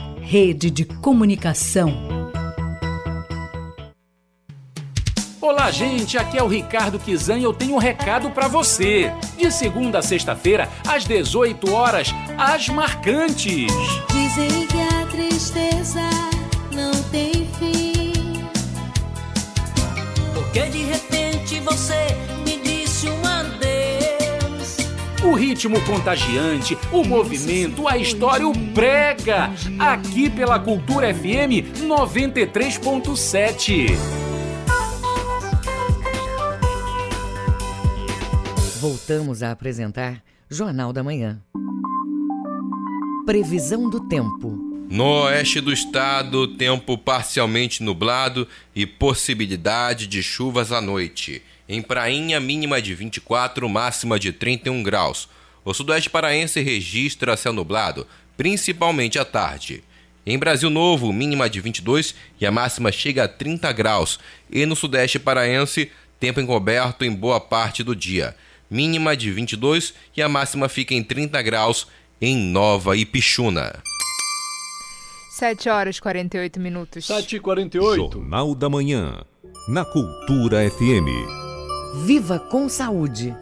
Rede 0.31 0.71
de 0.71 0.85
Comunicação. 0.85 1.93
Olá, 5.41 5.69
gente. 5.69 6.17
Aqui 6.17 6.37
é 6.37 6.41
o 6.41 6.47
Ricardo 6.47 6.97
Kizan 6.97 7.39
e 7.39 7.43
eu 7.43 7.53
tenho 7.53 7.75
um 7.75 7.77
recado 7.77 8.29
para 8.29 8.47
você. 8.47 9.11
De 9.37 9.51
segunda 9.51 9.99
a 9.99 10.01
sexta-feira, 10.01 10.69
às 10.87 11.03
18 11.03 11.73
horas, 11.73 12.15
as 12.37 12.69
marcantes. 12.69 13.67
Dizem 14.09 14.67
que 14.67 14.79
a 14.79 15.05
tristeza 15.07 15.99
não 16.73 16.93
tem 17.11 17.45
fim. 17.59 18.13
Porque 20.33 20.61
de 20.69 20.83
repente 20.83 21.59
você 21.59 22.07
O 25.31 25.33
ritmo 25.33 25.81
contagiante, 25.85 26.77
o 26.91 27.05
movimento, 27.05 27.87
a 27.87 27.97
história, 27.97 28.45
o 28.45 28.51
prega. 28.73 29.49
Aqui 29.79 30.29
pela 30.29 30.59
Cultura 30.59 31.13
FM 31.13 31.87
93.7. 31.87 33.95
Voltamos 38.81 39.41
a 39.41 39.51
apresentar 39.51 40.21
Jornal 40.49 40.91
da 40.91 41.01
Manhã. 41.01 41.41
Previsão 43.25 43.89
do 43.89 44.01
tempo. 44.09 44.49
No 44.89 45.23
oeste 45.23 45.61
do 45.61 45.71
estado, 45.71 46.57
tempo 46.57 46.97
parcialmente 46.97 47.81
nublado 47.81 48.45
e 48.75 48.85
possibilidade 48.85 50.07
de 50.07 50.21
chuvas 50.21 50.73
à 50.73 50.81
noite. 50.81 51.41
Em 51.73 51.81
Prainha, 51.81 52.37
mínima 52.37 52.81
de 52.81 52.93
24, 52.93 53.69
máxima 53.69 54.19
de 54.19 54.33
31 54.33 54.83
graus. 54.83 55.29
O 55.63 55.73
sudoeste 55.73 56.09
paraense 56.09 56.59
registra 56.59 57.37
céu 57.37 57.53
nublado, 57.53 58.05
principalmente 58.35 59.17
à 59.17 59.23
tarde. 59.23 59.81
Em 60.25 60.37
Brasil 60.37 60.69
Novo, 60.69 61.13
mínima 61.13 61.49
de 61.49 61.61
22 61.61 62.13
e 62.41 62.45
a 62.45 62.51
máxima 62.51 62.91
chega 62.91 63.23
a 63.23 63.27
30 63.29 63.71
graus. 63.71 64.19
E 64.51 64.65
no 64.65 64.75
sudeste 64.75 65.17
paraense, 65.17 65.89
tempo 66.19 66.41
encoberto 66.41 67.05
em 67.05 67.15
boa 67.15 67.39
parte 67.39 67.83
do 67.83 67.95
dia. 67.95 68.35
Mínima 68.69 69.15
de 69.15 69.31
22 69.31 69.93
e 70.17 70.21
a 70.21 70.27
máxima 70.27 70.67
fica 70.67 70.93
em 70.93 71.01
30 71.01 71.41
graus 71.41 71.87
em 72.19 72.35
Nova 72.35 72.97
Ipixuna. 72.97 73.81
7 75.29 75.69
horas 75.69 75.95
e 75.95 76.01
48 76.01 76.59
minutos. 76.59 77.07
7 77.07 77.37
e 77.37 77.39
48. 77.39 77.95
Jornal 77.95 78.53
da 78.53 78.67
Manhã, 78.67 79.23
na 79.69 79.85
Cultura 79.85 80.69
FM. 80.69 81.50
Viva 81.93 82.39
com 82.39 82.69
Saúde. 82.69 83.35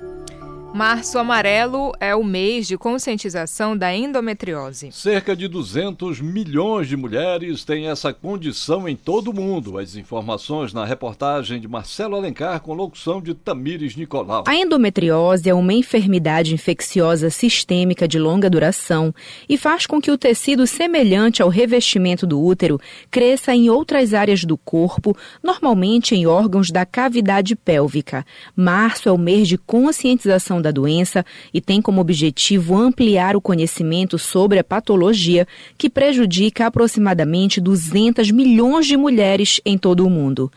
Março 0.74 1.17
Amarelo 1.17 1.91
é 1.99 2.15
o 2.15 2.24
mês 2.24 2.67
de 2.67 2.78
conscientização 2.78 3.76
da 3.76 3.93
endometriose. 3.93 4.91
Cerca 4.91 5.36
de 5.36 5.47
200 5.47 6.22
milhões 6.22 6.88
de 6.88 6.95
mulheres 6.95 7.65
têm 7.65 7.88
essa 7.88 8.13
condição 8.13 8.88
em 8.88 8.95
todo 8.95 9.32
o 9.32 9.34
mundo. 9.34 9.80
As 9.80 9.95
informações 9.95 10.72
na 10.72 10.86
reportagem 10.86 11.59
de 11.59 11.67
Marcelo 11.67 12.15
Alencar 12.15 12.61
com 12.61 12.74
locução 12.74 13.20
de 13.20 13.34
Tamires 13.34 13.95
Nicolau. 13.95 14.43
A 14.47 14.55
endometriose 14.55 15.49
é 15.49 15.53
uma 15.53 15.74
enfermidade 15.74 16.53
infecciosa 16.53 17.32
sistêmica 17.32 18.07
de 18.07 18.20
longa 18.20 18.49
duração 18.49 19.13
e 19.49 19.57
faz 19.57 19.88
com 19.88 19.99
que 19.99 20.11
o 20.11 20.17
tecido 20.17 20.67
semelhante 20.67 21.41
ao 21.41 21.49
revestimento 21.49 22.28
do 22.28 22.39
útero 22.39 22.80
cresça 23.09 23.55
em 23.55 23.70
outras 23.72 24.13
áreas 24.13 24.43
do 24.45 24.55
corpo, 24.55 25.17
normalmente 25.43 26.15
em 26.15 26.28
órgãos 26.28 26.70
da 26.70 26.86
cavidade 26.86 27.55
pélvica. 27.55 28.24
Março 28.55 29.09
é 29.09 29.11
o 29.11 29.17
mês 29.17 29.47
de 29.47 29.57
conscientização 29.57 30.59
da 30.62 30.72
doença 30.72 31.26
e 31.53 31.62
tem 31.62 31.82
como 31.82 32.01
objetivo 32.01 32.76
ampliar 32.78 33.36
o 33.36 33.41
conhecimento 33.41 34.18
sobre 34.18 34.60
a 34.60 34.64
patologia 34.64 35.47
que 35.78 35.89
prejudica 35.89 36.66
aproximadamente 36.66 37.62
200 37.62 38.32
milhões 38.32 38.86
de 38.86 38.97
mulheres 38.97 39.62
em 39.66 39.78
todo 39.78 40.05
o 40.05 40.10
mundo. 40.10 40.51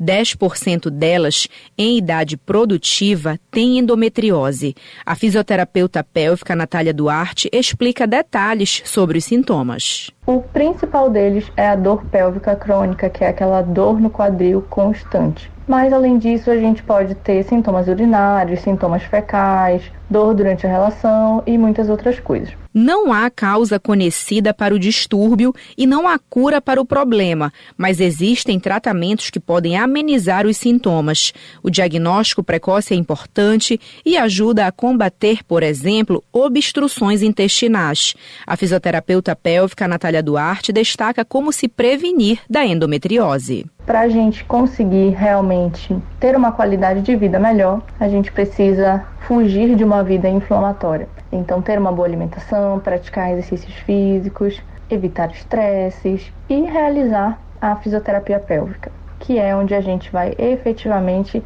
10% 0.00 0.90
delas, 0.90 1.48
em 1.76 1.96
idade 1.96 2.36
produtiva, 2.36 3.38
têm 3.50 3.78
endometriose. 3.78 4.74
A 5.04 5.14
fisioterapeuta 5.14 6.04
pélvica 6.04 6.54
Natália 6.54 6.92
Duarte 6.92 7.48
explica 7.52 8.06
detalhes 8.06 8.82
sobre 8.84 9.18
os 9.18 9.24
sintomas. 9.24 10.10
O 10.26 10.40
principal 10.40 11.08
deles 11.08 11.50
é 11.56 11.68
a 11.68 11.76
dor 11.76 12.04
pélvica 12.06 12.54
crônica, 12.54 13.08
que 13.08 13.24
é 13.24 13.28
aquela 13.28 13.62
dor 13.62 14.00
no 14.00 14.10
quadril 14.10 14.62
constante. 14.62 15.50
Mas 15.66 15.92
além 15.92 16.16
disso, 16.18 16.50
a 16.50 16.56
gente 16.56 16.82
pode 16.82 17.14
ter 17.16 17.42
sintomas 17.44 17.88
urinários, 17.88 18.60
sintomas 18.60 19.02
fecais, 19.02 19.90
dor 20.08 20.34
durante 20.34 20.66
a 20.66 20.70
relação 20.70 21.42
e 21.46 21.58
muitas 21.58 21.88
outras 21.88 22.18
coisas. 22.20 22.54
Não 22.78 23.10
há 23.10 23.30
causa 23.30 23.80
conhecida 23.80 24.52
para 24.52 24.74
o 24.74 24.78
distúrbio 24.78 25.54
e 25.78 25.86
não 25.86 26.06
há 26.06 26.18
cura 26.18 26.60
para 26.60 26.78
o 26.78 26.84
problema, 26.84 27.50
mas 27.74 28.00
existem 28.00 28.60
tratamentos 28.60 29.30
que 29.30 29.40
podem 29.40 29.78
amenizar 29.78 30.46
os 30.46 30.58
sintomas. 30.58 31.32
O 31.62 31.70
diagnóstico 31.70 32.42
precoce 32.42 32.92
é 32.92 32.96
importante 32.98 33.80
e 34.04 34.18
ajuda 34.18 34.66
a 34.66 34.72
combater, 34.72 35.42
por 35.42 35.62
exemplo, 35.62 36.22
obstruções 36.30 37.22
intestinais. 37.22 38.14
A 38.46 38.58
fisioterapeuta 38.58 39.34
pélvica 39.34 39.88
Natália 39.88 40.22
Duarte 40.22 40.70
destaca 40.70 41.24
como 41.24 41.52
se 41.52 41.68
prevenir 41.68 42.40
da 42.48 42.62
endometriose. 42.62 43.64
Para 43.86 44.00
a 44.00 44.08
gente 44.08 44.44
conseguir 44.44 45.10
realmente 45.10 45.96
ter 46.20 46.36
uma 46.36 46.52
qualidade 46.52 47.02
de 47.02 47.14
vida 47.14 47.38
melhor, 47.38 47.80
a 48.00 48.08
gente 48.08 48.32
precisa 48.32 49.06
fugir 49.20 49.76
de 49.76 49.84
uma 49.84 49.95
vida 50.02 50.28
inflamatória. 50.28 51.08
Então, 51.30 51.62
ter 51.62 51.78
uma 51.78 51.92
boa 51.92 52.06
alimentação, 52.06 52.78
praticar 52.80 53.30
exercícios 53.30 53.74
físicos, 53.74 54.62
evitar 54.90 55.30
estresses 55.30 56.32
e 56.48 56.62
realizar 56.62 57.38
a 57.60 57.76
fisioterapia 57.76 58.38
pélvica, 58.38 58.90
que 59.18 59.38
é 59.38 59.54
onde 59.54 59.74
a 59.74 59.80
gente 59.80 60.10
vai 60.10 60.34
efetivamente 60.38 61.42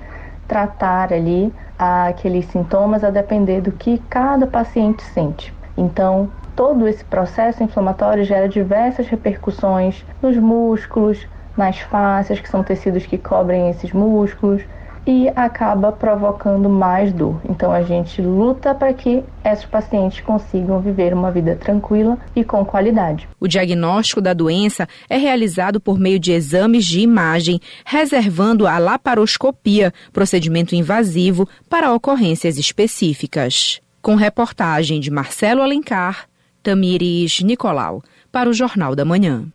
tratar 0.46 1.12
ali 1.12 1.52
aqueles 1.78 2.44
sintomas 2.46 3.02
a 3.04 3.10
depender 3.10 3.60
do 3.60 3.72
que 3.72 3.98
cada 4.10 4.46
paciente 4.46 5.02
sente. 5.02 5.54
Então, 5.76 6.30
todo 6.54 6.86
esse 6.86 7.04
processo 7.04 7.62
inflamatório 7.62 8.24
gera 8.24 8.48
diversas 8.48 9.06
repercussões 9.08 10.04
nos 10.20 10.36
músculos, 10.36 11.26
nas 11.56 11.78
fáscias, 11.78 12.40
que 12.40 12.48
são 12.48 12.62
tecidos 12.62 13.06
que 13.06 13.16
cobrem 13.16 13.70
esses 13.70 13.92
músculos, 13.92 14.62
e 15.06 15.28
acaba 15.34 15.90
provocando 15.92 16.68
mais 16.68 17.12
dor. 17.12 17.40
Então 17.48 17.72
a 17.72 17.82
gente 17.82 18.20
luta 18.20 18.74
para 18.74 18.92
que 18.92 19.22
esses 19.44 19.64
pacientes 19.64 20.20
consigam 20.20 20.80
viver 20.80 21.12
uma 21.14 21.30
vida 21.30 21.56
tranquila 21.56 22.18
e 22.34 22.44
com 22.44 22.64
qualidade. 22.64 23.28
O 23.38 23.48
diagnóstico 23.48 24.20
da 24.20 24.32
doença 24.32 24.88
é 25.08 25.16
realizado 25.16 25.80
por 25.80 25.98
meio 25.98 26.18
de 26.18 26.32
exames 26.32 26.84
de 26.84 27.00
imagem, 27.00 27.60
reservando 27.84 28.66
a 28.66 28.78
laparoscopia, 28.78 29.92
procedimento 30.12 30.74
invasivo 30.74 31.48
para 31.68 31.92
ocorrências 31.92 32.58
específicas. 32.58 33.80
Com 34.02 34.14
reportagem 34.14 35.00
de 35.00 35.10
Marcelo 35.10 35.62
Alencar, 35.62 36.26
Tamires 36.62 37.40
Nicolau, 37.40 38.02
para 38.30 38.48
o 38.48 38.52
Jornal 38.52 38.94
da 38.94 39.04
Manhã. 39.04 39.46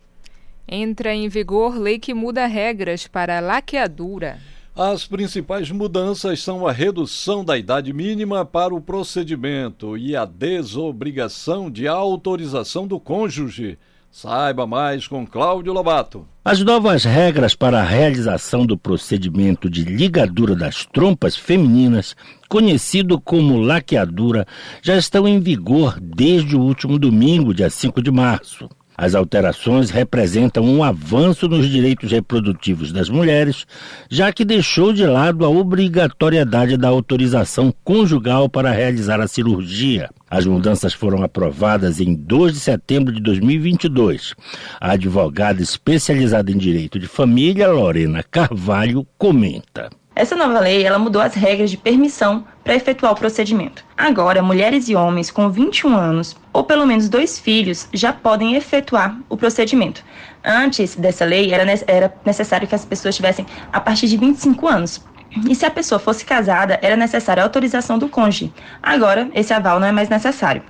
Entra 0.68 1.14
em 1.14 1.28
vigor 1.28 1.76
lei 1.76 1.98
que 1.98 2.12
muda 2.12 2.46
regras 2.46 3.06
para 3.06 3.38
laqueadura. 3.38 4.38
As 4.76 5.06
principais 5.06 5.70
mudanças 5.70 6.42
são 6.42 6.66
a 6.66 6.70
redução 6.70 7.42
da 7.42 7.56
idade 7.56 7.94
mínima 7.94 8.44
para 8.44 8.74
o 8.74 8.80
procedimento 8.80 9.96
e 9.96 10.14
a 10.14 10.26
desobrigação 10.26 11.70
de 11.70 11.88
autorização 11.88 12.86
do 12.86 13.00
cônjuge. 13.00 13.78
Saiba 14.10 14.66
mais 14.66 15.08
com 15.08 15.26
Cláudio 15.26 15.72
Lobato. 15.72 16.28
As 16.44 16.60
novas 16.60 17.04
regras 17.04 17.54
para 17.54 17.80
a 17.80 17.84
realização 17.84 18.66
do 18.66 18.76
procedimento 18.76 19.70
de 19.70 19.82
ligadura 19.82 20.54
das 20.54 20.84
trompas 20.84 21.36
femininas, 21.36 22.14
conhecido 22.46 23.18
como 23.18 23.58
laqueadura, 23.58 24.46
já 24.82 24.98
estão 24.98 25.26
em 25.26 25.40
vigor 25.40 25.98
desde 25.98 26.54
o 26.54 26.60
último 26.60 26.98
domingo, 26.98 27.54
dia 27.54 27.70
5 27.70 28.02
de 28.02 28.10
março. 28.10 28.68
As 28.96 29.14
alterações 29.14 29.90
representam 29.90 30.64
um 30.64 30.82
avanço 30.82 31.46
nos 31.48 31.68
direitos 31.68 32.10
reprodutivos 32.10 32.92
das 32.92 33.08
mulheres, 33.08 33.66
já 34.10 34.32
que 34.32 34.44
deixou 34.44 34.92
de 34.92 35.04
lado 35.04 35.44
a 35.44 35.48
obrigatoriedade 35.48 36.76
da 36.76 36.88
autorização 36.88 37.74
conjugal 37.84 38.48
para 38.48 38.70
realizar 38.70 39.20
a 39.20 39.28
cirurgia. 39.28 40.08
As 40.30 40.46
mudanças 40.46 40.94
foram 40.94 41.22
aprovadas 41.22 42.00
em 42.00 42.14
2 42.14 42.54
de 42.54 42.60
setembro 42.60 43.12
de 43.12 43.20
2022. 43.20 44.34
A 44.80 44.92
advogada 44.92 45.62
especializada 45.62 46.50
em 46.50 46.56
direito 46.56 46.98
de 46.98 47.06
família, 47.06 47.68
Lorena 47.68 48.22
Carvalho, 48.22 49.06
comenta. 49.18 49.90
Essa 50.18 50.34
nova 50.34 50.58
lei 50.60 50.82
ela 50.82 50.98
mudou 50.98 51.20
as 51.20 51.34
regras 51.34 51.70
de 51.70 51.76
permissão 51.76 52.42
para 52.64 52.74
efetuar 52.74 53.12
o 53.12 53.16
procedimento. 53.16 53.84
Agora, 53.94 54.42
mulheres 54.42 54.88
e 54.88 54.96
homens 54.96 55.30
com 55.30 55.50
21 55.50 55.94
anos 55.94 56.34
ou 56.54 56.64
pelo 56.64 56.86
menos 56.86 57.10
dois 57.10 57.38
filhos 57.38 57.86
já 57.92 58.14
podem 58.14 58.54
efetuar 58.54 59.14
o 59.28 59.36
procedimento. 59.36 60.02
Antes 60.42 60.96
dessa 60.96 61.26
lei, 61.26 61.52
era, 61.52 61.70
era 61.86 62.14
necessário 62.24 62.66
que 62.66 62.74
as 62.74 62.86
pessoas 62.86 63.14
tivessem 63.14 63.44
a 63.70 63.78
partir 63.78 64.08
de 64.08 64.16
25 64.16 64.66
anos. 64.66 65.04
E 65.46 65.54
se 65.54 65.66
a 65.66 65.70
pessoa 65.70 65.98
fosse 65.98 66.24
casada, 66.24 66.78
era 66.80 66.96
necessária 66.96 67.42
a 67.42 67.44
autorização 67.44 67.98
do 67.98 68.08
cônjuge. 68.08 68.50
Agora, 68.82 69.28
esse 69.34 69.52
aval 69.52 69.78
não 69.78 69.86
é 69.86 69.92
mais 69.92 70.08
necessário. 70.08 70.62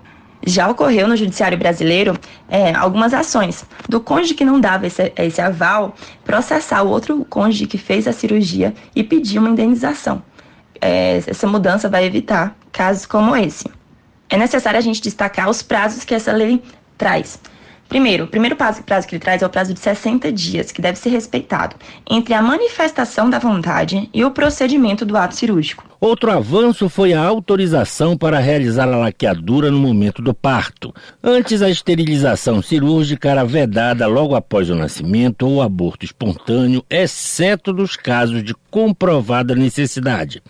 Já 0.49 0.71
ocorreu 0.71 1.09
no 1.09 1.17
judiciário 1.17 1.59
brasileiro 1.59 2.17
é, 2.49 2.73
algumas 2.73 3.13
ações 3.13 3.65
do 3.89 4.01
cônjuge 4.01 4.35
que 4.35 4.45
não 4.45 4.61
dava 4.61 4.87
esse, 4.87 5.13
esse 5.17 5.41
aval 5.41 5.97
processar 6.25 6.83
o 6.83 6.89
outro 6.89 7.25
cônjuge 7.25 7.67
que 7.67 7.77
fez 7.77 8.07
a 8.07 8.13
cirurgia 8.13 8.73
e 8.95 9.03
pedir 9.03 9.41
uma 9.41 9.51
indenização. 9.51 10.23
É, 10.81 11.17
essa 11.27 11.49
mudança 11.49 11.89
vai 11.89 12.05
evitar 12.05 12.57
casos 12.71 13.07
como 13.07 13.35
esse. 13.35 13.69
É 14.31 14.37
necessário 14.37 14.79
a 14.79 14.83
gente 14.83 15.03
destacar 15.03 15.51
os 15.51 15.63
prazos 15.63 16.05
que 16.05 16.15
essa 16.15 16.33
lei 16.33 16.63
traz. 16.97 17.41
Primeiro, 17.89 18.25
o 18.25 18.29
primeiro 18.29 18.57
prazo, 18.57 18.83
que 18.83 19.15
ele 19.15 19.23
traz 19.23 19.43
é 19.43 19.47
o 19.47 19.51
prazo 19.51 19.73
de 19.73 19.81
60 19.81 20.33
dias, 20.33 20.73
que 20.73 20.83
deve 20.83 20.99
ser 20.99 21.11
respeitado 21.11 21.77
entre 22.09 22.35
a 22.35 22.43
manifestação 22.43 23.31
da 23.31 23.39
vontade 23.39 24.11
e 24.13 24.25
o 24.25 24.31
procedimento 24.31 25.05
do 25.05 25.17
ato 25.17 25.37
cirúrgico. 25.37 25.85
Outro 25.99 26.31
avanço 26.31 26.91
foi 26.91 27.15
a 27.15 27.23
autorização 27.23 28.19
para 28.19 28.39
realizar 28.39 28.85
a 28.87 28.97
laqueadura 28.97 29.71
no 29.71 29.79
momento 29.79 30.21
do 30.21 30.35
parto. 30.35 30.95
Antes, 31.23 31.63
a 31.63 31.71
esterilização 31.71 32.61
cirúrgica 32.61 33.31
era 33.31 33.45
vedada 33.45 34.07
logo 34.07 34.35
após 34.35 34.69
o 34.69 34.75
nascimento 34.75 35.47
ou 35.47 35.63
aborto 35.63 36.05
espontâneo, 36.05 36.85
exceto 36.91 37.73
nos 37.73 37.97
casos 37.97 38.45
de 38.45 38.55
comprovada 38.71 39.55
necessidade. 39.55 40.43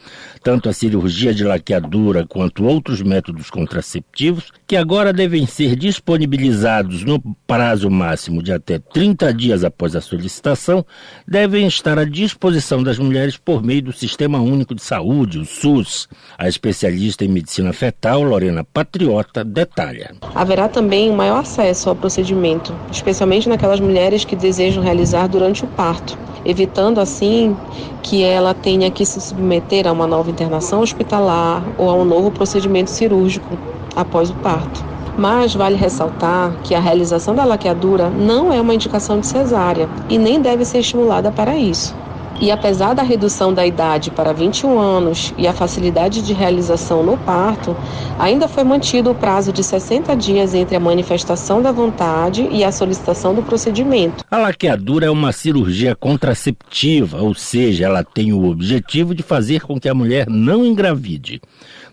Tanto 0.42 0.68
a 0.68 0.72
cirurgia 0.72 1.32
de 1.32 1.44
laqueadura 1.44 2.26
quanto 2.26 2.64
outros 2.64 3.00
métodos 3.00 3.48
contraceptivos, 3.48 4.50
que 4.66 4.76
agora 4.76 5.12
devem 5.12 5.46
ser 5.46 5.76
disponibilizados 5.76 7.04
no 7.04 7.20
prazo 7.46 7.90
máximo 7.90 8.42
de 8.42 8.52
até 8.52 8.78
30 8.78 9.32
dias 9.32 9.64
após 9.64 9.96
a 9.96 10.00
solicitação, 10.00 10.84
devem 11.26 11.66
estar 11.66 11.98
à 11.98 12.04
disposição 12.04 12.82
das 12.82 12.98
mulheres 12.98 13.36
por 13.36 13.62
meio 13.62 13.82
do 13.82 13.92
Sistema 13.92 14.38
Único 14.38 14.74
de 14.74 14.82
Saúde 14.82 15.38
o 15.38 15.44
SUS. 15.44 16.08
A 16.38 16.48
especialista 16.48 17.24
em 17.24 17.28
medicina 17.28 17.72
fetal, 17.72 18.22
Lorena 18.22 18.64
Patriota, 18.64 19.44
detalha. 19.44 20.14
Haverá 20.34 20.68
também 20.68 21.10
um 21.10 21.16
maior 21.16 21.40
acesso 21.40 21.88
ao 21.88 21.96
procedimento, 21.96 22.74
especialmente 22.90 23.48
naquelas 23.48 23.80
mulheres 23.80 24.24
que 24.24 24.36
desejam 24.36 24.82
realizar 24.82 25.26
durante 25.26 25.64
o 25.64 25.68
parto, 25.68 26.18
evitando 26.44 27.00
assim 27.00 27.56
que 28.02 28.22
ela 28.22 28.54
tenha 28.54 28.90
que 28.90 29.04
se 29.04 29.20
submeter 29.20 29.86
a 29.86 29.92
uma 29.92 30.06
nova 30.06 30.30
internação 30.30 30.80
hospitalar 30.80 31.62
ou 31.78 31.90
a 31.90 31.94
um 31.94 32.04
novo 32.04 32.30
procedimento 32.30 32.90
cirúrgico 32.90 33.58
após 33.96 34.30
o 34.30 34.34
parto. 34.34 34.95
Mas 35.18 35.54
vale 35.54 35.76
ressaltar 35.76 36.52
que 36.62 36.74
a 36.74 36.80
realização 36.80 37.34
da 37.34 37.44
laqueadura 37.44 38.10
não 38.10 38.52
é 38.52 38.60
uma 38.60 38.74
indicação 38.74 39.18
de 39.18 39.26
cesárea 39.26 39.88
e 40.08 40.18
nem 40.18 40.40
deve 40.40 40.64
ser 40.64 40.78
estimulada 40.78 41.32
para 41.32 41.56
isso. 41.56 42.05
E 42.38 42.50
apesar 42.50 42.94
da 42.94 43.02
redução 43.02 43.52
da 43.52 43.66
idade 43.66 44.10
para 44.10 44.32
21 44.32 44.78
anos 44.78 45.32
e 45.38 45.46
a 45.46 45.54
facilidade 45.54 46.20
de 46.20 46.34
realização 46.34 47.02
no 47.02 47.16
parto, 47.16 47.74
ainda 48.18 48.46
foi 48.46 48.62
mantido 48.62 49.10
o 49.10 49.14
prazo 49.14 49.52
de 49.52 49.64
60 49.64 50.14
dias 50.14 50.54
entre 50.54 50.76
a 50.76 50.80
manifestação 50.80 51.62
da 51.62 51.72
vontade 51.72 52.46
e 52.50 52.62
a 52.62 52.70
solicitação 52.70 53.34
do 53.34 53.42
procedimento. 53.42 54.22
A 54.30 54.36
laqueadura 54.36 55.06
é 55.06 55.10
uma 55.10 55.32
cirurgia 55.32 55.94
contraceptiva, 55.94 57.22
ou 57.22 57.34
seja, 57.34 57.86
ela 57.86 58.04
tem 58.04 58.32
o 58.34 58.44
objetivo 58.50 59.14
de 59.14 59.22
fazer 59.22 59.62
com 59.62 59.80
que 59.80 59.88
a 59.88 59.94
mulher 59.94 60.28
não 60.28 60.64
engravide. 60.64 61.40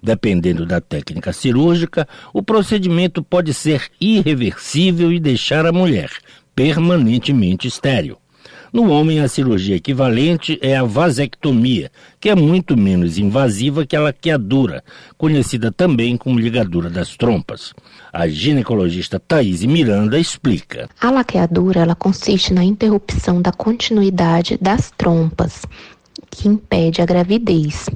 Dependendo 0.02 0.66
da 0.66 0.82
técnica 0.82 1.32
cirúrgica, 1.32 2.06
o 2.34 2.44
procedimento 2.44 3.24
pode 3.24 3.54
ser 3.54 3.88
irreversível 4.00 5.14
e 5.14 5.20
deixar 5.20 5.66
a 5.66 5.72
mulher 5.72 6.10
permanentemente 6.54 7.68
estéril. 7.68 8.18
No 8.74 8.90
homem, 8.90 9.20
a 9.20 9.28
cirurgia 9.28 9.76
equivalente 9.76 10.58
é 10.60 10.76
a 10.76 10.84
vasectomia, 10.84 11.92
que 12.20 12.28
é 12.28 12.34
muito 12.34 12.76
menos 12.76 13.20
invasiva 13.20 13.86
que 13.86 13.96
a 13.96 14.02
laqueadura, 14.02 14.84
conhecida 15.16 15.72
também 15.72 16.18
como 16.18 16.40
ligadura 16.40 16.90
das 16.90 17.16
trompas. 17.16 17.72
A 18.12 18.28
ginecologista 18.28 19.20
Thaís 19.20 19.64
Miranda 19.64 20.18
explica. 20.18 20.90
A 21.00 21.12
laqueadura 21.12 21.82
ela 21.82 21.94
consiste 21.94 22.52
na 22.52 22.64
interrupção 22.64 23.44
da 23.44 23.52
continuidade 23.52 24.58
das 24.60 24.90
trompas, 24.90 25.68
que 26.32 26.48
impede 26.48 27.00
a 27.00 27.06
gravidez. 27.06 27.88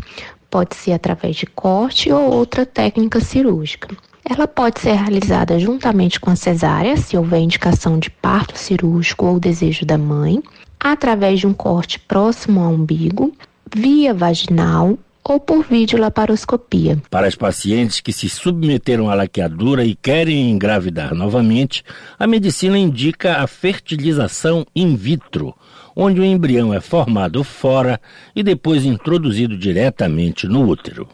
Pode 0.48 0.76
ser 0.76 0.92
através 0.92 1.38
de 1.38 1.48
corte 1.48 2.12
ou 2.12 2.32
outra 2.32 2.68
técnica 2.68 3.20
cirúrgica. 3.20 3.98
Ela 4.30 4.46
pode 4.46 4.82
ser 4.82 4.92
realizada 4.92 5.58
juntamente 5.58 6.20
com 6.20 6.30
a 6.30 6.36
cesárea, 6.36 6.98
se 6.98 7.18
houver 7.18 7.40
indicação 7.40 7.98
de 7.98 8.10
parto 8.10 8.60
cirúrgico 8.60 9.26
ou 9.26 9.40
desejo 9.40 9.86
da 9.86 9.98
mãe, 9.98 10.44
através 10.80 11.40
de 11.40 11.48
um 11.48 11.54
corte 11.54 12.00
próximo 12.00 12.62
ao 12.62 12.72
umbigo, 12.72 13.34
via 13.76 14.14
vaginal 14.14 14.98
ou 15.24 15.40
por 15.40 15.66
videolaparoscopia. 15.66 17.02
Para 17.10 17.28
as 17.28 17.36
pacientes 17.36 18.00
que 18.00 18.14
se 18.14 18.30
submeteram 18.30 19.10
à 19.10 19.14
laqueadura 19.14 19.84
e 19.84 19.94
querem 19.94 20.50
engravidar 20.50 21.14
novamente, 21.14 21.84
a 22.18 22.26
medicina 22.26 22.78
indica 22.78 23.38
a 23.38 23.48
fertilização 23.48 24.66
in 24.74 24.96
vitro, 24.96 25.54
onde 25.96 26.22
o 26.22 26.26
embrião 26.26 26.74
é 26.74 26.80
formado 26.80 27.44
fora 27.44 28.00
e 28.36 28.42
depois 28.42 28.86
introduzido 28.86 29.58
diretamente 29.58 30.48
no 30.48 30.66
útero. 30.66 31.10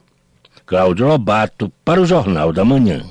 Cláudio 0.65 1.07
Lobato, 1.07 1.71
para 1.83 2.01
o 2.01 2.05
Jornal 2.05 2.53
da 2.53 2.63
Manhã. 2.63 3.03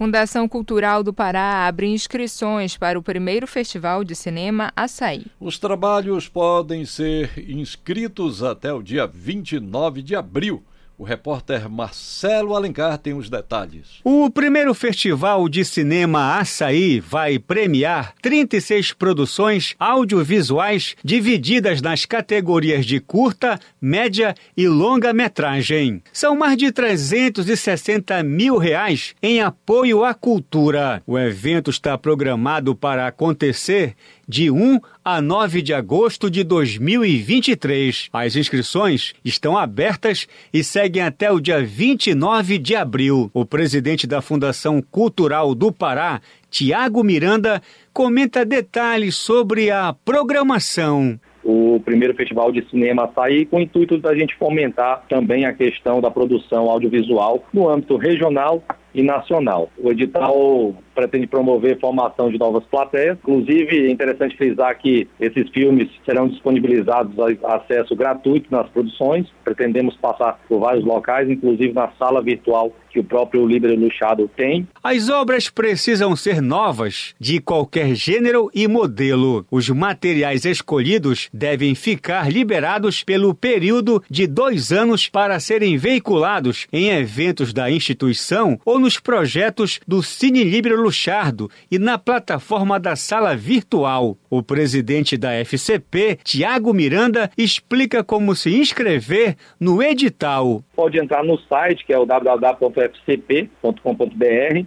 Fundação 0.00 0.48
Cultural 0.48 1.02
do 1.02 1.12
Pará 1.12 1.68
abre 1.68 1.86
inscrições 1.86 2.74
para 2.74 2.98
o 2.98 3.02
primeiro 3.02 3.46
Festival 3.46 4.02
de 4.02 4.14
Cinema 4.14 4.72
Açaí. 4.74 5.26
Os 5.38 5.58
trabalhos 5.58 6.26
podem 6.26 6.86
ser 6.86 7.30
inscritos 7.50 8.42
até 8.42 8.72
o 8.72 8.82
dia 8.82 9.06
29 9.06 10.00
de 10.00 10.16
abril. 10.16 10.64
O 11.00 11.02
repórter 11.02 11.66
Marcelo 11.66 12.54
Alencar 12.54 12.98
tem 12.98 13.14
os 13.14 13.30
detalhes. 13.30 14.00
O 14.04 14.28
primeiro 14.28 14.74
Festival 14.74 15.48
de 15.48 15.64
Cinema 15.64 16.36
Açaí 16.36 17.00
vai 17.00 17.38
premiar 17.38 18.12
36 18.20 18.92
produções 18.92 19.74
audiovisuais 19.78 20.94
divididas 21.02 21.80
nas 21.80 22.04
categorias 22.04 22.84
de 22.84 23.00
curta, 23.00 23.58
média 23.80 24.34
e 24.54 24.68
longa 24.68 25.10
metragem. 25.14 26.02
São 26.12 26.36
mais 26.36 26.58
de 26.58 26.70
360 26.70 28.22
mil 28.22 28.58
reais 28.58 29.14
em 29.22 29.40
apoio 29.40 30.04
à 30.04 30.12
cultura. 30.12 31.02
O 31.06 31.18
evento 31.18 31.70
está 31.70 31.96
programado 31.96 32.74
para 32.74 33.06
acontecer 33.06 33.96
de 34.30 34.48
1 34.48 34.78
a 35.04 35.20
9 35.20 35.60
de 35.60 35.74
agosto 35.74 36.30
de 36.30 36.44
2023. 36.44 38.08
As 38.12 38.36
inscrições 38.36 39.12
estão 39.24 39.58
abertas 39.58 40.28
e 40.54 40.62
seguem 40.62 41.02
até 41.02 41.32
o 41.32 41.40
dia 41.40 41.60
29 41.60 42.56
de 42.58 42.76
abril. 42.76 43.28
O 43.34 43.44
presidente 43.44 44.06
da 44.06 44.22
Fundação 44.22 44.80
Cultural 44.80 45.52
do 45.52 45.72
Pará, 45.72 46.20
Tiago 46.48 47.02
Miranda, 47.02 47.60
comenta 47.92 48.44
detalhes 48.44 49.16
sobre 49.16 49.68
a 49.68 49.92
programação 50.04 51.18
o 51.42 51.80
primeiro 51.82 52.14
festival 52.14 52.52
de 52.52 52.62
cinema 52.68 53.10
sair 53.14 53.46
com 53.46 53.56
o 53.56 53.60
intuito 53.60 53.96
da 53.96 54.14
gente 54.14 54.36
fomentar 54.36 55.04
também 55.08 55.46
a 55.46 55.54
questão 55.54 55.98
da 55.98 56.10
produção 56.10 56.68
audiovisual 56.68 57.42
no 57.52 57.66
âmbito 57.66 57.96
regional 57.96 58.62
e 58.94 59.02
nacional. 59.02 59.70
O 59.78 59.90
edital 59.90 60.74
pretende 60.94 61.26
promover 61.26 61.78
formação 61.80 62.30
de 62.30 62.38
novas 62.38 62.64
plateias. 62.64 63.16
Inclusive, 63.22 63.86
é 63.86 63.90
interessante 63.90 64.36
frisar 64.36 64.76
que 64.78 65.08
esses 65.18 65.48
filmes 65.50 65.88
serão 66.04 66.28
disponibilizados 66.28 67.14
a 67.18 67.56
acesso 67.56 67.94
gratuito 67.94 68.48
nas 68.50 68.68
produções. 68.68 69.26
Pretendemos 69.44 69.96
passar 69.96 70.38
por 70.48 70.60
vários 70.60 70.84
locais, 70.84 71.30
inclusive 71.30 71.72
na 71.72 71.90
sala 71.92 72.20
virtual 72.20 72.72
que 72.90 72.98
o 72.98 73.04
próprio 73.04 73.46
Líbero 73.46 73.78
Luchado 73.78 74.28
tem. 74.36 74.66
As 74.82 75.08
obras 75.08 75.48
precisam 75.48 76.16
ser 76.16 76.42
novas, 76.42 77.14
de 77.20 77.40
qualquer 77.40 77.94
gênero 77.94 78.50
e 78.52 78.66
modelo. 78.66 79.46
Os 79.48 79.68
materiais 79.68 80.44
escolhidos 80.44 81.28
devem 81.32 81.76
ficar 81.76 82.30
liberados 82.30 83.04
pelo 83.04 83.32
período 83.32 84.02
de 84.10 84.26
dois 84.26 84.72
anos 84.72 85.08
para 85.08 85.38
serem 85.38 85.76
veiculados 85.76 86.66
em 86.72 86.90
eventos 86.90 87.52
da 87.52 87.70
instituição 87.70 88.58
ou 88.64 88.79
nos 88.80 88.98
projetos 88.98 89.78
do 89.86 90.02
Cine 90.02 90.42
Líbero 90.42 90.80
Luchardo 90.80 91.48
e 91.70 91.78
na 91.78 91.98
plataforma 91.98 92.80
da 92.80 92.96
sala 92.96 93.36
virtual. 93.36 94.16
O 94.28 94.42
presidente 94.42 95.16
da 95.16 95.32
FCP, 95.34 96.18
Tiago 96.24 96.72
Miranda, 96.72 97.30
explica 97.36 98.02
como 98.02 98.34
se 98.34 98.56
inscrever 98.56 99.36
no 99.60 99.82
edital. 99.82 100.64
Pode 100.74 100.98
entrar 100.98 101.22
no 101.22 101.38
site 101.40 101.84
que 101.84 101.92
é 101.92 101.98
o 101.98 102.06
www.fcp.com.br 102.06 103.56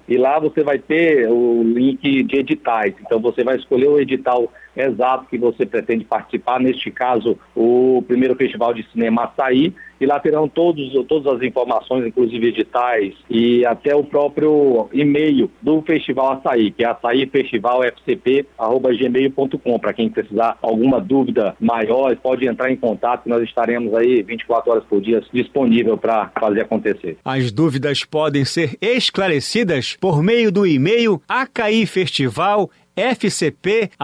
e 0.07 0.17
lá 0.17 0.39
você 0.39 0.63
vai 0.63 0.77
ter 0.77 1.29
o 1.29 1.63
link 1.63 2.23
de 2.23 2.37
editais. 2.37 2.93
Então 3.01 3.19
você 3.19 3.43
vai 3.43 3.57
escolher 3.57 3.87
o 3.87 3.99
edital 3.99 4.51
exato 4.75 5.27
que 5.29 5.37
você 5.37 5.65
pretende 5.65 6.05
participar, 6.05 6.59
neste 6.59 6.91
caso 6.91 7.37
o 7.55 8.03
primeiro 8.07 8.35
Festival 8.35 8.73
de 8.73 8.83
Cinema 8.91 9.25
Açaí, 9.25 9.73
e 10.03 10.05
lá 10.05 10.19
terão 10.19 10.47
todos, 10.49 10.91
todas 11.07 11.35
as 11.35 11.41
informações, 11.41 12.05
inclusive 12.05 12.47
editais 12.47 13.15
e 13.29 13.65
até 13.65 13.95
o 13.95 14.03
próprio 14.03 14.89
e-mail 14.91 15.49
do 15.61 15.81
Festival 15.81 16.33
Açaí, 16.33 16.71
que 16.71 16.83
é 16.83 16.87
açaífestivalfcp.gmail.com. 16.87 19.79
Para 19.79 19.93
quem 19.93 20.09
precisar 20.09 20.57
alguma 20.61 20.99
dúvida 20.99 21.55
maior, 21.59 22.13
pode 22.17 22.45
entrar 22.45 22.69
em 22.69 22.75
contato, 22.75 23.29
nós 23.29 23.41
estaremos 23.43 23.93
aí 23.93 24.21
24 24.21 24.71
horas 24.71 24.83
por 24.83 24.99
dia 24.99 25.23
disponível 25.31 25.97
para 25.97 26.29
fazer 26.37 26.59
acontecer. 26.61 27.17
As 27.23 27.49
dúvidas 27.51 28.03
podem 28.03 28.43
ser 28.43 28.77
esclarecidas 28.81 29.95
por 29.99 30.21
meio 30.21 30.51
do 30.51 30.67
e-mail 30.67 31.21
acaifestival 31.29 32.69
fcp.gmail.com. 32.95 34.01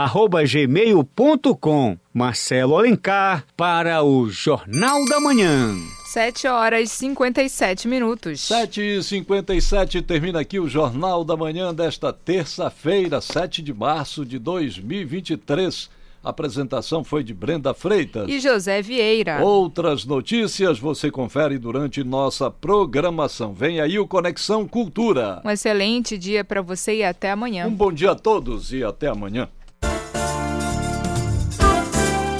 Marcelo 2.13 2.77
Alencar 2.77 3.45
para 3.55 4.03
o 4.03 4.29
Jornal 4.29 5.05
da 5.05 5.19
Manhã. 5.19 5.75
7 6.05 6.47
horas 6.47 6.89
e 6.91 6.95
57 6.95 7.87
minutos. 7.87 8.41
7 8.41 8.81
e 8.81 9.03
57 9.03 10.01
termina 10.01 10.39
aqui 10.39 10.59
o 10.59 10.67
Jornal 10.67 11.23
da 11.23 11.37
Manhã 11.37 11.73
desta 11.73 12.11
terça-feira, 12.11 13.21
7 13.21 13.61
de 13.61 13.73
março 13.73 14.25
de 14.25 14.39
2023. 14.39 15.98
A 16.23 16.31
apresentação 16.31 17.03
foi 17.03 17.23
de 17.23 17.33
Brenda 17.33 17.73
Freitas 17.73 18.27
e 18.27 18.39
José 18.39 18.81
Vieira. 18.81 19.41
Outras 19.41 20.05
notícias 20.05 20.77
você 20.77 21.09
confere 21.09 21.57
durante 21.57 22.03
nossa 22.03 22.51
programação. 22.51 23.53
Vem 23.53 23.79
aí 23.79 23.97
o 23.97 24.07
Conexão 24.07 24.67
Cultura. 24.67 25.41
Um 25.45 25.49
excelente 25.49 26.17
dia 26.17 26.43
para 26.43 26.61
você 26.61 26.97
e 26.97 27.03
até 27.03 27.31
amanhã. 27.31 27.67
Um 27.67 27.73
bom 27.73 27.91
dia 27.91 28.11
a 28.11 28.15
todos 28.15 28.73
e 28.73 28.83
até 28.83 29.07
amanhã. 29.07 29.47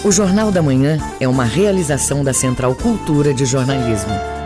O 0.04 0.12
Jornal 0.12 0.52
da 0.52 0.62
Manhã 0.62 0.98
é 1.20 1.28
uma 1.28 1.44
realização 1.44 2.24
da 2.24 2.34
Central 2.34 2.76
Cultura 2.76 3.34
de 3.34 3.46
Jornalismo. 3.46 4.39